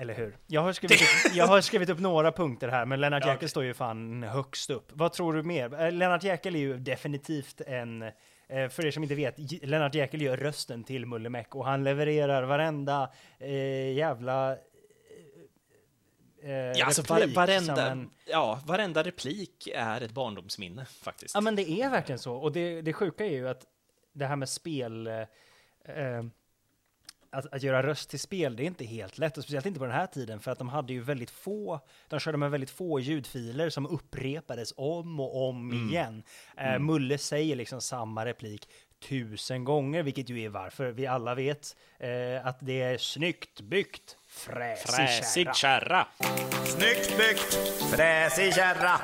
Eller 0.00 0.14
hur? 0.14 0.36
Jag 0.46 0.60
har 0.60 0.72
skrivit 0.72 1.00
upp, 1.02 1.32
jag 1.34 1.46
har 1.46 1.60
skrivit 1.60 1.88
upp 1.88 1.98
några 2.00 2.32
punkter 2.32 2.68
här, 2.68 2.84
men 2.86 3.00
Lennart 3.00 3.22
Ja, 3.22 3.28
Jäkel 3.28 3.36
okej. 3.38 3.48
står 3.48 3.64
ju 3.64 3.74
fan 3.74 4.22
högst 4.22 4.70
upp. 4.70 4.88
Vad 4.92 5.12
tror 5.12 5.32
du 5.34 5.42
mer? 5.42 5.80
Eh, 5.82 5.92
Lennart 5.92 6.24
Jäkel 6.24 6.54
är 6.54 6.60
ju 6.60 6.76
definitivt 6.78 7.60
en, 7.66 8.02
eh, 8.02 8.68
för 8.70 8.86
er 8.86 8.90
som 8.90 9.02
inte 9.02 9.14
vet, 9.14 9.62
Lennart 9.62 9.94
Jäkel 9.94 10.22
gör 10.22 10.36
rösten 10.36 10.84
till 10.84 11.06
Mullemäck 11.06 11.54
och 11.54 11.64
han 11.66 11.84
levererar 11.84 12.42
varenda 12.42 13.10
eh, 13.38 13.92
jävla 13.92 14.52
eh, 16.42 16.50
Ja, 16.52 16.84
alltså, 16.86 17.02
var, 17.02 17.34
varenda, 17.34 17.90
en- 17.90 18.10
ja, 18.26 18.60
varenda 18.66 19.02
replik 19.02 19.68
är 19.74 20.00
ett 20.00 20.12
barndomsminne 20.12 20.84
faktiskt. 20.84 21.34
Ja, 21.34 21.40
men 21.40 21.56
det 21.56 21.70
är 21.70 21.90
verkligen 21.90 22.18
så. 22.18 22.34
Och 22.34 22.52
det, 22.52 22.82
det 22.82 22.92
sjuka 22.92 23.24
är 23.26 23.30
ju 23.30 23.48
att 23.48 23.62
det 24.12 24.26
här 24.26 24.36
med 24.36 24.48
spel... 24.48 25.06
Eh, 25.06 25.14
eh, 25.84 26.22
att, 27.32 27.52
att 27.54 27.62
göra 27.62 27.82
röst 27.82 28.10
till 28.10 28.20
spel, 28.20 28.56
det 28.56 28.62
är 28.62 28.66
inte 28.66 28.84
helt 28.84 29.18
lätt, 29.18 29.36
och 29.38 29.42
speciellt 29.44 29.66
inte 29.66 29.78
på 29.78 29.84
den 29.86 29.94
här 29.94 30.06
tiden, 30.06 30.40
för 30.40 30.50
att 30.50 30.58
de 30.58 30.68
hade 30.68 30.92
ju 30.92 31.00
väldigt 31.02 31.30
få, 31.30 31.80
de 32.08 32.20
körde 32.20 32.38
med 32.38 32.50
väldigt 32.50 32.70
få 32.70 33.00
ljudfiler 33.00 33.70
som 33.70 33.86
upprepades 33.86 34.72
om 34.76 35.20
och 35.20 35.48
om 35.48 35.70
Mm. 35.70 35.88
igen. 35.88 36.22
Eh, 36.56 36.78
Mulle 36.78 37.18
säger 37.18 37.56
liksom 37.56 37.80
samma 37.80 38.24
replik 38.24 38.68
tusen 39.08 39.64
gånger, 39.64 40.02
vilket 40.02 40.28
ju 40.28 40.42
är 40.42 40.48
varför 40.48 40.90
vi 40.90 41.06
alla 41.06 41.34
vet 41.34 41.76
eh, 41.98 42.46
att 42.46 42.58
det 42.60 42.82
är 42.82 42.98
snyggt 42.98 43.60
byggt, 43.60 44.16
fräsig, 44.28 44.88
Fräsig 44.94 45.44
kärra. 45.44 45.54
kärra. 45.54 46.06
Snyggt 46.66 47.16
byggt, 47.18 47.54
fräsig 47.94 48.54
kärra. 48.54 49.00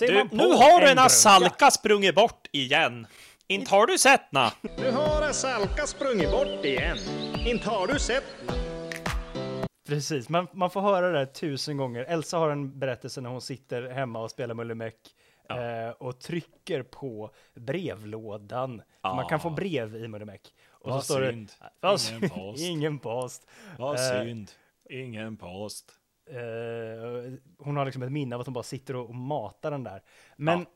Du, 0.00 0.28
på 0.28 0.36
nu 0.36 0.52
har 0.52 0.82
en 0.82 0.98
Asalka 0.98 1.70
sprungit 1.70 2.14
bort 2.14 2.46
igen. 2.52 3.06
Inte 3.48 3.70
har 3.70 3.86
du 3.86 3.98
sett 3.98 4.32
na? 4.32 4.52
Nu 4.78 4.90
har 4.90 5.32
Salka 5.32 5.86
sprungit 5.86 6.30
bort 6.30 6.64
igen. 6.64 6.98
Inte 7.46 7.68
har 7.70 7.86
du 7.86 7.98
sett? 7.98 8.24
Precis, 9.86 10.28
man, 10.28 10.46
man 10.52 10.70
får 10.70 10.80
höra 10.80 11.10
det 11.12 11.18
här 11.18 11.26
tusen 11.26 11.76
gånger. 11.76 12.04
Elsa 12.04 12.38
har 12.38 12.50
en 12.50 12.78
berättelse 12.78 13.20
när 13.20 13.30
hon 13.30 13.40
sitter 13.40 13.90
hemma 13.90 14.20
och 14.22 14.30
spelar 14.30 14.54
Mulle 14.54 14.74
Meck 14.74 14.94
eh, 15.50 15.90
och 15.90 16.20
trycker 16.20 16.82
på 16.82 17.30
brevlådan. 17.54 18.82
För 19.02 19.14
Man 19.14 19.28
kan 19.28 19.40
få 19.40 19.50
brev 19.50 19.96
i 19.96 20.08
Mulle 20.08 20.24
Meck. 20.24 20.42
Och 20.70 20.90
Vad 20.90 21.04
så 21.04 21.12
står 21.14 21.30
synd. 21.30 21.50
det... 21.58 21.70
Vad 21.80 22.00
Ingen 22.10 22.30
post. 22.30 22.62
Ingen 22.62 22.98
post. 22.98 23.46
Vad 23.78 23.94
Eh, 23.96 24.22
synd. 24.24 24.50
Ingen 24.90 25.36
post. 25.36 25.92
Eh, 26.30 27.32
hon 27.58 27.76
har 27.76 27.84
liksom 27.84 28.02
ett 28.02 28.12
minne 28.12 28.34
av 28.34 28.40
att 28.40 28.46
hon 28.46 28.54
bara 28.54 28.62
sitter 28.64 28.96
och 28.96 29.14
matar 29.14 29.70
den 29.70 29.84
där. 29.84 30.02
Men 30.36 30.58
Ja. 30.58 30.66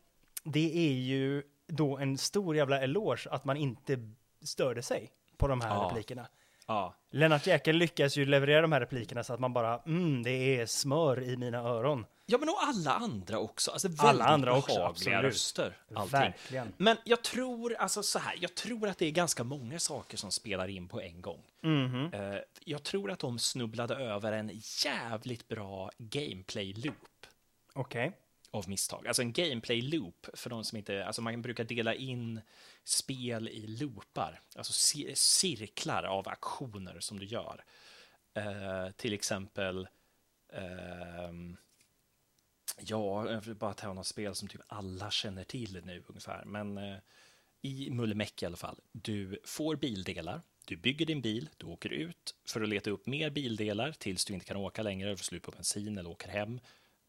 det 0.45 0.89
är 0.89 0.93
ju 0.93 1.43
då 1.77 1.99
en 1.99 2.18
stor 2.18 2.57
jävla 2.57 2.81
eloge 2.81 3.29
att 3.31 3.45
man 3.45 3.57
inte 3.57 3.99
störde 4.43 4.83
sig 4.83 5.11
på 5.37 5.49
de 5.49 5.61
här 5.61 5.68
Ja. 5.75 5.89
replikerna. 5.91 6.27
Ja. 6.66 6.95
Lennart 7.11 7.47
Jäkel 7.47 7.77
lyckas 7.77 8.16
ju 8.16 8.25
leverera 8.25 8.62
de 8.62 8.73
här 8.73 8.81
replikerna 8.81 9.25
så 9.25 9.35
att 9.35 9.41
man 9.41 9.53
bara, 9.53 9.79
mm, 9.87 10.23
det 10.23 10.31
är 10.61 10.66
smör 10.66 11.23
i 11.23 11.37
mina 11.37 11.59
öron. 11.59 12.07
Ja, 12.27 12.39
men 12.39 12.49
och 12.49 12.59
alla 12.62 12.91
andra 12.93 13.39
också. 13.39 13.70
Alltså 13.70 13.89
Alla 13.99 14.25
andra 14.25 14.57
också, 14.57 14.83
absolut. 14.83 15.23
röster. 15.23 15.77
Allting. 15.95 16.11
Verkligen. 16.20 16.73
Men 16.77 16.97
jag 17.05 17.23
tror, 17.23 17.75
alltså 17.75 18.03
så 18.03 18.18
här, 18.18 18.37
jag 18.41 18.55
tror 18.55 18.89
att 18.89 18.99
det 18.99 19.07
är 19.07 19.11
ganska 19.11 19.45
många 19.45 19.79
saker 19.79 20.16
som 20.16 20.31
spelar 20.31 20.68
in 20.68 20.89
på 20.89 21.01
en 21.01 21.23
gång. 21.23 21.41
Mhm. 21.61 22.11
Eh, 22.12 22.39
jag 22.64 22.83
tror 22.83 23.11
att 23.11 23.18
de 23.18 23.39
snubblade 23.39 23.95
över 23.95 24.33
en 24.33 24.51
jävligt 24.85 25.49
bra 25.49 25.91
gameplay-loop 25.99 27.27
Okej 27.75 28.12
av 28.53 28.68
misstag. 28.68 29.07
Alltså 29.07 29.22
en 29.22 29.32
gameplay-loop, 29.32 30.26
för 30.34 30.50
de 30.50 30.64
som 30.64 30.78
inte... 30.78 31.07
Alltså 31.07 31.22
man 31.22 31.42
brukar 31.42 31.64
dela 31.64 31.94
in 31.94 32.40
spel 32.84 33.48
i 33.48 33.66
loopar, 33.66 34.40
alltså 34.57 34.72
cirklar 35.14 36.03
av 36.03 36.28
aktioner 36.28 37.00
som 37.00 37.18
du 37.18 37.26
gör. 37.26 37.64
Uh, 38.38 38.90
till 38.90 39.12
exempel... 39.12 39.88
Uh, 40.55 41.55
ja, 42.80 43.30
jag 43.30 43.40
vill 43.40 43.55
bara 43.55 43.74
ta 43.74 43.92
något 43.92 44.07
spel 44.07 44.34
som 44.34 44.48
typ 44.48 44.61
alla 44.66 45.11
känner 45.11 45.44
till 45.44 45.80
nu 45.84 46.05
ungefär. 46.07 46.44
Men 46.44 46.78
uh, 46.78 46.98
i 47.62 47.90
Mullemäck 47.90 48.42
i 48.42 48.46
alla 48.46 48.57
fall. 48.57 48.80
Du 48.92 49.40
får 49.44 49.76
bildelar, 49.76 50.42
du 50.66 50.76
bygger 50.76 51.07
din 51.07 51.20
bil, 51.20 51.48
du 51.57 51.66
åker 51.66 51.92
ut 51.92 52.34
för 52.44 52.61
att 52.61 52.68
leta 52.68 52.90
upp 52.90 53.07
mer 53.07 53.30
bildelar 53.30 53.92
tills 53.92 54.24
du 54.24 54.34
inte 54.34 54.46
kan 54.46 54.57
åka 54.57 54.82
längre, 54.82 55.16
får 55.16 55.24
slut 55.24 55.42
på 55.42 55.50
bensin 55.50 55.98
eller 55.98 56.11
åker 56.11 56.28
hem. 56.28 56.61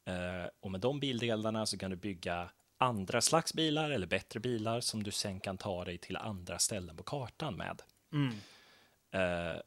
Eh, 0.06 0.50
och 0.60 0.72
med 0.72 0.82
de 0.82 1.00
bildelarna 1.00 1.66
så 1.66 1.78
kan 1.78 1.92
du 1.92 1.98
bygga 1.98 2.50
andra 2.78 3.22
slags 3.22 3.54
bilar 3.54 3.90
eller 3.90 4.08
bättre 4.08 4.40
bilar 4.40 4.80
som 4.82 5.04
du 5.04 5.12
sen 5.12 5.40
kan 5.40 5.58
ta 5.58 5.86
dig 5.86 5.98
till 5.98 6.18
andra 6.18 6.60
ställen 6.60 6.98
på 6.98 7.04
kartan 7.04 7.56
med. 7.56 7.82
Eh, 9.12 9.60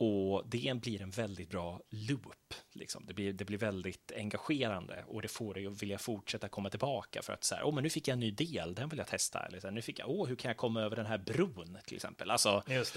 och 0.00 0.48
det 0.48 0.80
blir 0.80 1.02
en 1.02 1.10
väldigt 1.10 1.50
bra 1.50 1.80
loop. 1.90 2.54
Liksom. 2.72 3.06
Det, 3.06 3.14
blir, 3.14 3.32
det 3.32 3.44
blir 3.44 3.58
väldigt 3.58 4.12
engagerande 4.16 5.04
och 5.06 5.22
det 5.22 5.28
får 5.28 5.54
dig 5.54 5.66
att 5.66 5.82
vilja 5.82 5.98
fortsätta 5.98 6.48
komma 6.48 6.70
tillbaka 6.70 7.22
för 7.22 7.32
att 7.32 7.44
så 7.44 7.54
här, 7.54 7.62
åh, 7.64 7.74
men 7.74 7.82
nu 7.84 7.90
fick 7.90 8.08
jag 8.08 8.12
en 8.12 8.20
ny 8.20 8.30
del, 8.30 8.74
den 8.74 8.88
vill 8.88 8.98
jag 8.98 9.06
testa. 9.06 9.46
Eller 9.46 9.60
så 9.60 9.66
här, 9.66 9.74
nu 9.74 9.82
fick 9.82 9.98
jag, 9.98 10.10
åh, 10.10 10.28
hur 10.28 10.36
kan 10.36 10.48
jag 10.48 10.56
komma 10.56 10.80
över 10.82 10.96
den 10.96 11.06
här 11.06 11.18
bron 11.18 11.78
till 11.86 11.96
exempel? 11.96 12.30
Alltså, 12.30 12.62
Just 12.68 12.96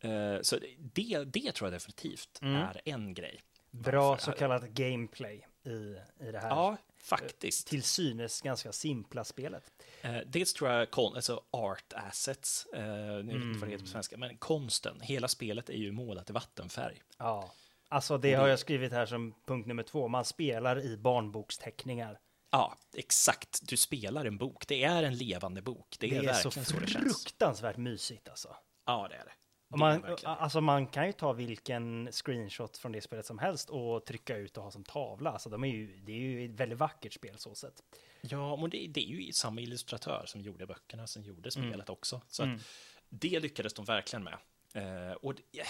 det. 0.00 0.08
eh, 0.08 0.40
så 0.42 0.58
det, 0.78 1.24
det 1.24 1.52
tror 1.52 1.66
jag 1.66 1.72
definitivt 1.72 2.38
är 2.42 2.80
en 2.84 3.14
grej. 3.14 3.40
Bra 3.70 4.08
Varför- 4.08 4.22
så 4.24 4.32
kallat 4.32 4.62
gameplay 4.68 5.46
i, 5.64 5.96
i 6.20 6.32
det 6.32 6.38
här 6.38 6.48
Ja, 6.48 6.76
faktiskt. 6.96 7.66
till 7.66 7.82
synes 7.82 8.40
ganska 8.40 8.72
simpla 8.72 9.24
spelet. 9.24 9.72
Eh, 10.02 10.16
dels 10.26 10.52
tror 10.54 10.70
jag 10.70 10.90
kon, 10.90 11.14
alltså 11.16 11.42
art 11.50 11.92
assets, 11.92 12.66
eh, 12.66 12.82
nu 12.84 13.22
vet 13.32 13.34
inte 13.42 13.58
vad 13.58 13.68
det 13.68 13.72
heter 13.72 13.84
på 13.84 13.90
svenska, 13.90 14.16
men 14.16 14.36
konsten, 14.36 15.00
hela 15.00 15.28
spelet 15.28 15.68
är 15.68 15.74
ju 15.76 15.92
målat 15.92 16.30
i 16.30 16.32
vattenfärg. 16.32 17.02
Ja. 17.18 17.52
Alltså 17.88 18.18
det 18.18 18.34
har 18.34 18.48
jag 18.48 18.58
skrivit 18.58 18.92
här 18.92 19.06
som 19.06 19.34
punkt 19.46 19.66
nummer 19.66 19.82
två. 19.82 20.08
Man 20.08 20.24
spelar 20.24 20.80
i 20.80 20.96
barnboksteckningar. 20.96 22.18
Ja, 22.50 22.78
exakt. 22.96 23.60
Du 23.62 23.76
spelar 23.76 24.24
en 24.24 24.38
bok. 24.38 24.66
Det 24.68 24.84
är 24.84 25.02
en 25.02 25.16
levande 25.16 25.62
bok. 25.62 25.96
Det, 26.00 26.08
Det 26.08 26.16
är, 26.16 26.22
är 26.28 26.32
så 26.32 26.48
verkligen 26.48 26.64
så, 26.66 26.80
det 26.80 26.86
känns. 26.86 27.24
fruktansvärt 27.24 27.76
mysigt 27.76 28.28
alltså. 28.28 28.56
Ja, 28.86 29.06
det 29.10 29.14
är 29.14 29.24
det. 29.24 29.32
Det 29.74 29.78
man, 29.78 30.00
det. 30.00 30.26
alltså 30.26 30.60
man 30.60 30.86
kan 30.86 31.06
ju 31.06 31.12
ta 31.12 31.32
vilken 31.32 32.08
screenshot 32.12 32.76
från 32.76 32.92
det 32.92 33.00
spelet 33.00 33.26
som 33.26 33.38
helst 33.38 33.70
och 33.70 34.04
trycka 34.04 34.36
ut 34.36 34.56
och 34.56 34.64
ha 34.64 34.70
som 34.70 34.84
tavla. 34.84 35.30
Alltså 35.30 35.50
de 35.50 35.64
är 35.64 35.68
ju, 35.68 35.96
det 35.96 36.12
är 36.12 36.16
ju 36.16 36.44
ett 36.44 36.50
väldigt 36.60 36.78
vackert 36.78 37.12
spel 37.12 37.38
så 37.38 37.54
sett. 37.54 37.82
Ja, 38.20 38.56
men 38.56 38.70
det, 38.70 38.86
det 38.86 39.00
är 39.00 39.16
ju 39.16 39.32
samma 39.32 39.60
illustratör 39.60 40.22
som 40.26 40.40
gjorde 40.40 40.66
böckerna 40.66 41.06
som 41.06 41.22
gjorde 41.22 41.50
Mm. 41.56 41.70
spelet 41.70 41.90
också. 41.90 42.20
Så 42.28 42.42
att 42.42 42.48
det 43.08 43.40
lyckades 43.40 43.74
de 43.74 43.84
verkligen 43.84 44.24
med. 44.24 44.38
Eh, 44.74 45.12
och 45.12 45.34
det, 45.34 45.60
eh, 45.60 45.66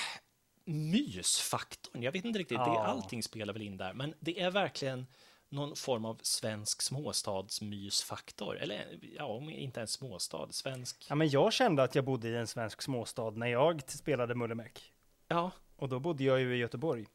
mysfaktorn, 0.64 2.02
jag 2.02 2.12
vet 2.12 2.24
inte 2.24 2.38
riktigt, 2.38 2.58
det, 2.58 2.64
Ja. 2.64 2.84
allting 2.86 3.22
spelar 3.22 3.52
väl 3.52 3.62
in 3.62 3.76
där, 3.76 3.92
men 3.92 4.14
det 4.20 4.40
är 4.40 4.50
verkligen 4.50 5.06
någon 5.54 5.76
form 5.76 6.04
av 6.04 6.18
svensk 6.22 6.82
småstadsmysfaktor. 6.82 8.56
Eller 8.58 8.98
ja, 9.18 9.50
inte 9.50 9.80
en 9.80 9.86
småstad, 9.88 10.48
svensk. 10.50 11.06
Ja, 11.08 11.14
men 11.14 11.28
jag 11.28 11.52
kände 11.52 11.82
att 11.82 11.94
jag 11.94 12.04
bodde 12.04 12.28
i 12.28 12.36
en 12.36 12.46
svensk 12.46 12.82
småstad 12.82 13.30
när 13.30 13.46
jag 13.46 13.82
spelade 13.90 14.34
Mullemäck. 14.34 14.92
Ja, 15.28 15.50
Och 15.76 15.88
då 15.88 16.00
bodde 16.00 16.24
jag 16.24 16.40
ju 16.40 16.54
i 16.54 16.58
Göteborg. 16.58 17.06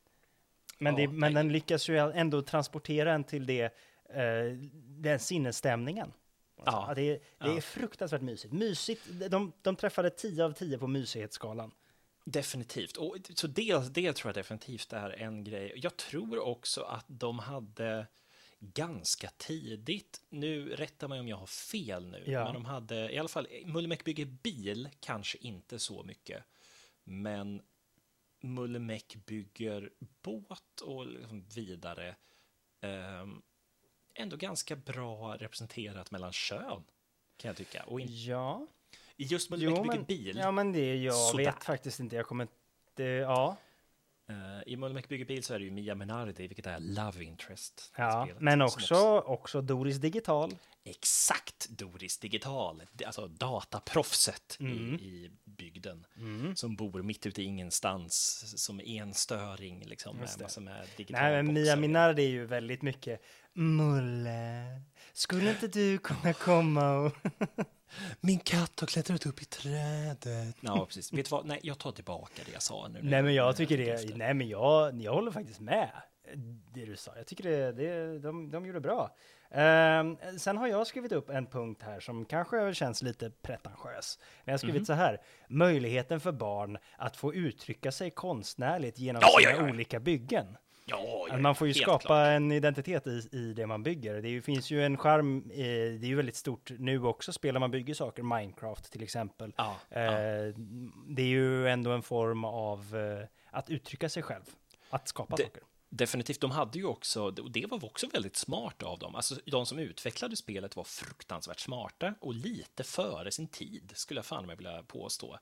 Men, 0.77 0.93
Ja, 0.93 0.99
det, 0.99 1.07
men 1.07 1.33
den 1.33 1.51
lyckas 1.51 1.89
ju 1.89 1.97
ändå 1.97 2.41
transportera 2.41 3.13
en 3.13 3.23
till 3.23 3.45
det, 3.45 3.63
eh, 4.09 4.57
den 4.73 5.19
sinnesstämningen. 5.19 6.13
Alltså, 6.57 6.85
Ja. 6.87 6.93
det, 6.95 7.01
är, 7.01 7.19
det 7.37 7.49
är 7.49 7.55
Ja. 7.55 7.61
fruktansvärt 7.61 8.21
mysigt. 8.21 8.53
Mysigt, 8.53 9.01
de, 9.29 9.51
de 9.61 9.75
träffade 9.75 10.09
10 10.09 10.45
av 10.45 10.51
10 10.51 10.77
på 10.77 10.87
mysighetsskalan. 10.87 11.71
Definitivt. 12.25 12.97
Och, 12.97 13.17
så 13.35 13.47
det, 13.47 13.93
det 13.93 14.13
tror 14.13 14.29
jag 14.29 14.35
definitivt 14.35 14.93
är 14.93 15.09
en 15.09 15.43
grej. 15.43 15.73
Jag 15.75 15.97
tror 15.97 16.39
också 16.39 16.81
att 16.81 17.05
de 17.07 17.39
hade 17.39 18.07
ganska 18.59 19.29
tidigt, 19.37 20.21
nu 20.29 20.75
rättar 20.75 21.07
mig 21.07 21.19
om 21.19 21.27
jag 21.27 21.37
har 21.37 21.45
fel 21.47 22.05
nu, 22.11 22.23
Ja. 22.27 22.43
men 22.43 22.53
de 22.53 22.65
hade 22.65 23.11
i 23.13 23.17
alla 23.17 23.29
fall, 23.29 23.47
Mullemäck 23.65 24.03
bygger 24.03 24.25
bil, 24.25 24.89
kanske 24.99 25.37
inte 25.37 25.79
så 25.79 26.03
mycket, 26.03 26.43
men 27.03 27.61
Mullemäck 28.41 29.15
bygger 29.25 29.89
båt 30.21 30.81
och 30.81 31.07
liksom 31.07 31.45
vidare. 31.55 32.15
ehm, 32.81 33.41
ändå 34.13 34.37
ganska 34.37 34.75
bra 34.75 35.35
representerat 35.37 36.11
mellan 36.11 36.33
kön, 36.33 36.83
kan 37.37 37.49
jag 37.49 37.57
tycka. 37.57 37.83
Och 37.83 37.99
in, 38.01 38.07
Ja. 38.09 38.67
just 39.17 39.49
Mullemäck 39.49 39.77
Jo, 39.77 39.83
bygger 39.83 39.95
men, 39.97 40.05
bil. 40.05 40.37
ja, 40.37 40.51
men 40.51 40.71
det, 40.71 40.95
jag 40.95 41.15
Sådär. 41.15 41.45
vet 41.45 41.63
faktiskt 41.63 41.99
inte. 41.99 42.15
Jag 42.15 42.25
kommer 42.25 42.43
inte, 42.91 43.03
ja. 43.03 43.57
Eh, 44.29 44.35
I 44.65 44.75
Mullemäck 44.77 45.07
bygger 45.09 45.25
bil 45.25 45.43
så 45.43 45.53
är 45.53 45.59
det 45.59 45.65
ju 45.65 45.71
Mia 45.71 45.95
Menardi, 45.95 46.47
vilket 46.47 46.65
är 46.67 46.79
Love 46.79 47.23
Interest. 47.23 47.91
ja. 47.97 48.23
spelet, 48.25 48.41
Men 48.41 48.59
som 48.59 48.65
också, 48.65 49.19
också 49.19 49.61
Doris 49.61 49.97
Digital. 49.97 50.55
Exakt 50.83 51.69
Doris 51.69 52.17
Digital, 52.17 52.83
alltså 53.05 53.27
dataproffset 53.27 54.57
Mm. 54.59 54.73
i, 54.73 55.03
i 55.03 55.31
bygden. 55.45 56.05
Som 56.55 56.75
bor 56.75 57.01
mitt 57.03 57.25
ute 57.25 57.41
i 57.41 57.45
ingenstans 57.45 58.43
som 58.65 58.79
enstöring, 58.85 59.83
liksom, 59.85 60.17
med 60.17 60.29
med 60.59 60.87
digitala 60.97 61.29
Nej, 61.29 61.43
men 61.43 61.53
Mia. 61.53 61.75
Minardi 61.75 62.23
är 62.25 62.29
ju 62.29 62.45
väldigt 62.45 62.81
mycket 62.81 63.21
Mulle, 63.53 64.81
skulle 65.19 65.49
inte 65.49 65.67
du 65.67 65.97
kunna 65.97 66.33
komma 66.33 66.97
och... 66.97 67.11
Min 68.21 68.39
katt 68.39 68.79
har 68.79 68.87
klättrat 68.87 69.25
upp 69.25 69.41
i 69.41 69.45
trädet. 69.45 70.55
Ja, 70.61 70.85
precis. 70.85 71.13
Vet 71.13 71.25
du 71.25 71.29
vad? 71.29 71.45
Nej, 71.45 71.59
jag 71.63 71.77
tar 71.77 71.91
tillbaka 71.91 72.41
det 72.45 72.51
jag 72.51 72.61
sa 72.61 72.87
nu. 72.87 72.99
Nej, 73.03 73.23
men 73.23 73.33
jag 73.33 73.55
tycker 73.55 73.77
det, 73.77 73.89
efter. 73.89 74.15
nej, 74.15 74.33
men 74.33 74.47
jag, 74.49 75.01
jag 75.01 75.13
håller 75.13 75.31
faktiskt 75.31 75.59
med 75.59 75.91
det 76.73 76.85
du 76.85 76.95
sa. 76.95 77.11
Jag 77.17 77.27
tycker 77.27 77.43
det, 77.43 77.71
det 77.71 78.19
de, 78.19 78.51
de 78.51 78.65
gjorde 78.65 78.79
bra. 78.79 79.15
Ehm, 79.51 80.17
sen 80.37 80.57
har 80.57 80.67
jag 80.67 80.87
skrivit 80.87 81.11
upp 81.11 81.29
en 81.29 81.45
punkt 81.45 81.81
här 81.85 81.99
som 81.99 82.25
kanske 82.25 82.73
känns 82.73 83.01
lite 83.01 83.29
pretentiös. 83.29 84.19
Men 84.19 84.43
jag 84.45 84.53
har 84.53 84.57
skrivit 84.57 84.81
Mhm. 84.81 84.85
så 84.85 84.93
här. 84.93 85.21
Möjligheten 85.49 86.19
för 86.19 86.31
barn 86.31 86.77
att 86.97 87.17
få 87.17 87.33
uttrycka 87.33 87.91
sig 87.91 88.11
konstnärligt 88.11 88.99
genom 88.99 89.21
Ja, 89.25 89.39
sina 89.39 89.51
ja, 89.51 89.65
ja. 89.67 89.69
olika 89.73 89.99
byggen. 89.99 90.57
Ja, 90.89 91.25
ja, 91.29 91.37
man 91.37 91.55
får 91.55 91.67
ju 91.67 91.73
skapa 91.73 91.99
klart. 91.99 92.27
en 92.27 92.51
identitet 92.51 93.07
i, 93.07 93.29
i 93.31 93.53
det 93.53 93.67
man 93.67 93.83
bygger. 93.83 94.21
Det 94.21 94.41
finns 94.41 94.71
ju 94.71 94.83
en 94.85 94.97
charm, 94.97 95.37
eh, 95.51 95.57
det 95.57 96.03
är 96.03 96.05
ju 96.05 96.15
väldigt 96.15 96.35
stort 96.35 96.71
nu 96.79 97.03
också, 97.03 97.33
spelar 97.33 97.59
man 97.59 97.71
bygger 97.71 97.93
saker, 97.93 98.23
Minecraft 98.23 98.91
till 98.91 99.03
exempel. 99.03 99.53
Ja, 99.57 99.75
ja. 99.89 99.97
Eh, 99.99 100.53
Det 101.07 101.21
är 101.21 101.27
ju 101.27 101.67
ändå 101.67 101.91
en 101.91 102.01
form 102.03 102.43
av 102.45 102.95
eh, 102.95 103.27
att 103.51 103.69
uttrycka 103.69 104.09
sig 104.09 104.23
själv, 104.23 104.43
att 104.89 105.07
skapa 105.07 105.35
Det- 105.35 105.43
saker. 105.43 105.63
Definitivt, 105.91 106.41
de 106.41 106.51
hade 106.51 106.79
ju 106.79 106.85
också, 106.85 107.23
och 107.23 107.51
det 107.51 107.65
var 107.65 107.85
också 107.85 108.07
väldigt 108.07 108.35
smart 108.35 108.83
av 108.83 108.99
dem. 108.99 109.15
Alltså, 109.15 109.35
de 109.45 109.65
som 109.65 109.79
utvecklade 109.79 110.35
spelet 110.35 110.75
var 110.75 110.83
fruktansvärt 110.83 111.59
smarta 111.59 112.13
och 112.19 112.33
lite 112.33 112.83
före 112.83 113.31
sin 113.31 113.47
tid, 113.47 113.91
skulle 113.95 114.17
jag 114.17 114.25
fan 114.25 114.45
mig 114.45 114.55
vilja 114.55 114.83
påstå. 114.83 115.37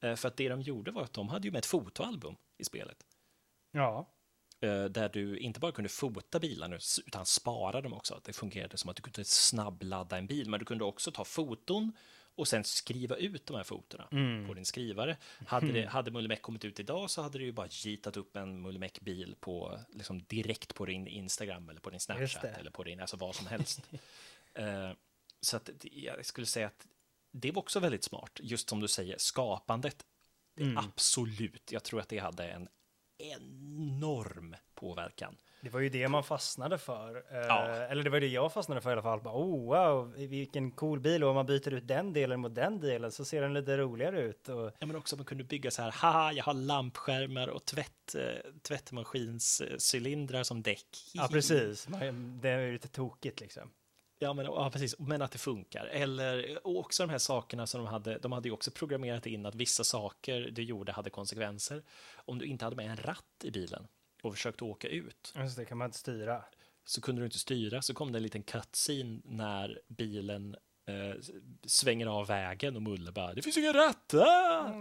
Eh, 0.00 0.14
För 0.14 0.28
att 0.28 0.36
det 0.36 0.48
de 0.48 0.60
gjorde 0.60 0.90
var 0.90 1.02
att 1.02 1.12
de 1.12 1.28
hade 1.28 1.48
ju 1.48 1.52
med 1.52 1.58
ett 1.58 1.66
fotoalbum 1.66 2.34
i 2.58 2.64
spelet. 2.64 2.96
Ja, 3.72 4.08
Där 4.60 5.08
du 5.08 5.38
inte 5.38 5.60
bara 5.60 5.72
kunde 5.72 5.88
fota 5.88 6.40
bilarna 6.40 6.78
utan 7.06 7.26
spara 7.26 7.80
dem 7.80 7.92
också. 7.92 8.20
Det 8.24 8.32
fungerade 8.32 8.76
som 8.76 8.90
att 8.90 8.96
du 8.96 9.02
kunde 9.02 9.24
snabbladda 9.24 10.18
en 10.18 10.26
bil, 10.26 10.50
men 10.50 10.60
du 10.60 10.66
kunde 10.66 10.84
också 10.84 11.12
ta 11.12 11.24
foton 11.24 11.92
och 12.34 12.48
sen 12.48 12.64
skriva 12.64 13.16
ut 13.16 13.46
de 13.46 13.56
här 13.56 13.64
fotona 13.64 14.04
på 14.46 14.54
din 14.54 14.64
skrivare. 14.64 15.16
Hade, 15.46 15.72
det, 15.72 15.86
hade 15.88 16.10
Mullemäck 16.10 16.42
kommit 16.42 16.64
ut 16.64 16.80
idag 16.80 17.10
så 17.10 17.22
hade 17.22 17.38
du 17.38 17.44
ju 17.44 17.52
bara 17.52 17.68
gitat 17.70 18.16
upp 18.16 18.36
en 18.36 18.60
Mullemäck-bil 18.60 19.34
på, 19.40 19.78
liksom 19.92 20.22
direkt 20.22 20.74
på 20.74 20.86
din 20.86 21.06
Instagram 21.06 21.68
eller 21.68 21.80
på 21.80 21.90
din 21.90 22.00
Snapchat 22.00 22.44
eller 22.44 22.70
på 22.70 22.84
din, 22.84 23.00
alltså 23.00 23.16
vad 23.16 23.34
som 23.34 23.46
helst. 23.46 23.80
Eh, 24.54 24.90
så 25.40 25.56
att 25.56 25.70
jag 25.82 26.26
skulle 26.26 26.46
säga 26.46 26.66
att 26.66 26.86
det 27.32 27.52
var 27.52 27.62
också 27.62 27.80
väldigt 27.80 28.04
smart, 28.04 28.40
just 28.42 28.68
som 28.68 28.80
du 28.80 28.88
säger, 28.88 29.18
skapandet. 29.18 30.06
Absolut, 30.76 31.72
jag 31.72 31.84
tror 31.84 32.00
att 32.00 32.08
det 32.08 32.18
hade 32.18 32.48
en 32.48 32.68
enorm 33.20 34.54
påverkan. 34.74 35.36
det 35.60 35.68
var 35.70 35.80
ju 35.80 35.88
det 35.88 36.08
man 36.08 36.24
fastnade 36.24 36.78
för. 36.78 37.16
Eh, 37.16 37.38
Ja. 37.48 37.66
Eller 37.66 38.02
det 38.02 38.10
var 38.10 38.20
det 38.20 38.26
jag 38.26 38.52
fastnade 38.52 38.80
för 38.80 38.90
i 38.90 38.92
alla 38.92 39.02
fall. 39.02 39.20
Bara, 39.20 39.34
oh, 39.34 39.64
wow, 39.66 40.12
vilken 40.16 40.70
cool 40.70 41.00
bil. 41.00 41.24
Och 41.24 41.30
om 41.30 41.34
man 41.36 41.46
byter 41.46 41.72
ut 41.74 41.88
den 41.88 42.12
delen 42.12 42.40
mot 42.40 42.54
den 42.54 42.80
delen 42.80 43.12
så 43.12 43.24
ser 43.24 43.42
den 43.42 43.54
lite 43.54 43.76
roligare 43.76 44.20
ut. 44.20 44.48
Och, 44.48 44.72
Ja, 44.78 44.86
men 44.86 44.96
också 44.96 45.16
man 45.16 45.24
kunde 45.24 45.44
bygga 45.44 45.70
så 45.70 45.82
här, 45.82 45.90
haha, 45.92 46.32
jag 46.32 46.44
har 46.44 46.54
lampskärmar 46.54 47.48
och 47.48 47.64
tvätt, 47.64 48.14
eh, 48.14 48.50
tvättmaskinscylindrar 48.62 50.42
som 50.42 50.62
däck. 50.62 50.86
ja, 51.12 51.28
precis. 51.30 51.88
Det 52.40 52.48
är 52.48 52.58
ju 52.60 52.72
lite 52.72 52.88
tokigt 52.88 53.40
liksom. 53.40 53.70
Ja, 54.22 54.32
men, 54.34 54.44
ja, 54.44 54.70
precis. 54.70 54.98
Men 54.98 55.22
att 55.22 55.32
det 55.32 55.38
funkar. 55.38 55.86
Eller 55.86 56.60
också 56.66 57.02
de 57.06 57.10
här 57.10 57.18
sakerna 57.18 57.66
som 57.66 57.84
de 57.84 57.86
hade. 57.90 58.18
De 58.18 58.32
hade 58.32 58.48
ju 58.48 58.52
också 58.52 58.70
programmerat 58.70 59.26
in 59.26 59.46
att 59.46 59.54
vissa 59.54 59.84
saker 59.84 60.50
du 60.52 60.62
gjorde 60.62 60.92
hade 60.92 61.10
konsekvenser. 61.10 61.82
Om 62.16 62.38
du 62.38 62.44
inte 62.46 62.64
hade 62.64 62.76
med 62.76 62.86
en 62.90 62.96
ratt 62.96 63.44
i 63.44 63.50
bilen 63.50 63.86
och 64.22 64.34
försökte 64.34 64.64
åka 64.64 64.88
ut 64.88 65.32
Just 65.36 65.56
det 65.56 65.64
kan 65.64 65.78
man 65.78 65.84
inte 65.88 65.98
styra. 65.98 66.44
så 66.84 67.00
kunde 67.00 67.20
du 67.20 67.24
inte 67.24 67.38
styra. 67.38 67.82
Så 67.82 67.94
kom 67.94 68.12
det 68.12 68.18
en 68.18 68.22
liten 68.22 68.42
cutscene 68.42 69.20
när 69.24 69.80
bilen 69.88 70.56
eh, 70.86 71.20
svänger 71.66 72.06
av 72.06 72.26
vägen 72.26 72.76
och 72.76 72.82
Mulle 72.82 73.12
bara 73.12 73.34
“Det 73.34 73.42
finns 73.42 73.56
ingen 73.58 73.72
ratt!” 73.72 74.14
ah! 74.14 74.72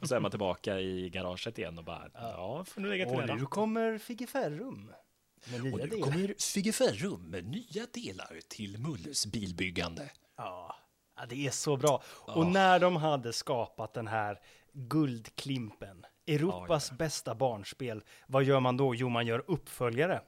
Och 0.00 0.08
så 0.08 0.14
är 0.14 0.20
man 0.20 0.30
tillbaka 0.30 0.80
i 0.80 1.10
garaget 1.10 1.58
igen 1.58 1.78
och 1.78 1.84
bara 1.84 2.10
“Ja, 2.14 2.64
får 2.64 2.80
du 2.80 2.88
lägga 2.88 3.04
till 3.04 3.14
en 3.14 3.22
Och 3.22 3.28
ratt.” 3.28 3.38
nu 3.40 3.46
kommer 3.46 3.98
Figiferrum. 3.98 4.86
Med 4.86 4.86
nya 4.86 5.03
Och 5.52 5.60
nu 5.62 5.70
delar. 5.70 5.98
kommer 6.02 6.34
Figeferrum 6.38 7.30
med 7.30 7.44
nya 7.46 7.86
delar 7.92 8.40
till 8.48 8.78
Mulles 8.78 9.26
bilbyggande. 9.26 10.10
Ja, 10.36 10.76
ja, 11.16 11.26
det 11.26 11.46
är 11.46 11.50
så 11.50 11.76
bra. 11.76 12.02
Och 12.26 12.46
när 12.46 12.78
de 12.78 12.96
hade 12.96 13.32
skapat 13.32 13.94
den 13.94 14.06
här 14.06 14.40
guldklimpen, 14.72 16.04
Europas 16.26 16.92
bästa 16.92 17.34
barnspel, 17.34 18.04
vad 18.26 18.44
gör 18.44 18.60
man 18.60 18.76
då? 18.76 18.94
Jo, 18.94 19.08
man 19.08 19.26
gör 19.26 19.44
uppföljare, 19.46 20.22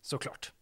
såklart. 0.00 0.52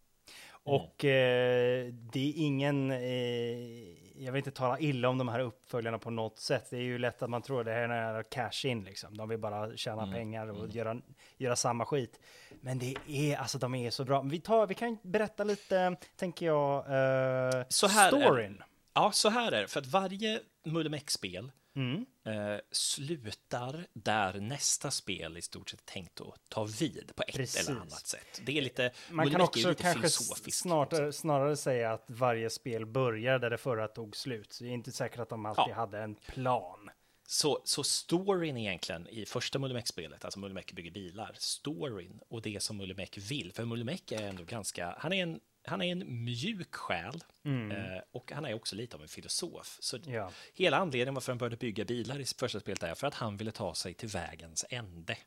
Och 0.65 1.05
eh, 1.05 1.87
det 1.93 2.29
är 2.29 2.33
ingen, 2.35 2.91
eh, 2.91 4.23
jag 4.23 4.31
vill 4.31 4.35
inte 4.35 4.51
tala 4.51 4.79
illa 4.79 5.09
om 5.09 5.17
de 5.17 5.27
här 5.27 5.39
uppföljarna 5.39 5.99
på 5.99 6.09
något 6.09 6.39
sätt. 6.39 6.67
Det 6.69 6.77
är 6.77 6.81
ju 6.81 6.97
lätt 6.97 7.21
att 7.21 7.29
man 7.29 7.41
tror 7.41 7.63
det 7.63 7.71
här 7.71 7.89
är 7.89 8.23
cash 8.23 8.65
in 8.69 8.83
liksom. 8.83 9.17
De 9.17 9.29
vill 9.29 9.39
bara 9.39 9.77
tjäna 9.77 10.11
pengar 10.11 10.47
och 10.47 10.69
göra, 10.69 11.01
göra 11.37 11.55
samma 11.55 11.85
skit. 11.85 12.19
Men 12.61 12.79
det 12.79 12.95
är, 13.07 13.37
alltså 13.37 13.57
de 13.57 13.75
är 13.75 13.89
så 13.89 14.05
bra. 14.05 14.21
Vi, 14.21 14.39
tar, 14.39 14.67
vi 14.67 14.75
kan 14.75 14.97
berätta 15.01 15.43
lite, 15.43 15.95
tänker 16.15 16.45
jag, 16.45 16.77
eh, 16.77 17.65
Så 17.69 17.87
här 17.87 18.07
är 18.07 18.21
storyn. 18.21 18.63
Ja, 18.93 19.11
så 19.11 19.29
här 19.29 19.51
är 19.51 19.61
det. 19.61 19.67
För 19.67 19.79
att 19.79 19.87
varje 19.87 20.39
Mullemäck-spel 20.63 21.51
Mm. 21.75 22.05
Eh, 22.25 22.57
slutar 22.71 23.85
där 23.93 24.33
nästa 24.39 24.91
spel 24.91 25.37
i 25.37 25.41
stort 25.41 25.69
sett 25.69 25.85
tänkt 25.85 26.21
att 26.21 26.49
ta 26.49 26.63
vid 26.63 27.11
på 27.15 27.23
ett 27.27 27.35
Precis. 27.35 27.69
eller 27.69 27.79
annat 27.81 28.07
sätt. 28.07 28.41
Det 28.45 28.57
är 28.57 28.61
lite, 28.61 28.91
Man 29.11 29.31
kan 29.31 29.41
också 29.41 29.73
kanske 29.75 29.93
filosofiskt. 29.93 30.61
snart, 30.61 30.93
snarare 31.11 31.57
säga 31.57 31.93
att 31.93 32.05
varje 32.07 32.49
spel 32.49 32.85
börjar 32.85 33.39
där 33.39 33.49
det 33.49 33.57
förra 33.57 33.87
tog 33.87 34.15
slut. 34.15 34.53
Så 34.53 34.63
det 34.63 34.69
är 34.69 34.73
inte 34.73 34.91
säkert 34.91 35.19
att 35.19 35.29
de 35.29 35.45
alltid 35.45 35.63
Ja. 35.71 35.75
hade 35.75 35.99
en 35.99 36.15
plan. 36.15 36.89
Så, 37.27 37.61
så 37.63 37.83
storyn 37.83 38.57
egentligen 38.57 39.07
i 39.07 39.25
första 39.25 39.59
Mullemäck-spelet, 39.59 40.25
alltså 40.25 40.39
Mullemäck 40.39 40.71
bygger 40.73 40.91
bilar, 40.91 41.35
storyn 41.39 42.19
och 42.29 42.41
det 42.41 42.63
som 42.63 42.77
Mullemäck 42.77 43.17
vill, 43.17 43.51
för 43.53 43.65
Mullemäck 43.65 44.11
är 44.11 44.23
ändå 44.27 44.43
ganska, 44.43 44.95
han 44.99 45.13
är 45.13 45.23
en, 45.23 45.39
han 45.65 45.81
är 45.81 45.91
en 45.91 46.23
mjuk 46.23 46.75
själ 46.75 47.23
eh, 47.71 48.01
och 48.11 48.31
han 48.31 48.45
är 48.45 48.53
också 48.53 48.75
lite 48.75 48.95
av 48.95 49.01
en 49.01 49.07
filosof. 49.07 49.77
Så 49.81 49.97
Ja. 50.05 50.31
hela 50.53 50.77
anledningen 50.77 51.13
varför 51.13 51.31
han 51.31 51.37
började 51.37 51.57
bygga 51.57 51.85
bilar 51.85 52.19
i 52.19 52.25
första 52.25 52.59
spelet 52.59 52.83
är 52.83 52.95
för 52.95 53.07
att 53.07 53.13
han 53.13 53.37
ville 53.37 53.51
ta 53.51 53.75
sig 53.75 53.93
till 53.93 54.09
vägens 54.09 54.65
ände. 54.69 55.17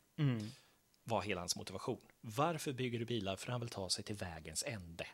Var 1.05 1.23
hela 1.23 1.41
hans 1.41 1.57
motivation. 1.57 2.01
Varför 2.21 2.73
bygger 2.73 2.99
du 2.99 3.05
bilar? 3.05 3.37
För 3.37 3.53
han 3.53 3.61
vill 3.61 3.71
ta 3.71 3.91
sig 3.91 4.05
till 4.05 4.17
vägens 4.17 4.65
ände. 4.67 5.07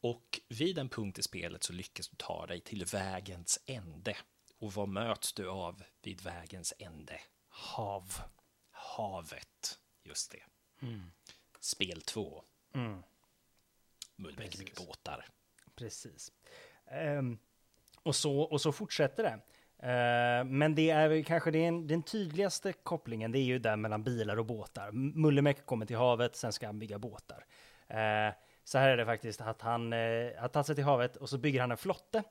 Och 0.00 0.40
vid 0.48 0.78
en 0.78 0.88
punkt 0.88 1.18
i 1.18 1.22
spelet 1.22 1.62
så 1.64 1.72
lyckas 1.72 2.08
du 2.08 2.16
ta 2.16 2.46
dig 2.46 2.60
till 2.60 2.84
vägens 2.84 3.60
ände. 3.66 4.16
Och 4.58 4.72
vad 4.72 4.88
möts 4.88 5.32
du 5.32 5.48
av 5.48 5.82
vid 6.02 6.20
vägens 6.22 6.72
ände? 6.78 7.20
Hav. 7.48 8.12
Havet. 8.70 9.78
Just 10.04 10.30
det. 10.32 10.42
Spel 11.60 12.00
2. 12.02 12.44
Mullbäck 14.16 14.58
bygger 14.58 14.86
båtar. 14.86 15.24
Precis. 15.76 16.32
Ehm, 16.90 17.38
och, 18.02 18.16
så, 18.16 18.40
och 18.40 18.60
så 18.60 18.72
fortsätter 18.72 19.22
det. 19.22 19.38
Ehm, 19.88 20.58
men 20.58 20.74
det 20.74 20.90
är 20.90 21.22
kanske 21.22 21.50
den, 21.50 21.86
den 21.86 22.02
tydligaste 22.02 22.72
kopplingen, 22.72 23.32
det 23.32 23.38
är 23.38 23.44
ju 23.44 23.58
där 23.58 23.76
mellan 23.76 24.02
bilar 24.02 24.36
och 24.36 24.46
båtar. 24.46 24.92
Mullemäck 24.92 25.66
kommer 25.66 25.86
till 25.86 25.96
havet, 25.96 26.36
sen 26.36 26.52
ska 26.52 26.66
han 26.66 26.78
bygga 26.78 26.98
båtar. 26.98 27.44
Ehm, 27.88 28.32
så 28.64 28.78
här 28.78 28.88
är 28.88 28.96
det 28.96 29.04
faktiskt 29.06 29.40
att 29.40 29.62
han 29.62 29.92
eh, 29.92 29.98
har 30.38 30.48
tagit 30.48 30.66
sig 30.66 30.74
till 30.74 30.84
havet 30.84 31.16
och 31.16 31.28
så 31.28 31.38
bygger 31.38 31.60
han 31.60 31.70
en 31.70 31.76
flotte. 31.76 32.22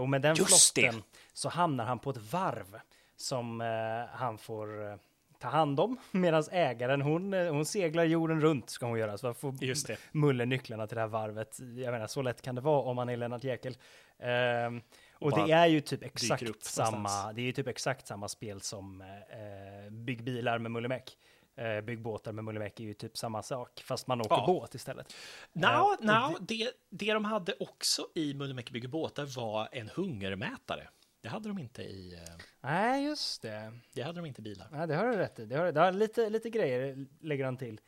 Och 0.00 0.08
med 0.08 0.22
den 0.22 0.36
Just 0.36 0.74
det. 0.74 0.80
flotten 0.80 1.02
så 1.32 1.48
hamnar 1.48 1.84
han 1.84 1.98
på 1.98 2.10
ett 2.10 2.32
varv 2.32 2.80
som 3.16 3.60
eh, 3.60 4.16
han 4.16 4.38
får 4.38 4.90
eh, 4.90 4.96
ta 5.38 5.48
hand 5.48 5.80
om. 5.80 5.96
Medan 6.10 6.44
ägaren, 6.50 7.00
hon, 7.02 7.34
eh, 7.34 7.52
hon 7.52 7.66
seglar 7.66 8.04
jorden 8.04 8.40
runt 8.40 8.70
ska 8.70 8.86
hon 8.86 8.98
göra. 8.98 9.18
Så 9.18 9.34
får 9.34 9.64
Just 9.64 9.86
det. 9.86 9.96
Mulle 10.12 10.44
nycklarna 10.44 10.86
till 10.86 10.94
det 10.94 11.00
här 11.00 11.08
varvet. 11.08 11.58
Jag 11.58 11.92
menar, 11.92 12.06
så 12.06 12.22
lätt 12.22 12.42
kan 12.42 12.54
det 12.54 12.60
vara 12.60 12.82
om 12.82 12.96
man 12.96 13.08
är 13.08 13.16
Lennart 13.16 13.44
Jäkel. 13.44 13.76
Ehm, 14.18 14.80
och 15.14 15.30
bara 15.30 15.46
det 15.46 15.52
är 15.52 15.66
ju 15.66 15.80
typ 15.80 16.02
exakt 16.02 16.64
samma, 16.64 16.90
någonstans. 16.90 17.36
det 17.36 17.40
är 17.40 17.46
ju 17.46 17.52
typ 17.52 17.66
exakt 17.68 18.06
samma 18.06 18.28
spel 18.28 18.60
som 18.60 19.00
eh, 19.00 19.92
Bygg 19.92 20.24
bilar 20.24 20.58
med 20.58 20.70
Mullemäck. 20.70 21.16
Eh, 21.56 21.80
bygg 21.80 22.02
båtar 22.02 22.32
med 22.32 22.44
Mullemäck 22.44 22.80
är 22.80 22.84
ju 22.84 22.94
typ 22.94 23.16
samma 23.16 23.42
sak, 23.42 23.82
fast 23.84 24.06
man 24.06 24.20
åker 24.20 24.30
Ja. 24.36 24.44
båt 24.46 24.74
istället. 24.74 25.14
Eh, 25.62 25.80
och 25.80 25.96
nå, 26.00 26.36
det, 26.40 26.70
det 26.90 27.12
de 27.12 27.24
hade 27.24 27.54
också 27.60 28.06
i 28.14 28.34
Mullemäck 28.34 28.70
bygger 28.70 28.88
båtar 28.88 29.26
var 29.36 29.68
en 29.72 29.88
hungermätare. 29.94 30.88
Det 31.26 31.30
hade 31.30 31.48
de 31.48 31.58
inte 31.58 31.82
i, 31.82 32.14
eh, 32.14 32.44
Nej, 32.60 33.04
just 33.04 33.42
det. 33.42 33.72
det 33.94 34.02
hade 34.02 34.18
de 34.18 34.26
inte 34.26 34.40
i 34.40 34.42
bilar. 34.42 34.68
Ja, 34.72 34.86
det 34.86 34.94
har 34.94 35.06
du 35.06 35.16
rätt 35.16 35.38
i. 35.38 35.46
Det 35.46 35.56
har, 35.56 35.72
det 35.72 35.80
har 35.80 35.92
lite, 35.92 36.30
lite 36.30 36.50
grejer 36.50 37.06
lägger 37.20 37.44
han 37.44 37.56
till. 37.56 37.80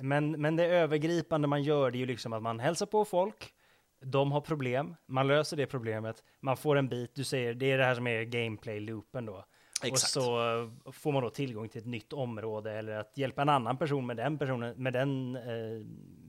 Men, 0.00 0.30
men 0.30 0.56
det 0.56 0.66
övergripande 0.66 1.48
man 1.48 1.62
gör 1.62 1.90
det 1.90 1.96
är 1.96 2.00
ju 2.00 2.06
liksom 2.06 2.32
att 2.32 2.42
man 2.42 2.60
hälsar 2.60 2.86
på 2.86 3.04
folk. 3.04 3.54
De 4.00 4.32
har 4.32 4.40
problem, 4.40 4.96
man 5.06 5.26
löser 5.26 5.56
det 5.56 5.66
problemet, 5.66 6.24
man 6.40 6.56
får 6.56 6.76
en 6.76 6.88
bit, 6.88 7.14
du 7.14 7.24
säger 7.24 7.54
det 7.54 7.72
är 7.72 7.78
det 7.78 7.84
här 7.84 7.94
som 7.94 8.06
är 8.06 8.22
gameplay-loopen 8.22 9.26
då. 9.26 9.44
Exakt. 9.82 10.16
Och 10.16 10.22
så 10.22 10.60
eh, 10.62 10.92
får 10.92 11.12
man 11.12 11.22
då 11.22 11.30
tillgång 11.30 11.68
till 11.68 11.80
ett 11.80 11.86
nytt 11.86 12.12
område 12.12 12.72
eller 12.72 12.92
att 12.92 13.18
hjälpa 13.18 13.42
en 13.42 13.48
annan 13.48 13.76
person 13.76 14.06
med 14.06 14.16
den, 14.16 14.38
personen, 14.38 14.74
med 14.76 14.92
den 14.92 15.36
eh, 15.36 15.86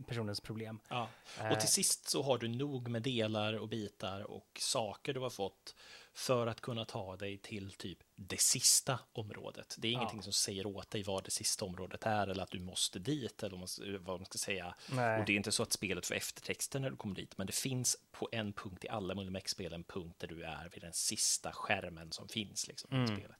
personens 0.08 0.42
problem. 0.42 0.80
Ja. 0.90 1.08
Eh. 1.42 1.52
Och 1.52 1.60
till 1.60 1.70
sist 1.70 2.10
så 2.10 2.24
har 2.24 2.38
du 2.38 2.48
nog 2.48 2.88
med 2.88 3.02
delar 3.02 3.54
och 3.54 3.68
bitar 3.68 4.32
och 4.32 4.58
saker 4.60 5.14
du 5.14 5.20
har 5.20 5.30
fått 5.30 5.76
för 6.14 6.48
att 6.48 6.62
kunna 6.62 6.86
ta 6.86 7.16
dig 7.18 7.38
till 7.38 7.72
typ 7.72 7.98
det 8.16 8.40
sista 8.40 9.00
området. 9.14 9.76
Det 9.80 9.88
är 9.88 9.92
ingenting 9.92 10.22
som 10.24 10.34
säger 10.34 10.66
åt 10.68 10.90
dig 10.90 11.04
vad 11.04 11.24
det 11.24 11.32
sista 11.32 11.66
området 11.66 12.04
är 12.06 12.28
eller 12.28 12.44
att 12.44 12.52
du 12.52 12.60
måste 12.60 13.00
dit 13.00 13.44
eller 13.44 13.98
vad 13.98 14.20
man- 14.20 14.26
ska 14.26 14.38
säga. 14.38 14.76
Nej. 14.92 15.20
Och 15.20 15.26
det 15.26 15.34
är 15.34 15.38
inte 15.38 15.52
så 15.52 15.64
att 15.64 15.72
spelet 15.72 16.06
får 16.06 16.16
eftertexter 16.16 16.80
när 16.80 16.90
du 16.90 16.96
kommer 16.96 17.16
dit, 17.16 17.38
men 17.38 17.48
det 17.48 17.56
finns 17.56 17.98
på 18.12 18.30
en 18.32 18.54
punkt 18.54 18.84
i 18.86 18.90
alla 18.90 19.16
Mullimex-spel 19.16 19.74
en 19.74 19.84
punkt 19.84 20.16
där 20.20 20.28
du 20.28 20.44
är 20.44 20.70
vid 20.70 20.82
den 20.84 20.94
sista 20.94 21.52
skärmen 21.52 22.12
som 22.12 22.28
finns 22.28 22.68
liksom, 22.68 23.04
i 23.04 23.08
spelet. 23.08 23.38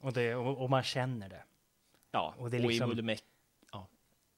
Och, 0.00 0.12
det, 0.12 0.34
och, 0.34 0.62
och 0.62 0.70
man 0.70 0.82
känner 0.82 1.28
det. 1.28 1.44
Ja, 2.10 2.34
Och 2.36 2.42
och, 2.44 2.50
det 2.50 2.56
är 2.56 2.60
i 2.60 2.68
liksom- 2.68 2.88
Mullimex... 2.88 3.22
Ja. 3.72 3.88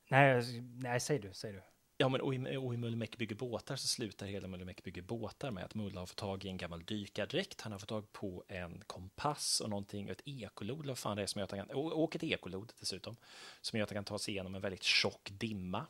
Nej, 0.09 0.43
nej, 0.63 1.01
säg 1.01 1.19
du, 1.19 1.33
säg 1.33 1.53
du. 1.53 1.63
Ja, 2.03 2.09
men 2.09 2.21
och 2.21 2.35
i, 2.35 2.57
och 2.57 2.75
i 2.75 2.77
Mullemäck 2.77 3.19
bygger 3.19 3.37
båtar 3.37 3.77
så 3.77 3.87
slutar 3.87 4.27
hela 4.27 4.49
Mullemäck 4.49 4.83
bygger 4.83 5.03
båtar 5.03 5.51
med 5.51 5.65
att 5.65 5.75
Mulle 5.75 5.99
har 5.99 6.07
fått 6.07 6.17
tag 6.17 6.45
i 6.45 6.49
en 6.49 6.57
gammal 6.57 6.85
dykardräkt. 6.85 7.61
Han 7.61 7.73
har 7.73 7.79
fått 7.79 7.89
tag 7.89 8.13
på 8.13 8.45
en 8.49 8.83
kompass 8.87 9.61
och 9.61 9.71
någonting, 9.71 10.09
ett 10.09 10.23
ekolod, 10.25 10.79
eller 10.81 10.89
vad 10.89 10.99
fan 10.99 11.17
det 11.17 11.23
är 11.23 11.27
som 11.27 11.39
gör 11.39 11.45
att 11.45 11.51
han 11.51 11.67
kan, 11.67 11.77
och, 11.77 12.03
och 12.05 12.17
ett 12.17 12.23
ekolod 12.23 12.73
dessutom, 12.81 13.17
som 13.61 13.79
gör 13.79 13.85
att 13.85 13.91
han 13.91 13.97
kan 13.97 14.05
ta 14.05 14.19
sig 14.19 14.35
igenom 14.35 14.55
en 14.55 14.61
väldigt 14.61 14.83
tjock 14.83 15.31
dimma 15.33 15.87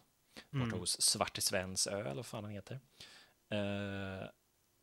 borta 0.51 0.65
Mm. 0.67 0.79
hos 0.79 1.01
Svarte 1.01 1.41
Svens 1.41 1.87
ö, 1.87 2.01
eller 2.01 2.15
vad 2.15 2.27
fan 2.27 2.45
han 2.45 2.53
heter. 2.53 2.81
Eh, 3.49 4.29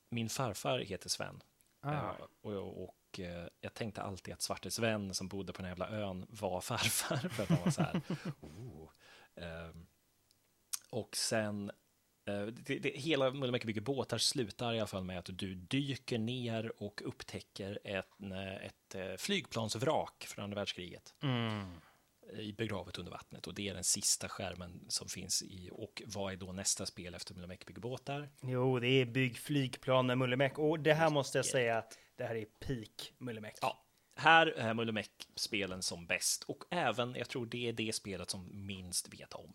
min 0.10 0.30
farfar 0.30 0.80
heter 0.80 1.10
Sven. 1.10 1.44
Ah. 1.82 1.94
Eh, 1.94 2.16
och, 2.42 2.84
och 2.84 3.20
eh, 3.20 3.48
jag 3.62 3.74
tänkte 3.74 4.02
alltid 4.02 4.34
att 4.34 4.42
Svarte 4.42 4.72
Sven 4.72 5.14
som 5.14 5.28
bodde 5.28 5.54
på 5.54 5.62
den 5.62 5.66
här 5.66 5.72
jävla 5.72 5.90
ön 5.90 6.26
var 6.30 6.62
farfar, 6.62 7.18
för 7.30 7.44
att 7.44 7.50
han 7.50 7.64
var 7.64 7.72
så 7.72 7.82
här, 7.82 8.02
oh. 8.42 8.90
Och 10.90 11.16
sen, 11.16 11.72
eh, 12.28 12.46
det, 12.46 12.80
det, 12.80 12.90
hela 12.90 13.32
Mullemäki 13.32 13.68
bygger 13.68 13.82
båtar 13.82 14.18
slutar 14.18 14.74
i 14.74 14.80
alla 14.80 14.88
fall 14.88 15.04
med 15.04 15.20
att 15.20 15.30
du 15.34 15.56
dyker 15.56 16.18
ner 16.18 16.84
och 16.84 17.02
upptäcker 17.06 17.80
ett, 17.84 18.10
ett 18.62 18.96
eh, 18.96 19.16
flygplansvrak 19.18 20.26
från 20.28 20.44
andra 20.44 20.56
världskriget 20.56 21.14
i 22.38 22.54
begravet 22.54 22.98
under 22.98 23.12
vattnet. 23.12 23.48
Och 23.48 23.54
det 23.54 23.70
är 23.70 23.74
den 23.74 23.84
sista 23.84 24.30
skärmen 24.30 24.86
som 24.88 25.08
finns 25.08 25.44
i. 25.44 25.70
Och 25.72 26.02
vad 26.06 26.34
är 26.34 26.38
då 26.38 26.52
nästa 26.52 26.86
spel 26.86 27.14
efter 27.16 27.34
Mullemäki 27.34 27.66
bygger 27.66 27.82
båtar? 27.82 28.30
Jo, 28.42 28.80
det 28.80 28.88
är 28.88 29.06
bygg 29.06 29.38
flygplan 29.38 30.08
med 30.08 30.18
Mullemäck. 30.18 30.60
Och 30.60 30.80
det 30.80 30.94
här 30.94 31.10
måste 31.10 31.38
jag 31.38 31.46
säga, 31.46 31.84
det 32.16 32.24
här 32.24 32.36
är 32.36 32.46
peak 32.46 33.14
Mullemäck. 33.18 33.58
Ja, 33.62 33.86
här 34.16 34.48
är 34.48 34.74
Mullemäck-spelen 34.74 35.82
som 35.82 36.06
bäst. 36.06 36.44
Och 36.44 36.64
även, 36.70 37.16
jag 37.16 37.30
tror 37.30 37.46
det 37.46 37.68
är 37.68 37.74
det 37.74 37.96
spelet 37.96 38.30
som 38.30 38.66
minst 38.66 39.14
vet 39.14 39.34
om. 39.34 39.54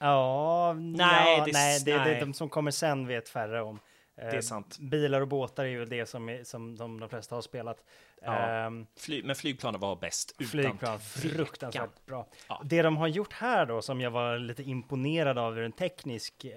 Ja, 0.00 0.72
Nej, 0.78 1.38
ja, 1.38 1.44
det- 1.44 1.52
nej, 1.52 1.80
det, 1.84 1.92
det, 1.92 1.98
nej. 2.04 2.20
de 2.20 2.34
som 2.34 2.48
kommer 2.48 2.70
sen 2.70 3.06
vet 3.06 3.28
färre 3.28 3.62
om. 3.62 3.80
Det 4.14 4.36
är 4.36 4.40
sant. 4.40 4.78
Bilar 4.78 5.20
och 5.20 5.28
båtar 5.28 5.64
är 5.64 5.68
ju 5.68 5.84
det 5.84 6.06
som, 6.06 6.40
som 6.44 6.76
de, 6.76 7.00
de 7.00 7.08
flesta 7.08 7.34
har 7.34 7.42
spelat. 7.42 7.84
Ja. 8.22 8.36
Ehm, 8.48 8.86
Fly, 8.96 9.22
men 9.22 9.36
flygplanen 9.36 9.80
var 9.80 9.96
bäst. 9.96 10.36
flygplan, 10.50 11.00
fruktansvärt 11.00 12.06
bra. 12.06 12.26
Ja. 12.48 12.62
Det 12.64 12.82
de 12.82 12.96
har 12.96 13.08
gjort 13.08 13.32
här 13.32 13.66
då, 13.66 13.82
som 13.82 14.00
jag 14.00 14.10
var 14.10 14.38
lite 14.38 14.62
imponerad 14.62 15.38
av 15.38 15.58
ur 15.58 15.64
en 15.64 15.72
teknisk 15.72 16.44
eh, 16.44 16.50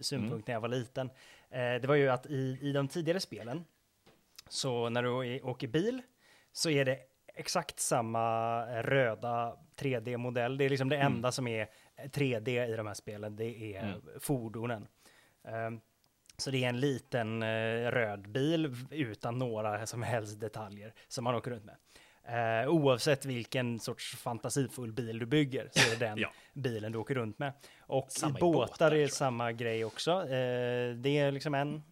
synpunkt 0.00 0.32
Mm. 0.32 0.42
när 0.46 0.54
jag 0.54 0.60
var 0.60 0.68
liten, 0.68 1.10
eh, 1.50 1.58
det 1.80 1.84
var 1.86 1.94
ju 1.94 2.08
att 2.08 2.26
i, 2.26 2.58
i 2.62 2.72
de 2.72 2.88
tidigare 2.88 3.20
spelen, 3.20 3.64
så 4.48 4.88
när 4.88 5.02
du 5.02 5.40
åker 5.40 5.68
bil, 5.68 6.02
så 6.52 6.70
är 6.70 6.84
det 6.84 6.98
exakt 7.34 7.80
samma 7.80 8.22
röda 8.82 9.56
3D-modell. 9.76 10.58
Det 10.58 10.64
är 10.64 10.68
liksom 10.68 10.88
det 10.88 10.96
Mm. 10.96 11.12
enda 11.12 11.32
som 11.32 11.46
är 11.46 11.68
3D 12.04 12.72
i 12.72 12.76
de 12.76 12.86
här 12.86 12.94
spelen, 12.94 13.36
det 13.36 13.74
är 13.76 14.00
fordonen. 14.18 14.86
Ehm, 15.44 15.80
så 16.36 16.50
det 16.50 16.64
är 16.64 16.68
en 16.68 16.80
liten 16.80 17.42
eh, 17.42 17.90
röd 17.90 18.28
bil 18.28 18.74
utan 18.90 19.38
några 19.38 19.86
som 19.86 20.02
helst 20.02 20.40
detaljer 20.40 20.94
som 21.08 21.24
man 21.24 21.34
åker 21.34 21.50
runt 21.50 21.64
med. 21.64 21.76
Eh, 22.62 22.68
oavsett 22.68 23.24
vilken 23.24 23.80
sorts 23.80 24.16
fantasifull 24.16 24.92
bil 24.92 25.18
du 25.18 25.26
bygger 25.26 25.68
så 25.72 25.86
är 25.92 25.96
det 25.98 26.06
den 26.06 26.18
Ja. 26.20 26.32
bilen 26.54 26.92
du 26.92 26.98
åker 26.98 27.14
runt 27.14 27.38
med. 27.38 27.52
Och 27.80 28.12
Samma 28.12 28.38
i 28.38 28.40
båtar, 28.40 28.66
båtar, 28.72 28.94
är 28.94 29.08
samma 29.08 29.52
grej 29.52 29.84
också. 29.84 30.10
Eh, 30.12 30.94
det 30.94 31.18
är 31.18 31.32
liksom 31.32 31.54
en 31.54 31.82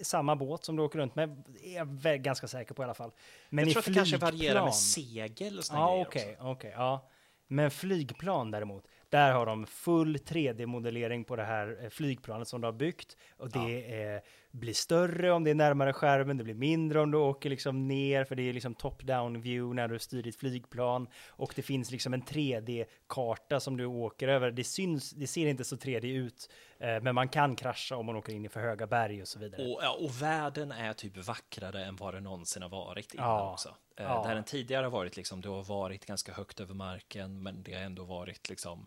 samma 0.00 0.36
båt 0.36 0.64
som 0.64 0.76
du 0.76 0.82
åker 0.82 0.98
runt 0.98 1.14
med, 1.14 1.44
är 1.62 1.76
jag 2.08 2.22
ganska 2.22 2.48
säker 2.48 2.74
på 2.74 2.82
i 2.82 2.84
alla 2.84 2.94
fall. 2.94 3.10
Men 3.50 3.64
jag 3.64 3.72
tror 3.72 3.80
att 3.80 3.86
det 3.86 3.94
kanske 3.94 4.16
varierar 4.16 4.64
med 4.64 4.74
segel 4.74 5.58
och 5.58 5.64
såna 5.64 5.80
Ja, 5.80 5.90
grejer 5.92 6.06
okej, 6.06 6.32
också. 6.38 6.46
okej, 6.48 6.72
ja. 6.76 7.08
Men 7.48 7.70
flygplan 7.70 8.50
däremot, 8.50 8.84
där 9.08 9.32
har 9.32 9.46
de 9.46 9.66
full 9.66 10.16
3D-modellering 10.16 11.24
på 11.24 11.36
det 11.36 11.44
här 11.44 11.78
eh, 11.82 11.88
flygplanet 11.88 12.48
som 12.48 12.60
de 12.60 12.66
har 12.66 12.72
byggt. 12.72 13.16
Och 13.36 13.50
det 13.50 14.02
eh, 14.02 14.20
blir 14.50 14.72
större 14.74 15.32
om 15.32 15.44
det 15.44 15.50
är 15.50 15.54
närmare 15.54 15.92
skärmen, 15.92 16.36
det 16.36 16.44
blir 16.44 16.54
mindre 16.54 17.00
om 17.00 17.10
du 17.10 17.18
åker 17.18 17.50
liksom 17.50 17.88
ner, 17.88 18.24
för 18.24 18.34
det 18.36 18.42
är 18.42 18.52
liksom 18.52 18.74
top-down 18.74 19.40
view 19.42 19.74
när 19.82 19.88
du 19.88 19.98
styr 19.98 20.22
ditt 20.22 20.36
flygplan. 20.36 21.08
Och 21.28 21.52
det 21.56 21.62
finns 21.62 21.90
liksom 21.90 22.14
en 22.14 22.22
3D-karta 22.22 23.60
som 23.60 23.76
du 23.76 23.84
åker 23.86 24.28
över. 24.28 24.50
Det 24.50 24.64
syns, 24.64 25.10
det 25.10 25.26
ser 25.26 25.46
inte 25.46 25.64
så 25.64 25.76
3D 25.76 26.06
ut, 26.12 26.50
eh, 26.78 27.00
men 27.02 27.14
man 27.14 27.28
kan 27.28 27.56
krascha 27.56 27.96
om 27.96 28.06
man 28.06 28.16
åker 28.16 28.32
in 28.32 28.44
i 28.44 28.48
för 28.48 28.60
höga 28.60 28.86
berg 28.86 29.22
och 29.22 29.28
så 29.28 29.38
vidare. 29.38 29.62
Och, 29.62 29.80
ja, 29.82 29.96
och 30.00 30.22
världen 30.22 30.72
är 30.72 30.92
typ 30.92 31.16
vackrare 31.16 31.84
än 31.84 31.96
vad 31.96 32.14
det 32.14 32.20
någonsin 32.20 32.62
har 32.62 32.68
varit 32.70 33.14
innan 33.14 33.26
Ja. 33.26 33.52
också. 33.52 33.68
Eh, 33.96 34.04
Ja. 34.04 34.24
Där 34.26 34.34
den 34.34 34.44
tidigare 34.44 34.84
har 34.84 34.90
varit 34.90 35.16
liksom, 35.16 35.40
du 35.40 35.48
har 35.48 35.62
varit 35.64 36.06
ganska 36.06 36.32
högt 36.32 36.60
över 36.60 36.74
marken, 36.74 37.42
men 37.42 37.62
det 37.62 37.74
har 37.74 37.80
ändå 37.82 38.04
varit 38.04 38.48
liksom, 38.48 38.86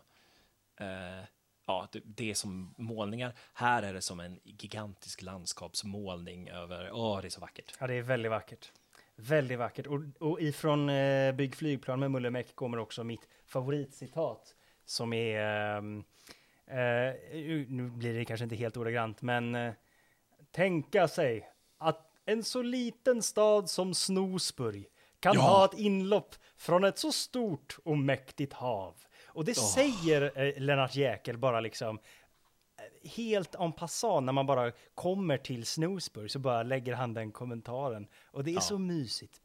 eh, 0.80 1.24
ja, 1.92 2.00
det, 2.04 2.30
är 2.30 2.34
som 2.34 2.74
målningar. 2.78 3.34
Här 3.52 3.82
är 3.82 3.94
det 3.94 4.00
som 4.00 4.20
en 4.20 4.40
gigantisk 4.44 5.22
landskapsmålning 5.22 6.48
över, 6.48 6.90
åh, 6.92 7.20
det 7.20 7.28
är 7.28 7.30
så 7.30 7.40
vackert. 7.40 7.74
Ja, 7.80 7.86
det 7.86 7.94
är 7.94 8.02
väldigt 8.02 8.30
vackert. 8.30 8.72
Väldigt 9.16 9.58
vackert. 9.58 9.86
Och, 9.86 10.00
och 10.20 10.40
ifrån 10.40 10.88
eh, 10.88 11.32
Bygg 11.34 11.56
flygplan 11.56 12.00
med 12.00 12.10
Mullemäck 12.10 12.54
kommer 12.54 12.78
också 12.78 13.04
mitt 13.04 13.28
favoritcitat 13.46 14.54
som 14.84 15.12
är, 15.12 15.40
ehm, 15.76 16.04
eh, 16.66 17.14
nu 17.68 17.90
blir 17.90 18.14
det 18.14 18.24
kanske 18.24 18.44
inte 18.44 18.56
helt 18.56 18.76
ordagrant, 18.76 19.22
men 19.22 19.54
eh, 19.54 19.72
tänka 20.50 21.08
sig 21.08 21.48
att 21.78 22.08
en 22.24 22.44
så 22.44 22.62
liten 22.62 23.22
stad 23.22 23.70
som 23.70 23.94
Snosburg 23.94 24.86
kan 25.20 25.34
Ja. 25.34 25.40
ha 25.40 25.64
ett 25.64 25.78
inlopp 25.78 26.34
från 26.56 26.84
ett 26.84 26.98
så 26.98 27.12
stort 27.12 27.78
och 27.84 27.98
mäktigt 27.98 28.52
hav. 28.52 28.94
Och 29.34 29.44
det 29.44 29.54
säger 29.54 30.32
eh, 30.34 30.62
Lennart 30.62 30.96
Jäkel 30.96 31.38
bara 31.38 31.60
liksom 31.60 31.98
eh, 31.98 33.10
helt 33.10 33.54
en 33.54 33.72
passant 33.72 34.26
när 34.26 34.32
man 34.32 34.46
bara 34.46 34.72
kommer 34.94 35.38
till 35.38 35.66
Snosburg 35.66 36.30
så 36.30 36.38
bara 36.38 36.62
lägger 36.62 36.94
han 36.94 37.14
den 37.14 37.32
kommentaren. 37.32 38.06
Och 38.30 38.44
det 38.44 38.54
är 38.54 38.60
så 38.60 38.78
mysigt. 38.78 39.40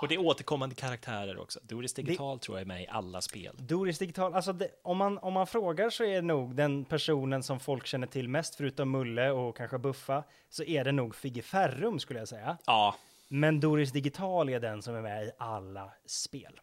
Och 0.00 0.08
det 0.08 0.14
är 0.14 0.18
återkommande 0.18 0.74
karaktärer 0.74 1.38
också. 1.38 1.60
Doris 1.62 1.94
Digital 1.94 2.38
tror 2.38 2.56
jag 2.58 2.62
är 2.62 2.66
med 2.66 2.82
i 2.82 2.86
alla 2.88 3.20
spel. 3.20 3.56
Doris 3.58 3.98
Digital, 3.98 4.34
alltså 4.34 4.52
det, 4.52 4.68
om, 4.82 4.96
man, 4.96 5.18
om 5.18 5.32
man 5.32 5.46
frågar 5.46 5.90
så 5.90 6.04
är 6.04 6.14
det 6.14 6.22
nog 6.22 6.54
den 6.54 6.84
personen 6.84 7.42
som 7.42 7.60
folk 7.60 7.86
känner 7.86 8.06
till 8.06 8.28
mest, 8.28 8.54
förutom 8.54 8.90
Mulle 8.90 9.30
och 9.30 9.56
kanske 9.56 9.78
Buffa, 9.78 10.24
så 10.48 10.62
är 10.62 10.84
det 10.84 10.92
nog 10.92 11.14
Figge 11.14 11.42
Ferrum 11.42 11.98
skulle 11.98 12.18
jag 12.18 12.28
säga. 12.28 12.58
Ja, 12.66 12.94
Men 13.28 13.60
Doris 13.60 13.92
Digital 13.92 14.48
är 14.48 14.60
den 14.60 14.82
som 14.82 14.94
är 14.94 15.02
med 15.02 15.24
i 15.24 15.30
alla 15.38 15.90
spel. 16.06 16.60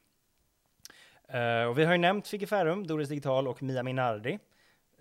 Eh, 1.28 1.63
och 1.63 1.78
vi 1.78 1.86
har 1.86 1.91
ju 1.91 1.97
nämnt 1.97 2.28
Figge 2.28 2.47
Ferrum, 2.47 2.88
Doris 2.88 3.09
Digital 3.09 3.47
och 3.47 3.63
Mia 3.63 3.84
Minardi. 3.84 4.39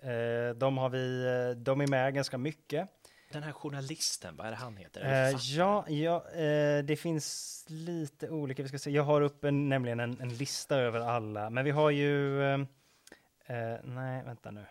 Eh, 0.01 0.55
de, 0.55 0.77
har 0.77 0.89
vi, 0.89 1.25
eh, 1.25 1.61
de 1.61 1.81
är 1.81 1.87
med 1.87 2.13
ganska 2.13 2.37
mycket. 2.37 2.89
den 3.31 3.43
här 3.43 3.51
journalisten, 3.51 4.35
vad 4.35 4.47
är 4.47 4.51
det 4.51 4.57
han 4.57 4.77
heter? 4.77 5.01
Författaren? 5.01 5.57
ja, 5.57 5.89
ja 5.89 6.23
det 6.81 6.95
finns 6.95 7.65
lite 7.67 8.29
olika. 8.29 8.63
Vi 8.63 8.69
ska 8.69 8.79
se. 8.79 8.91
Jag 8.91 9.03
har 9.03 9.21
upp 9.21 9.43
en, 9.43 9.69
nämligen 9.69 9.99
en, 9.99 10.21
en 10.21 10.29
lista 10.29 10.77
över 10.77 10.99
alla, 10.99 11.49
men 11.49 11.65
vi 11.65 11.71
har 11.71 11.89
ju... 11.89 12.39
Nej, 13.83 14.23
vänta 14.23 14.51
nu. 14.51 14.65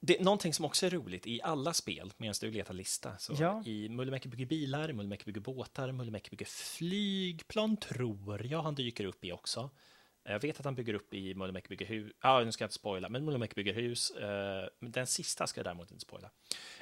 Det 0.00 0.20
någonting 0.20 0.54
som 0.54 0.64
också 0.64 0.86
är 0.86 0.90
roligt 0.90 1.26
i 1.26 1.40
alla 1.42 1.72
spel, 1.72 2.12
medan 2.16 2.34
du 2.40 2.50
letar 2.50 2.74
lista. 2.74 3.18
Så 3.18 3.34
Ja. 3.38 3.62
I 3.66 3.88
Mullemäki 3.88 4.28
bygger 4.28 4.46
bilar, 4.46 4.92
Mullemäki 4.92 5.24
bygger 5.24 5.40
båtar, 5.40 5.92
Mullemäki 5.92 6.30
bygger 6.30 6.46
flygplan, 6.46 7.76
tror 7.76 8.46
jag 8.46 8.62
han 8.62 8.74
dyker 8.74 9.04
upp 9.04 9.24
i 9.24 9.32
också. 9.32 9.70
Jag 10.28 10.40
vet 10.40 10.58
att 10.58 10.64
han 10.64 10.74
bygger 10.74 10.94
upp 10.94 11.14
i 11.14 11.34
Mullemäki 11.34 11.68
bygger 11.68 11.86
hus. 11.86 12.12
Ja, 12.22 12.44
nu 12.44 12.52
ska 12.52 12.62
jag 12.62 12.66
inte 12.66 12.74
spoila, 12.74 13.08
men 13.08 13.24
Mullemäki 13.24 13.54
bygger 13.54 13.74
hus. 13.74 14.10
Eh, 14.10 14.68
den 14.80 15.06
sista 15.06 15.46
ska 15.46 15.58
jag 15.58 15.66
däremot 15.66 15.90
inte 15.90 16.02
spoila. 16.02 16.30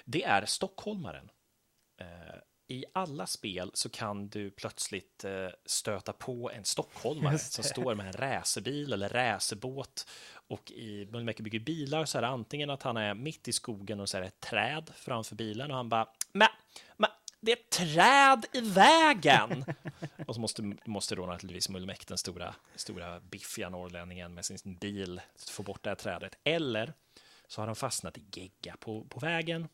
Det 0.04 0.24
är 0.24 0.44
stockholmaren. 0.44 1.30
Eh, 2.00 2.36
I 2.68 2.84
alla 2.94 3.26
spel 3.26 3.70
så 3.74 3.88
kan 3.88 4.28
du 4.28 4.50
plötsligt 4.50 5.24
eh, 5.24 5.48
stöta 5.64 6.12
på 6.12 6.50
en 6.50 6.64
stockholmare 6.64 7.38
som 7.38 7.64
står 7.64 7.94
med 7.94 8.06
en 8.06 8.12
racerbil 8.12 8.92
eller 8.92 9.08
racerbåt. 9.08 10.08
Och 10.48 10.70
i 10.70 11.08
Mullemäki 11.10 11.42
bygger 11.42 11.60
bilar 11.60 12.04
så 12.04 12.18
är 12.18 12.22
det 12.22 12.28
antingen 12.28 12.70
att 12.70 12.82
han 12.82 12.96
är 12.96 13.14
mitt 13.14 13.48
i 13.48 13.52
skogen 13.52 14.00
och 14.00 14.08
så 14.08 14.16
är 14.16 14.20
det 14.20 14.26
ett 14.26 14.40
träd 14.40 14.90
framför 14.94 15.34
bilen 15.34 15.70
och 15.70 15.76
han 15.76 15.88
bara 15.88 16.08
men, 16.32 16.48
men 16.96 17.10
det 17.44 17.52
är 17.52 17.56
ett 17.56 17.70
träd 17.70 18.46
i 18.52 18.60
vägen! 18.60 19.64
och 20.26 20.34
så 20.34 20.40
måste, 20.40 20.72
måste 20.84 21.14
då 21.14 21.26
naturligtvis 21.26 21.68
Mullemäki, 21.68 22.04
den 22.08 22.18
stora, 22.18 22.54
stora 22.76 23.20
biffiga 23.20 23.68
norrlänningen 23.68 24.34
med 24.34 24.44
sin 24.44 24.74
bil, 24.76 25.20
få 25.50 25.62
bort 25.62 25.82
det 25.82 25.90
här 25.90 25.94
trädet. 25.96 26.38
Eller 26.44 26.92
så 27.48 27.60
har 27.60 27.66
han 27.66 27.76
fastnat 27.76 28.18
i 28.18 28.24
gegga 28.32 28.76
på, 28.80 29.04
på 29.04 29.20
vägen. 29.20 29.68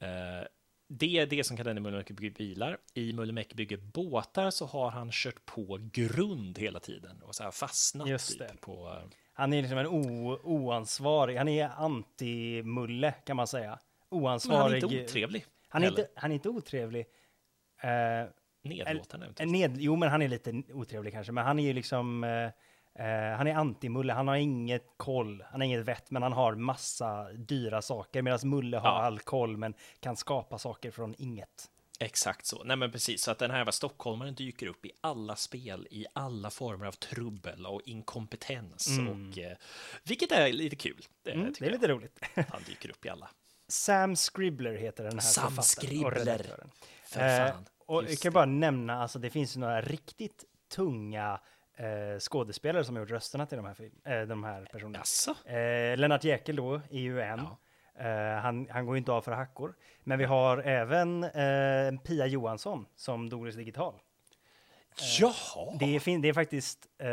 Eh, 0.00 0.46
det 0.88 1.18
är 1.18 1.26
det 1.26 1.44
som 1.44 1.56
kan 1.56 1.66
hända 1.66 1.80
i 1.80 1.82
Mullemäki 1.82 2.12
bygger 2.12 2.30
bilar. 2.38 2.78
I 2.94 3.12
Mullemäki 3.12 3.54
bygger 3.54 3.76
båtar 3.76 4.50
så 4.50 4.66
har 4.66 4.90
han 4.90 5.10
kört 5.12 5.46
på 5.46 5.78
grund 5.92 6.58
hela 6.58 6.80
tiden 6.80 7.22
och 7.22 7.34
så 7.34 7.42
här 7.42 7.50
fastnat 7.50 8.08
Just 8.08 8.28
typ, 8.28 8.38
det. 8.38 8.56
på... 8.60 8.88
eh, 8.88 9.08
Han 9.32 9.52
är 9.52 9.62
liksom 9.62 9.78
en 9.78 9.86
oansvarig, 9.86 11.36
han 11.36 11.48
är 11.48 11.68
anti-Mulle 11.68 13.12
kan 13.12 13.36
man 13.36 13.46
säga. 13.46 13.78
Men 14.10 14.18
han 14.18 14.22
är 14.22 14.24
Oansvarig. 14.32 14.82
inte 14.84 15.04
otrevlig. 15.04 15.44
Han 15.68 15.82
är 15.82 15.86
heller. 15.86 16.00
inte, 16.00 16.12
han 16.16 16.30
är 16.30 16.34
inte 16.34 16.48
otrevlig. 16.48 17.06
Eh, 17.82 18.28
Nedlåtande. 18.62 19.32
Eller- 19.38 19.52
Ned, 19.52 19.76
jo, 19.80 19.96
men 19.96 20.08
han 20.08 20.22
är 20.22 20.28
lite 20.28 20.62
otrevlig 20.72 21.12
kanske, 21.12 21.32
men 21.32 21.44
han 21.44 21.58
är 21.58 21.62
ju 21.62 21.72
liksom, 21.72 22.24
eh, 22.24 22.50
Eh, 22.94 23.36
han 23.36 23.46
är 23.46 23.54
anti-Mulle, 23.54 24.12
han 24.12 24.28
har 24.28 24.36
inget 24.36 24.86
koll, 24.96 25.44
han 25.50 25.60
har 25.60 25.66
inget 25.66 25.84
vett, 25.84 26.10
men 26.10 26.22
han 26.22 26.32
har 26.32 26.54
massa 26.54 27.32
dyra 27.32 27.82
saker. 27.82 28.22
Medan 28.22 28.38
Mulle 28.44 28.76
har 28.78 28.88
Ja. 28.88 29.02
all 29.02 29.18
koll, 29.18 29.56
men 29.56 29.74
kan 30.00 30.16
skapa 30.16 30.58
saker 30.58 30.90
från 30.90 31.14
inget. 31.18 31.70
Exakt 32.00 32.46
så. 32.46 32.64
Nej, 32.64 32.76
men 32.76 32.92
precis. 32.92 33.22
Så 33.22 33.30
att 33.30 33.38
den 33.38 33.50
här 33.50 33.58
jävla 33.58 33.72
stockholmaren 33.72 34.34
dyker 34.34 34.66
upp 34.66 34.86
i 34.86 34.90
alla 35.00 35.36
spel, 35.36 35.88
i 35.90 36.06
alla 36.12 36.50
former 36.50 36.86
av 36.86 36.92
trubbel 36.92 37.66
och 37.66 37.82
inkompetens. 37.84 38.98
Och, 38.98 39.38
eh, 39.38 39.56
vilket 40.04 40.32
är 40.32 40.52
lite 40.52 40.76
kul. 40.76 41.00
Det, 41.22 41.30
Mm, 41.32 41.46
tycker 41.54 41.60
det 41.60 41.66
är 41.66 41.70
jag. 41.72 41.80
lite 41.80 41.92
roligt. 41.92 42.20
Han 42.52 42.62
dyker 42.66 42.90
upp 42.90 43.04
i 43.06 43.08
alla. 43.08 43.28
Sam 43.68 44.16
Scribbler 44.16 44.74
heter 44.74 45.04
den 45.04 45.12
här 45.12 45.20
Sam 45.20 45.50
författaren 45.50 45.58
och 45.58 45.64
Scribbler. 45.64 46.10
redaktören. 46.34 46.70
För 47.04 47.20
Eh, 47.46 47.52
och 47.86 48.02
Just 48.02 48.12
jag 48.12 48.20
kan 48.20 48.30
det. 48.30 48.34
bara 48.34 48.44
nämna, 48.46 49.02
alltså 49.02 49.18
det 49.18 49.30
finns 49.30 49.56
några 49.56 49.80
riktigt 49.80 50.44
tunga 50.74 51.40
eh, 51.76 52.18
skådespelare 52.20 52.84
som 52.84 52.96
har 52.96 53.00
gjort 53.02 53.10
rösterna 53.10 53.46
till 53.46 53.56
de 53.56 53.66
här, 53.66 53.74
film, 53.74 53.94
eh, 54.04 54.20
de 54.22 54.44
här 54.44 54.68
personerna. 54.72 54.98
Jaså? 54.98 55.34
Eh, 55.50 55.96
Lennart 55.96 56.24
Jäkel 56.24 56.56
då 56.56 56.74
är 56.90 56.98
ju 56.98 57.20
en. 57.20 57.38
Ja. 57.38 57.58
Han, 58.42 58.68
han 58.70 58.86
går 58.86 58.94
ju 58.94 58.98
inte 58.98 59.12
av 59.12 59.20
för 59.22 59.32
hackor. 59.32 59.74
Men 60.04 60.18
vi 60.18 60.24
har 60.24 60.58
även 60.58 61.24
eh, 61.24 62.00
Pia 62.04 62.26
Johansson 62.26 62.86
som 62.96 63.28
Doris 63.28 63.54
Digital. 63.54 63.94
Jaha! 65.20 65.76
Det 65.78 65.84
är, 65.96 66.18
det 66.22 66.28
är 66.28 66.32
faktiskt 66.32 66.86
eh, 66.98 67.08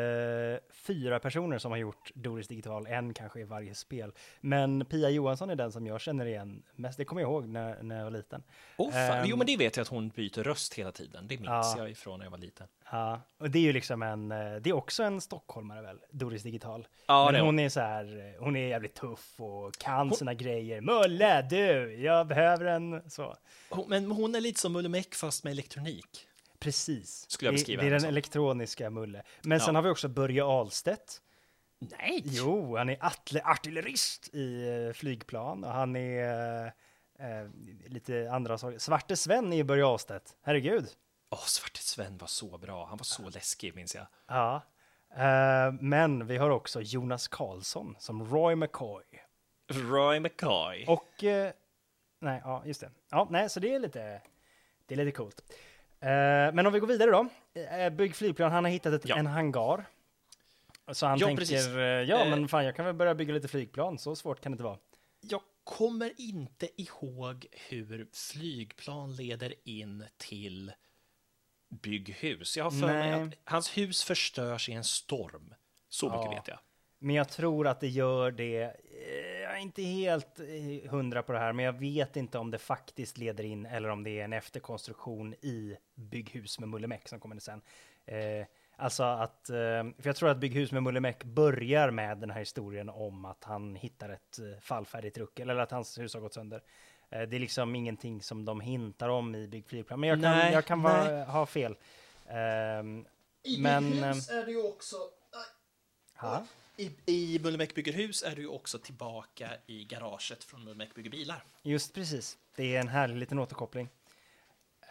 fyra 0.73 1.19
personer 1.19 1.57
som 1.57 1.71
har 1.71 1.77
gjort 1.77 2.11
Doris 2.13 2.47
Digital, 2.47 2.88
en 2.88 3.13
kanske 3.13 3.39
i 3.39 3.43
varje 3.43 3.75
spel. 3.75 4.11
Men 4.41 4.86
Pia 4.86 5.09
Johansson 5.09 5.49
är 5.49 5.55
den 5.55 5.71
som 5.71 5.88
jag 5.88 6.01
känner 6.01 6.25
igen 6.25 6.63
mest. 6.75 6.97
Det 6.97 7.05
kommer 7.05 7.21
jag 7.21 7.31
ihåg 7.31 7.47
när, 7.47 7.83
när 7.83 7.97
jag 7.97 8.03
var 8.03 8.11
liten. 8.11 8.43
Oh, 8.77 8.91
fan. 8.91 9.01
Ehm, 9.17 9.25
jo, 9.27 9.38
men 9.38 9.47
det 9.47 9.57
vet 9.57 9.77
jag 9.77 9.81
att 9.81 9.88
hon 9.88 10.09
byter 10.09 10.43
röst 10.43 10.73
hela 10.73 10.91
tiden. 10.91 11.27
Det 11.27 11.38
minns 11.38 11.47
Ja. 11.49 11.75
jag 11.77 11.89
ifrån 11.91 12.19
när 12.19 12.25
jag 12.25 12.31
var 12.31 12.38
liten. 12.38 12.67
Ja, 12.91 13.21
och 13.38 13.49
det 13.49 13.59
är 13.59 13.63
ju 13.63 13.73
liksom 13.73 14.01
en, 14.03 14.31
eh, 14.31 14.55
det 14.55 14.69
är 14.69 14.73
också 14.73 15.03
en 15.03 15.21
stockholmare 15.21 15.81
väl, 15.81 15.97
Doris 16.11 16.43
Digital. 16.43 16.88
Ja, 17.07 17.29
Men 17.31 17.41
hon 17.41 17.59
är 17.59 17.69
så 17.69 17.79
här, 17.79 18.33
eh, 18.36 18.43
hon 18.43 18.55
är 18.55 18.67
jävligt 18.67 18.93
tuff 18.95 19.39
och 19.39 19.77
kan 19.77 20.13
sina 20.13 20.33
grejer. 20.33 20.81
Mulle, 20.81 21.41
du, 21.41 21.95
jag 21.95 22.27
behöver 22.27 22.65
en 22.65 23.09
så. 23.11 23.36
Hon, 23.69 23.89
men 23.89 24.11
hon 24.11 24.36
är 24.36 24.41
lite 24.41 24.59
som 24.59 24.73
Mulle 24.73 24.89
Meck 24.89 25.15
fast 25.15 25.43
med 25.43 25.51
elektronik. 25.51 26.27
Precis. 26.66 27.26
Skulle 27.30 27.47
jag 27.47 27.53
det, 27.53 27.55
beskriva 27.57 27.82
det 27.82 27.84
är 27.84 27.86
henne 27.86 27.93
den 27.95 28.01
som. 28.01 28.09
elektroniska 28.09 28.89
Mulle. 28.89 29.24
Men 29.41 29.59
sen 29.59 29.74
Ja. 29.76 29.78
har 29.78 29.84
vi 29.84 29.89
också 29.89 30.07
Börje 30.07 30.43
Ahlstedt. 30.45 31.22
Nej! 31.80 32.22
Jo, 32.26 32.78
han 32.78 32.89
är 32.89 32.95
atle- 32.97 33.41
artillerist 33.45 34.30
i 34.34 34.68
eh, 34.88 34.93
flygplan 34.93 35.63
och 35.63 35.72
han 35.72 35.95
är 35.95 36.66
eh, 37.20 37.39
eh, 37.39 37.47
lite 37.88 38.30
andra 38.32 38.57
saker. 38.57 38.78
Svarte 38.80 39.16
Sven 39.18 39.53
är 39.53 39.57
ju 39.57 39.63
Börje 39.63 39.86
Ahlstedt. 39.86 40.36
Herregud. 40.41 40.88
Åh, 41.30 41.39
Svarte 41.45 41.80
Sven 41.80 42.18
var 42.18 42.28
så 42.28 42.57
bra. 42.57 42.86
Han 42.86 42.97
var 42.97 43.03
så 43.03 43.30
läskig, 43.30 43.76
minns 43.76 43.95
jag. 43.95 44.05
Ja. 44.28 44.61
Eh, 45.18 45.72
men 45.80 46.28
vi 46.28 46.38
har 46.38 46.49
också 46.49 46.82
Jonas 46.82 47.28
Karlsson 47.28 47.95
som 47.99 48.26
Roy 48.30 48.55
McCoy. 48.55 49.03
Roy 49.72 50.20
McCoy. 50.20 50.86
Och, 50.88 51.24
eh, 51.24 51.51
nej, 52.22 52.41
ja, 52.43 52.63
just 52.66 52.82
det. 52.82 52.91
Ja, 53.11 53.28
nej, 53.32 53.49
så 53.49 53.59
det 53.59 53.76
är 53.76 53.80
lite, 53.80 54.22
det 54.86 54.93
är 54.93 54.97
lite 55.05 55.11
coolt. 55.18 55.41
Eh, 55.99 56.53
men 56.53 56.65
om 56.67 56.73
vi 56.73 56.79
går 56.79 56.87
vidare 56.87 57.11
då. 57.11 57.27
Uh, 57.83 57.89
Bygg 57.89 58.15
flygplan, 58.15 58.51
han 58.51 58.63
har 58.63 58.71
hittat 58.71 58.93
ett, 58.93 59.09
Ja. 59.09 59.15
en 59.17 59.27
hangar. 59.27 59.85
Så 60.91 61.05
han 61.05 61.19
Ja, 61.19 61.27
tänker, 61.27 61.41
precis. 61.41 61.67
eh, 61.67 61.79
ja 61.81 62.23
Eh. 62.23 62.29
men 62.29 62.47
fan 62.47 62.65
jag 62.65 62.75
kan 62.75 62.85
väl 62.85 62.93
börja 62.95 63.15
bygga 63.15 63.33
lite 63.33 63.47
flygplan, 63.47 63.99
så 63.99 64.15
svårt 64.15 64.41
kan 64.41 64.51
det 64.51 64.53
inte 64.53 64.63
vara. 64.63 64.77
Jag 65.21 65.41
kommer 65.63 66.11
inte 66.17 66.81
ihåg 66.81 67.45
hur 67.51 68.07
flygplan 68.13 69.15
leder 69.15 69.53
in 69.63 70.05
till 70.17 70.71
bygghus. 71.69 72.57
Jag 72.57 72.63
har 72.63 72.71
för 72.71 72.87
mig 72.87 73.13
att 73.13 73.33
hans 73.43 73.77
hus 73.77 74.03
förstörs 74.03 74.69
i 74.69 74.73
en 74.73 74.83
storm. 74.83 75.53
Så 75.89 76.05
mycket 76.05 76.25
Ja. 76.25 76.31
vet 76.31 76.47
jag. 76.47 76.59
Men 77.05 77.15
jag 77.15 77.29
tror 77.29 77.67
att 77.67 77.79
det 77.79 77.87
gör 77.87 78.31
det, 78.31 78.63
eh, 78.63 79.41
jag 79.41 79.53
är 79.53 79.57
inte 79.57 79.81
helt 79.81 80.39
eh, 80.39 80.91
hundra 80.91 81.23
på 81.23 81.31
det 81.31 81.39
här, 81.39 81.53
men 81.53 81.65
jag 81.65 81.73
vet 81.73 82.15
inte 82.15 82.37
om 82.37 82.51
det 82.51 82.57
faktiskt 82.57 83.17
leder 83.17 83.43
in 83.43 83.65
eller 83.65 83.89
om 83.89 84.03
det 84.03 84.19
är 84.19 84.23
en 84.23 84.33
efterkonstruktion 84.33 85.33
i 85.33 85.77
Bygghus 85.95 86.59
med 86.59 86.69
Mullemäck 86.69 87.07
som 87.07 87.19
kommer 87.19 87.39
sen. 87.39 87.61
Eh, 88.05 88.45
alltså 88.75 89.03
att, 89.03 89.41
för 89.47 90.03
jag 90.03 90.15
tror 90.15 90.29
att 90.29 90.37
Bygghus 90.37 90.71
med 90.71 90.83
Mullemäck 90.83 91.23
börjar 91.23 91.91
med 91.91 92.17
den 92.17 92.29
här 92.29 92.39
historien 92.39 92.89
om 92.89 93.25
att 93.25 93.43
han 93.43 93.75
hittar 93.75 94.09
ett 94.09 94.39
fallfärdigt 94.61 95.17
ruckel, 95.17 95.49
eller 95.49 95.61
att 95.61 95.71
hans 95.71 95.99
hus 95.99 96.13
har 96.13 96.21
gått 96.21 96.33
sönder. 96.33 96.61
Det 97.09 97.17
är 97.17 97.39
liksom 97.39 97.75
ingenting 97.75 98.21
som 98.21 98.45
de 98.45 98.61
hintar 98.61 99.09
om 99.09 99.35
i 99.35 99.47
Bygg 99.47 99.67
flygplan, 99.67 99.99
men 99.99 100.09
jag 100.09 100.21
kan, 100.21 100.31
Nej, 100.31 100.53
jag 100.53 100.65
kan 100.65 100.81
vara, 100.81 101.23
ha 101.23 101.45
fel. 101.45 101.75
Ehm, 102.27 103.05
men... 103.59 104.03
ehm, 104.03 104.17
är 104.29 104.45
det 104.45 104.51
ju 104.51 104.67
också... 104.67 104.95
ja. 106.21 106.45
I, 106.78 106.91
I 107.05 107.39
Mullemäck 107.43 107.76
bygger 107.76 107.93
hus 107.93 108.23
är 108.23 108.36
du 108.36 108.47
också 108.47 108.80
tillbaka 108.80 109.49
i 109.67 109.84
garaget 109.86 110.43
från 110.43 110.63
Mullemäck 110.63 110.95
bygger 110.95 111.09
bilar. 111.09 111.43
Just 111.63 111.93
precis. 111.93 112.38
Det 112.55 112.76
är 112.76 112.80
en 112.80 112.88
härlig 112.88 113.15
liten 113.17 113.39
återkoppling. 113.39 113.89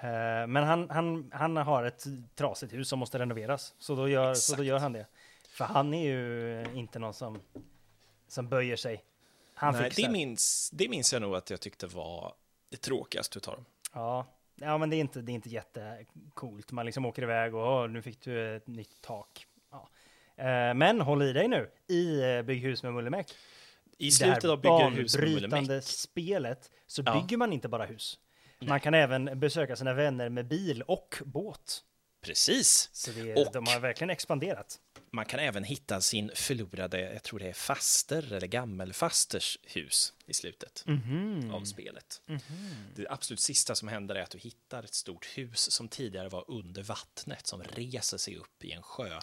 Eh, 0.03 0.47
men 0.47 0.57
han, 0.57 0.91
han, 0.91 1.31
han 1.35 1.57
har 1.57 1.85
ett 1.85 2.05
trasigt 2.35 2.73
hus 2.73 2.89
som 2.89 2.99
måste 2.99 3.19
renoveras, 3.19 3.75
så 3.79 3.95
då, 3.95 4.09
gör, 4.09 4.35
så 4.35 4.57
då 4.57 4.65
gör 4.65 4.79
han 4.79 4.93
det. 4.93 5.07
För 5.49 5.65
han 5.65 5.95
är 5.95 6.05
ju 6.05 6.65
inte 6.75 6.99
någon 6.99 7.15
som, 7.15 7.41
som 8.29 8.49
böjer 8.49 8.77
sig. 8.77 9.05
Han 9.55 9.75
Nej, 9.75 9.85
fixar. 9.91 10.03
det, 10.03 10.13
minns, 10.13 10.71
det 10.73 10.89
minns 10.89 11.13
jag 11.13 11.23
nog 11.23 11.35
att 11.37 11.51
jag 11.51 11.61
tyckte 11.61 11.87
var 11.87 12.35
det 12.69 12.77
tråkigaste 12.77 13.39
utav 13.39 13.55
dem. 13.55 13.65
Ja. 13.93 14.27
ja, 14.55 14.79
men 14.79 14.91
det 14.91 14.97
är 14.97 15.01
inte, 15.01 15.21
det 15.23 15.33
är 15.33 15.35
inte 15.35 15.49
jättecoolt. 15.49 16.73
Man 16.73 16.87
liksom 16.87 17.05
åker 17.07 17.23
iväg 17.23 17.55
och 17.55 17.73
"Åh, 17.83 17.89
nu 17.89 18.03
fick 18.03 18.21
du 18.21 18.57
ett 18.57 18.67
nytt 18.67 19.01
tak. 19.01 19.47
Eh, 20.37 20.75
men 20.75 21.01
håll 21.01 21.23
i 21.23 21.33
dig 21.33 21.49
nu, 21.49 21.71
i 21.89 22.21
eh, 22.23 22.43
Bygghus 22.43 22.83
med 22.83 22.93
Mullemäck. 22.95 23.35
I 23.99 24.11
slutet 24.11 24.45
av 24.45 24.61
Bygger 24.61 24.91
hus 24.91 25.17
med 25.19 25.29
Mullemäck. 25.31 25.85
spelet 25.85 26.71
så 26.87 27.03
Ja. 27.07 27.21
bygger 27.21 27.37
man 27.37 27.53
inte 27.53 27.69
bara 27.69 27.87
hus. 27.87 28.19
Man 28.61 28.81
kan 28.81 28.95
även 28.95 29.41
besöka 29.41 29.77
sina 29.77 29.95
vänner 29.95 30.29
med 30.29 30.47
bil 30.49 30.83
och 30.83 31.23
båt. 31.25 31.85
Precis. 32.23 32.91
Så 32.93 33.11
det, 33.11 33.35
Och- 33.35 33.53
de 33.53 33.67
har 33.67 33.81
verkligen 33.81 34.11
expanderat. 34.11 34.81
Man 35.11 35.25
kan 35.25 35.41
även 35.41 35.65
hitta 35.65 36.01
sin 36.01 36.31
förlorade, 36.35 37.01
jag 37.13 37.23
tror 37.23 37.39
det 37.39 37.49
är 37.49 37.53
faster 37.53 38.33
eller 38.33 38.47
gammelfasters 38.47 39.59
hus 39.63 40.13
i 40.27 40.35
slutet 40.35 40.83
Mhm. 40.87 41.51
av 41.55 41.65
spelet. 41.65 42.21
Det 42.97 43.07
absolut 43.09 43.41
sista 43.41 43.75
som 43.75 43.89
händer 43.89 44.15
är 44.15 44.23
att 44.23 44.31
du 44.31 44.39
hittar 44.39 44.83
ett 44.83 44.95
stort 44.95 45.27
hus 45.39 45.71
som 45.71 45.89
tidigare 45.89 46.29
var 46.29 46.45
under 46.51 46.83
vattnet 46.83 47.47
som 47.47 47.63
reser 47.63 48.19
sig 48.19 48.37
upp 48.37 48.65
i 48.65 48.73
en 48.73 48.83
sjö. 48.83 49.21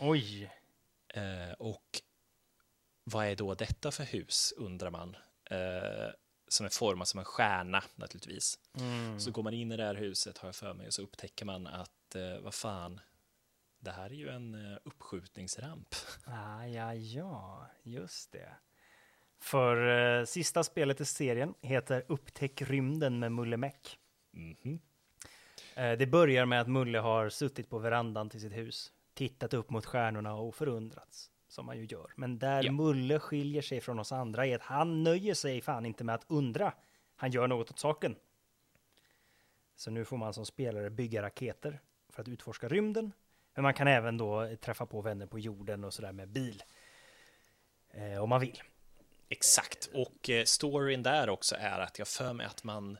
Oj. 0.00 0.50
Eh, 1.08 1.52
och 1.58 2.00
vad 3.04 3.26
är 3.26 3.36
då 3.36 3.54
detta 3.54 3.90
för 3.90 4.04
hus, 4.04 4.54
undrar 4.56 4.90
man. 4.90 5.16
Eh, 5.44 6.10
som 6.48 6.66
är 6.66 6.70
format 6.70 7.08
som 7.08 7.18
en 7.18 7.24
stjärna 7.24 7.82
naturligtvis. 7.94 8.58
Så 9.18 9.30
går 9.30 9.42
man 9.42 9.54
in 9.54 9.72
i 9.72 9.76
det 9.76 9.84
här 9.84 9.94
huset, 9.94 10.38
har 10.38 10.48
jag 10.48 10.54
för 10.54 10.74
mig, 10.74 10.86
och 10.86 10.94
så 10.94 11.02
upptäcker 11.02 11.44
man 11.44 11.66
att, 11.66 12.14
eh, 12.14 12.38
vad 12.40 12.54
fan, 12.54 13.00
det 13.78 13.90
här 13.90 14.10
är 14.10 14.14
ju 14.14 14.28
en 14.28 14.72
eh, 14.72 14.78
uppskjutningsramp. 14.84 15.94
Ah, 16.24 16.66
ja, 16.66 16.94
ja, 16.94 17.66
just 17.82 18.32
det. 18.32 18.52
För 19.40 19.88
eh, 20.20 20.24
sista 20.24 20.64
spelet 20.64 21.00
i 21.00 21.04
serien 21.04 21.54
heter 21.60 22.04
Upptäck 22.08 22.62
rymden 22.62 23.18
med 23.18 23.32
Mulle 23.32 23.56
Meck. 23.56 23.98
Mhm. 24.30 24.80
Eh, 25.74 25.92
det 25.92 26.06
börjar 26.06 26.46
med 26.46 26.60
att 26.60 26.68
Mulle 26.68 26.98
har 26.98 27.28
suttit 27.28 27.70
på 27.70 27.78
verandan 27.78 28.30
till 28.30 28.40
sitt 28.40 28.52
hus, 28.52 28.92
tittat 29.20 29.54
upp 29.54 29.70
mot 29.70 29.86
stjärnorna 29.86 30.34
och 30.34 30.54
förundrats, 30.54 31.30
som 31.48 31.66
man 31.66 31.78
ju 31.78 31.84
gör. 31.84 32.12
Men 32.16 32.38
där 32.38 32.64
Ja. 32.64 32.72
Mulle 32.72 33.18
skiljer 33.18 33.62
sig 33.62 33.80
från 33.80 33.98
oss 33.98 34.12
andra 34.12 34.46
är 34.46 34.56
att 34.56 34.62
han 34.62 35.02
nöjer 35.02 35.34
sig 35.34 35.60
fan 35.60 35.86
inte 35.86 36.04
med 36.04 36.14
att 36.14 36.24
undra. 36.28 36.72
Han 37.16 37.30
gör 37.30 37.46
något 37.46 37.70
åt 37.70 37.78
saken. 37.78 38.16
Så 39.76 39.90
nu 39.90 40.04
får 40.04 40.16
man 40.16 40.34
som 40.34 40.46
spelare 40.46 40.90
bygga 40.90 41.22
raketer 41.22 41.80
för 42.08 42.22
att 42.22 42.28
utforska 42.28 42.68
rymden. 42.68 43.12
Men 43.54 43.62
man 43.62 43.74
kan 43.74 43.88
även 43.88 44.16
då 44.16 44.56
träffa 44.56 44.86
på 44.86 45.00
vänner 45.00 45.26
på 45.26 45.38
jorden 45.38 45.84
och 45.84 45.94
sådär 45.94 46.12
med 46.12 46.28
bil. 46.28 46.62
Eh, 47.90 48.22
om 48.22 48.28
man 48.28 48.40
vill. 48.40 48.62
Exakt, 49.28 49.90
och 49.94 50.30
eh, 50.30 50.44
storyn 50.44 51.02
där 51.02 51.28
också 51.28 51.56
är 51.58 51.78
att 51.78 51.98
jag 51.98 52.08
för 52.08 52.32
mig 52.32 52.46
att 52.46 52.64
man 52.64 52.98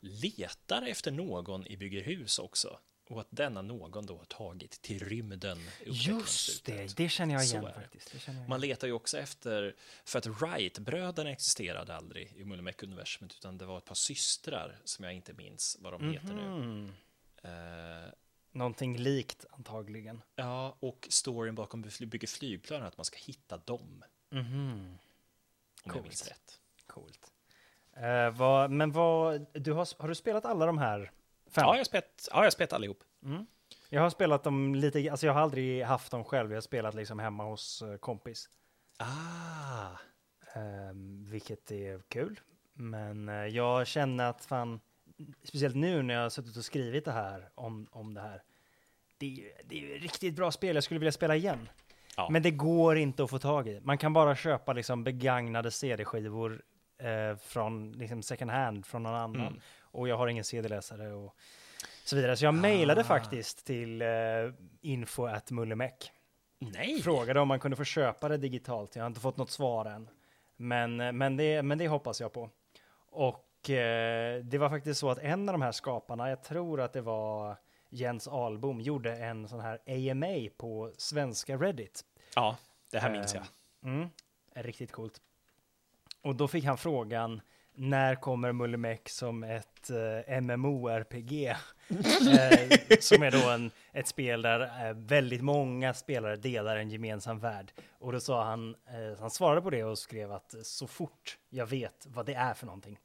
letar 0.00 0.82
efter 0.86 1.10
någon 1.10 1.66
i 1.66 1.76
Byggerhus 1.76 2.38
också. 2.38 2.78
Och 3.08 3.20
att 3.20 3.26
denna 3.30 3.62
någon 3.62 4.06
då 4.06 4.16
har 4.16 4.24
tagit 4.24 4.82
till 4.82 4.98
rymden. 5.08 5.58
Just 5.86 6.64
det, 6.64 6.96
det 6.96 7.08
känner 7.08 7.34
jag 7.34 7.44
igen 7.44 7.62
faktiskt. 7.74 8.14
Jag 8.26 8.34
igen. 8.34 8.48
Man 8.48 8.60
letar 8.60 8.86
ju 8.86 8.92
också 8.92 9.18
efter, 9.18 9.74
för 10.04 10.18
att 10.18 10.26
Wright-bröderna 10.26 11.30
existerade 11.30 11.96
aldrig 11.96 12.32
i 12.36 12.44
Mullemäck-universumet, 12.44 13.32
utan 13.38 13.58
det 13.58 13.64
var 13.66 13.78
ett 13.78 13.84
par 13.84 13.94
systrar 13.94 14.76
som 14.84 15.04
jag 15.04 15.14
inte 15.14 15.32
minns 15.32 15.76
vad 15.80 15.92
de 15.92 16.10
heter 16.12 16.34
nu. 16.34 16.42
Mm. 16.46 16.92
Eh, 17.42 18.12
Någonting 18.54 18.96
likt 18.98 19.44
antagligen. 19.50 20.22
ja, 20.34 20.76
och 20.80 21.06
storyn 21.10 21.54
bakom 21.54 21.82
Bygger 21.82 22.28
flygplan 22.28 22.82
är 22.82 22.86
att 22.86 22.96
man 22.96 23.04
ska 23.04 23.18
hitta 23.18 23.56
dem, 23.56 24.04
Mhm. 24.30 24.48
om 24.52 24.98
jag 25.84 25.92
Coolt. 25.92 26.04
minns 26.06 26.28
rätt. 26.28 26.60
Coolt. 26.86 27.32
Eh, 27.96 28.30
vad, 28.30 28.70
men 28.70 28.92
vad, 28.92 29.46
du 29.54 29.72
har, 29.72 29.88
har 30.02 30.08
du 30.08 30.14
spelat 30.14 30.44
alla 30.44 30.66
de 30.66 30.78
här 30.78 31.12
fem? 31.54 31.64
Ja, 31.64 31.72
jag 31.74 31.78
har 31.80 31.84
spelat, 31.84 32.28
ja, 32.32 32.44
jag 32.44 32.72
allihop. 32.72 32.98
Jag 33.88 34.02
har 34.02 34.10
spelat 34.10 34.44
dem 34.44 34.74
lite, 34.74 35.10
alltså 35.10 35.26
jag 35.26 35.34
har 35.34 35.40
aldrig 35.40 35.84
haft 35.84 36.10
dem 36.10 36.24
själv, 36.24 36.50
jag 36.50 36.56
har 36.56 36.62
spelat 36.62 36.94
liksom 36.94 37.18
hemma 37.18 37.44
hos 37.44 37.82
eh, 37.82 37.96
kompis. 37.96 38.48
Ah, 38.98 39.96
Um, 40.56 41.24
vilket 41.30 41.70
är 41.70 42.00
kul. 42.08 42.40
Men 42.72 43.28
uh, 43.28 43.46
jag 43.46 43.86
känner 43.86 44.24
att 44.30 44.44
fan, 44.44 44.80
speciellt 45.44 45.76
nu 45.76 46.02
när 46.02 46.14
jag 46.14 46.22
har 46.22 46.30
suttit 46.30 46.56
och 46.56 46.64
skrivit 46.64 47.04
det 47.04 47.12
här 47.12 47.48
om, 47.54 47.86
om 47.90 48.14
det 48.14 48.20
här. 48.20 48.42
Det 49.18 49.26
är, 49.26 49.30
ju- 49.30 49.52
det 49.64 49.74
är 49.76 49.80
ju 49.80 49.98
riktigt 49.98 50.34
bra 50.34 50.50
spel, 50.50 50.74
jag 50.74 50.84
skulle 50.84 51.00
vilja 51.00 51.12
spela 51.12 51.36
igen. 51.36 51.68
Ja. 52.16 52.28
Men 52.30 52.42
det 52.42 52.50
går 52.50 52.96
inte 52.96 53.24
att 53.24 53.30
få 53.30 53.38
tag 53.38 53.68
i. 53.68 53.80
Man 53.80 53.98
kan 53.98 54.12
bara 54.12 54.36
köpa 54.36 54.72
liksom 54.72 55.04
begagnade 55.04 55.70
CD-skivor 55.70 56.62
eh, 56.98 57.36
från 57.36 57.92
liksom 57.92 58.22
second 58.22 58.50
hand 58.50 58.86
från 58.86 59.02
någon 59.02 59.14
annan. 59.14 59.46
Mm. 59.46 59.60
Och 59.92 60.08
jag 60.08 60.16
har 60.16 60.26
ingen 60.28 60.44
CD-läsare 60.44 61.12
och 61.12 61.36
så 62.04 62.16
vidare. 62.16 62.36
Så 62.36 62.44
jag 62.44 62.54
mejlade 62.54 63.00
Ah. 63.00 63.04
faktiskt 63.04 63.66
till 63.66 64.02
eh, 64.02 64.08
info 64.80 65.26
at 65.26 65.50
mullemäck. 65.50 66.10
nej. 66.58 67.02
Frågade 67.02 67.40
om 67.40 67.48
man 67.48 67.60
kunde 67.60 67.76
få 67.76 67.84
köpa 67.84 68.28
det 68.28 68.36
digitalt. 68.36 68.96
Jag 68.96 69.02
har 69.02 69.06
inte 69.06 69.20
fått 69.20 69.36
något 69.36 69.50
svar 69.50 69.84
än. 69.86 70.08
Men, 70.56 71.00
eh, 71.00 71.12
men, 71.12 71.36
det, 71.36 71.62
men 71.62 71.78
det 71.78 71.88
hoppas 71.88 72.20
jag 72.20 72.32
på. 72.32 72.50
Och 73.10 73.70
eh, 73.70 74.44
det 74.44 74.58
var 74.58 74.68
faktiskt 74.68 75.00
så 75.00 75.10
att 75.10 75.18
en 75.18 75.48
av 75.48 75.52
de 75.52 75.62
här 75.62 75.72
skaparna, 75.72 76.28
jag 76.28 76.42
tror 76.42 76.80
att 76.80 76.92
det 76.92 77.00
var 77.00 77.56
Jens 77.90 78.28
Albom, 78.28 78.80
gjorde 78.80 79.16
en 79.16 79.48
sån 79.48 79.60
här 79.60 79.78
AMA 79.86 80.48
på 80.56 80.92
svenska 80.98 81.56
Reddit. 81.56 82.04
Ja, 82.34 82.56
det 82.90 82.98
här 82.98 83.10
minns 83.10 83.34
jag. 83.34 83.44
Mm, 83.84 84.08
riktigt 84.54 84.92
coolt. 84.92 85.20
Och 86.22 86.36
då 86.36 86.48
fick 86.48 86.64
han 86.64 86.78
frågan, 86.78 87.40
när 87.74 88.14
kommer 88.14 88.52
Mullemäck 88.52 89.08
som 89.08 89.44
ett 89.44 89.90
eh, 89.90 90.40
MMORPG? 90.40 91.32
eh, 91.88 92.98
som 93.00 93.22
är 93.22 93.30
då 93.30 93.50
en, 93.50 93.70
ett 93.92 94.08
spel 94.08 94.42
där 94.42 94.60
eh, 94.60 94.94
väldigt 94.94 95.42
många 95.42 95.94
spelare 95.94 96.36
delar 96.36 96.76
en 96.76 96.90
gemensam 96.90 97.38
värld. 97.38 97.72
Och 97.98 98.12
då 98.12 98.20
sa 98.20 98.44
han, 98.44 98.68
eh, 98.86 99.20
han 99.20 99.30
svarade 99.30 99.62
på 99.62 99.70
det 99.70 99.84
och 99.84 99.98
skrev 99.98 100.32
att 100.32 100.54
så 100.62 100.86
fort 100.86 101.38
jag 101.50 101.66
vet 101.66 102.06
vad 102.08 102.26
det 102.26 102.34
är 102.34 102.54
för 102.54 102.66
någonting. 102.66 102.98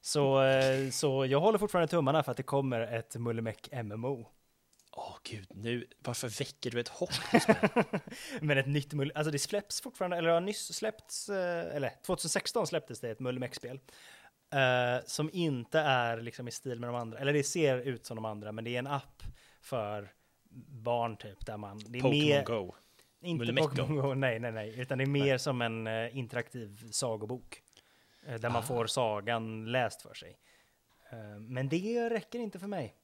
Så, 0.00 0.42
eh, 0.42 0.90
så 0.90 1.26
jag 1.26 1.40
håller 1.40 1.58
fortfarande 1.58 1.88
tummarna 1.88 2.22
för 2.22 2.30
att 2.30 2.36
det 2.36 2.42
kommer 2.42 2.80
ett 2.80 3.16
Mullemäck 3.16 3.68
MMO. 3.84 4.28
Åh 4.92 5.16
gud, 5.24 5.46
nu, 5.54 5.86
varför 5.98 6.28
väcker 6.38 6.70
du 6.70 6.80
ett 6.80 6.88
hopp? 6.88 7.10
Men 8.40 8.58
ett 8.58 8.66
nytt 8.66 8.92
Mulle, 8.92 9.12
alltså 9.14 9.30
det 9.30 9.38
släpps 9.38 9.80
fortfarande, 9.80 10.16
eller 10.16 10.28
har 10.30 10.40
nyss 10.40 10.72
släppts, 10.76 11.28
eh, 11.28 11.76
eller 11.76 11.92
2016 12.06 12.66
släpptes 12.66 13.00
det 13.00 13.10
ett 13.10 13.20
Mullemäck-spel. 13.20 13.80
eh, 14.52 15.04
som 15.06 15.30
inte 15.32 15.80
är 15.80 16.20
liksom 16.20 16.48
i 16.48 16.50
stil 16.50 16.80
med 16.80 16.88
de 16.88 16.96
andra, 16.96 17.18
eller 17.18 17.32
det 17.32 17.42
ser 17.44 17.76
ut 17.78 18.06
som 18.06 18.14
de 18.16 18.24
andra, 18.24 18.52
men 18.52 18.64
det 18.64 18.74
är 18.74 18.78
en 18.78 18.86
app 18.86 19.22
för 19.60 20.12
barn 20.68 21.16
typ, 21.16 21.46
där 21.46 21.56
man... 21.56 21.78
Det 21.86 21.98
är 21.98 22.02
Pokémon 22.02 22.26
mer, 22.28 22.44
Go. 22.44 22.74
Inte 23.22 23.52
Pokémon 23.52 23.96
Go, 23.96 24.14
nej, 24.14 24.38
nej, 24.38 24.52
nej, 24.52 24.80
utan 24.80 24.98
det 24.98 25.04
är 25.04 25.06
mer 25.06 25.38
som 25.38 25.62
en 25.62 25.86
eh, 25.86 26.16
interaktiv 26.16 26.90
sagobok. 26.90 27.62
eh, 28.26 28.34
där 28.40 28.48
Ah. 28.48 28.52
man 28.52 28.62
får 28.62 28.86
sagan 28.86 29.72
läst 29.72 30.02
för 30.02 30.14
sig. 30.14 30.38
Men 31.38 31.68
det 31.68 32.10
räcker 32.10 32.38
inte 32.38 32.58
för 32.58 32.66
mig. 32.66 32.94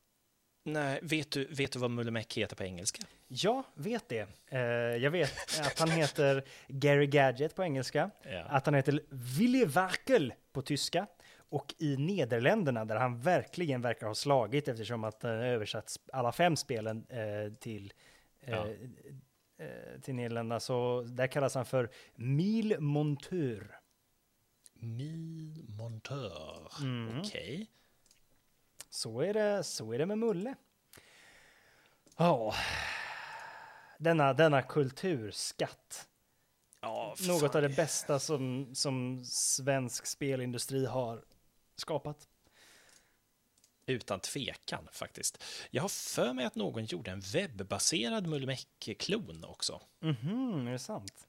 Nej, 0.66 0.98
vet 1.02 1.30
du, 1.30 1.44
vet 1.44 1.72
du 1.72 1.78
vad 1.78 1.90
Mullemäck 1.90 2.34
heter 2.36 2.56
på 2.56 2.64
engelska? 2.64 3.02
Jag 3.28 3.62
vet 3.74 4.08
det. 4.08 4.28
Eh, 4.46 4.60
jag 5.02 5.10
vet 5.10 5.60
att 5.60 5.78
han 5.78 5.90
heter 5.90 6.44
Gary 6.68 7.06
Gadget 7.06 7.54
på 7.54 7.62
engelska, 7.64 8.10
Ja. 8.22 8.42
att 8.44 8.66
han 8.66 8.74
heter 8.74 9.00
Willy 9.10 9.64
Warkel 9.64 10.34
på 10.52 10.62
tyska 10.62 11.06
och 11.48 11.74
i 11.78 11.96
Nederländerna 11.96 12.84
där 12.84 12.96
han 12.96 13.20
verkligen 13.20 13.80
verkar 13.82 14.06
ha 14.06 14.14
slagit 14.14 14.68
eftersom 14.68 15.04
att 15.04 15.22
han 15.22 15.32
översatt 15.32 15.96
alla 16.12 16.32
fem 16.32 16.56
spelen 16.56 17.06
eh, 17.08 17.52
till, 17.60 17.92
eh, 18.40 18.50
Ja. 18.54 18.66
eh, 19.64 20.00
till 20.02 20.14
Nederländerna 20.14 20.60
så 20.60 21.02
där 21.02 21.26
kallas 21.26 21.54
han 21.54 21.64
för 21.66 21.90
Mil 22.14 22.76
Monteur. 22.80 23.78
Mil 24.74 25.64
Montör. 25.68 26.68
Mm. 26.80 27.18
Okej. 27.20 27.70
Så 28.96 29.20
är 29.20 29.34
det, 29.34 29.64
så 29.64 29.92
är 29.92 29.98
det 29.98 30.06
med 30.06 30.18
Mulle. 30.18 30.54
Ja, 32.16 32.54
denna, 33.98 34.32
denna 34.32 34.62
kulturskatt. 34.62 36.08
Ja, 36.80 37.14
Något 37.28 37.54
av 37.54 37.62
det 37.62 37.68
bästa 37.68 38.18
som, 38.18 38.74
som 38.74 39.24
svensk 39.24 40.06
spelindustri 40.06 40.86
har 40.86 41.24
skapat. 41.76 42.28
Utan 43.86 44.20
tvekan 44.20 44.88
faktiskt. 44.92 45.44
Jag 45.70 45.82
har 45.82 45.88
för 45.88 46.32
mig 46.32 46.44
att 46.44 46.54
någon 46.54 46.84
gjorde 46.84 47.10
en 47.10 47.20
webbaserad 47.20 48.26
Mullemäck-klon 48.26 49.44
också. 49.44 49.80
Mhm, 50.00 50.66
är 50.66 50.72
det 50.72 50.78
sant? 50.78 51.28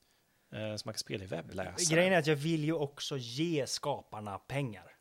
Eh, 0.51 0.75
som 0.75 0.87
man 0.87 0.93
kan 0.93 0.99
spela 0.99 1.23
i 1.23 1.27
webbläsare. 1.27 1.95
Grejen 1.95 2.13
är 2.13 2.17
att 2.17 2.27
jag 2.27 2.35
vill 2.35 2.63
ju 2.63 2.73
också 2.73 3.17
ge 3.17 3.67
skaparna 3.67 4.39
pengar. 4.39 4.96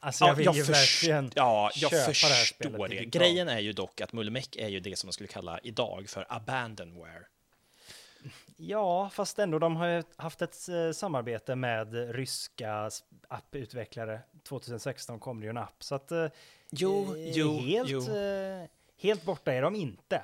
Alltså 0.00 0.24
Ja, 0.24 0.28
jag 0.28 0.34
vill 0.34 0.46
jag, 0.46 0.54
ju 0.56 0.62
verkligen 0.62 1.30
ja, 1.34 1.70
jag 1.74 1.90
köpa 1.90 2.00
det 2.00 2.06
här 2.34 2.40
förstår 2.44 2.68
spelet 2.86 2.90
det. 3.12 3.18
Grejen 3.18 3.48
är 3.48 3.58
ju 3.60 3.72
dock 3.72 4.00
att 4.00 4.12
Mullemäck 4.12 4.56
är 4.56 4.68
ju 4.68 4.80
det 4.80 4.98
som 4.98 5.06
man 5.06 5.12
skulle 5.12 5.28
kalla 5.28 5.58
idag 5.62 6.08
för 6.08 6.26
abandonware. 6.28 7.22
Ja, 8.56 9.10
fast 9.12 9.38
ändå, 9.38 9.58
de 9.58 9.76
har 9.76 9.86
ju 9.86 10.02
haft 10.16 10.42
ett 10.42 10.68
eh, 10.68 10.92
samarbete 10.92 11.54
med 11.54 12.14
ryska 12.14 12.90
apputvecklare. 13.28 14.20
2016 14.48 15.20
kom 15.20 15.40
det 15.40 15.44
ju 15.44 15.50
en 15.50 15.56
app, 15.56 15.76
så 15.84 15.94
att... 15.94 16.12
eh, 16.12 16.26
Jo, 16.70 17.14
eh, 17.16 17.30
jo, 17.32 17.58
helt, 17.60 17.90
jo. 17.90 18.16
eh, 18.16 18.66
helt 18.98 19.22
borta 19.24 19.52
är 19.52 19.62
de 19.62 19.74
inte. 19.74 20.22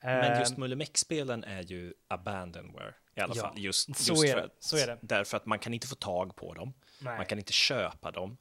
Men 0.00 0.40
just 0.40 0.56
Mullemäck-spelen 0.56 1.44
är 1.44 1.62
ju 1.62 1.94
abandonware 2.08 2.94
i 3.14 3.20
alla 3.20 3.34
Ja, 3.36 3.42
fall. 3.42 3.58
Just, 3.58 3.96
så 3.96 4.12
just 4.12 4.24
är 4.24 4.32
för 4.32 4.42
det, 4.42 4.50
så 4.58 4.76
är 4.76 4.86
det. 4.86 4.98
Därför 5.00 5.36
att 5.36 5.46
man 5.46 5.58
kan 5.58 5.74
inte 5.74 5.86
få 5.86 5.94
tag 5.94 6.36
på 6.36 6.54
dem. 6.54 6.74
Nej. 6.98 7.16
Man 7.16 7.26
kan 7.26 7.38
inte 7.38 7.52
köpa 7.52 8.10
dem. 8.10 8.36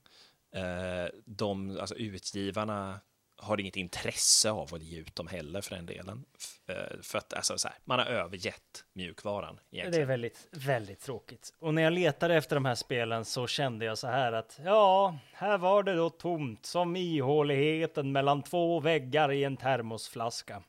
Eh, 0.56 1.10
de, 1.26 1.78
alltså 1.80 1.96
utgivarna 1.96 3.00
har 3.38 3.60
inget 3.62 3.76
intresse 3.76 4.52
av 4.52 4.74
att 4.74 4.84
ge 4.84 5.00
ut 5.00 5.16
dem 5.16 5.28
heller 5.28 5.62
för 5.62 5.76
den 5.76 5.86
delen. 5.86 6.26
F- 6.38 6.70
eh, 6.76 7.02
för 7.02 7.18
att 7.18 7.34
alltså, 7.34 7.58
så 7.58 7.68
här, 7.68 7.78
man 7.86 8.00
har 8.00 8.06
övergett 8.06 8.86
mjukvaran 8.94 9.56
Det 9.70 9.78
är 9.78 9.80
egentligen. 9.82 10.08
väldigt, 10.08 10.48
väldigt 10.52 11.00
tråkigt. 11.00 11.54
Och 11.60 11.74
när 11.74 11.82
jag 11.82 11.94
letade 11.94 12.36
efter 12.36 12.56
de 12.56 12.66
här 12.66 12.76
spelen 12.76 13.26
så 13.26 13.48
kände 13.48 13.86
jag 13.86 13.98
så 13.98 14.08
här 14.08 14.34
att 14.34 14.60
ja, 14.66 15.18
här 15.34 15.58
var 15.58 15.84
det 15.84 15.94
då 15.96 16.10
tomt 16.10 16.66
som 16.66 16.96
ihåligheten 16.96 18.12
mellan 18.12 18.44
två 18.44 18.80
väggar 18.80 19.32
i 19.32 19.44
en 19.44 19.58
termosflaska. 19.58 20.64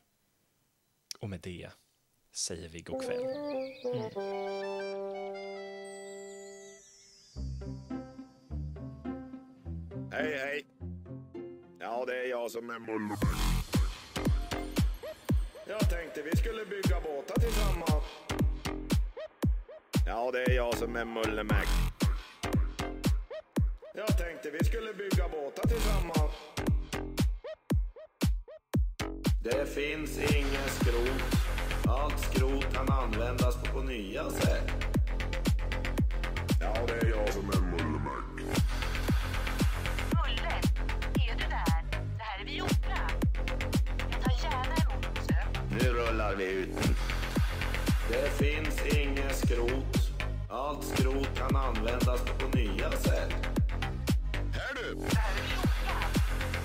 Och 1.19 1.29
med 1.29 1.39
det 1.39 1.69
säger 2.31 2.69
vi 2.69 2.81
god 2.81 3.01
kväll. 3.05 3.23
Hej, 10.11 10.37
hej. 10.37 10.65
Ja, 11.79 12.05
det 12.07 12.23
är 12.23 12.29
jag 12.29 12.51
som 12.51 12.69
är 12.69 12.79
Mulle... 12.79 13.15
Jag 15.67 15.89
tänkte 15.89 16.21
vi 16.21 16.37
skulle 16.37 16.65
bygga 16.65 17.01
båtar 17.01 17.35
tillsammans. 17.39 18.03
Ja, 20.05 20.31
det 20.31 20.43
är 20.43 20.55
jag 20.55 20.77
som 20.77 20.95
är 20.95 21.05
Mulle 21.05 21.43
Mac. 21.43 21.65
Jag 23.95 24.17
tänkte 24.17 24.51
vi 24.51 24.65
skulle 24.65 24.93
bygga 24.93 25.29
båtar 25.29 25.67
tillsammans. 25.67 26.33
Det 29.43 29.65
finns 29.65 30.17
ingen 30.35 30.69
skrot. 30.69 31.21
Allt 31.87 32.19
skrot 32.19 32.73
kan 32.73 32.89
användas 32.89 33.63
på, 33.63 33.81
nya 33.81 34.29
sätt. 34.29 34.71
Ja, 36.61 36.73
det 36.87 36.93
är 36.93 37.09
jag 37.09 37.33
som 37.33 37.49
är 37.49 37.61
Mulle 37.71 37.86
Rullar 46.27 46.35
vi. 46.35 46.67
Det 48.09 48.29
finns 48.29 48.95
ingen 48.95 49.33
skrot. 49.33 50.11
Allt 50.49 50.83
skrot 50.83 51.27
kan 51.37 51.55
användas 51.55 52.21
på 52.21 52.57
nya 52.57 52.91
sätt. 52.91 53.33
Hör 54.53 54.73
du? 54.75 54.97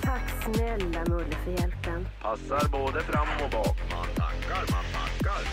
Tack 0.01 0.43
snälla 0.43 1.03
Mulle 1.09 1.35
för 1.45 1.51
hjälpen. 1.51 2.07
Passar 2.21 2.69
både 2.69 3.01
fram 3.01 3.27
och 3.45 3.51
bak. 3.51 3.77
Man 3.91 4.07
tackar, 4.15 4.65
man 4.71 4.85
tackar. 4.93 5.43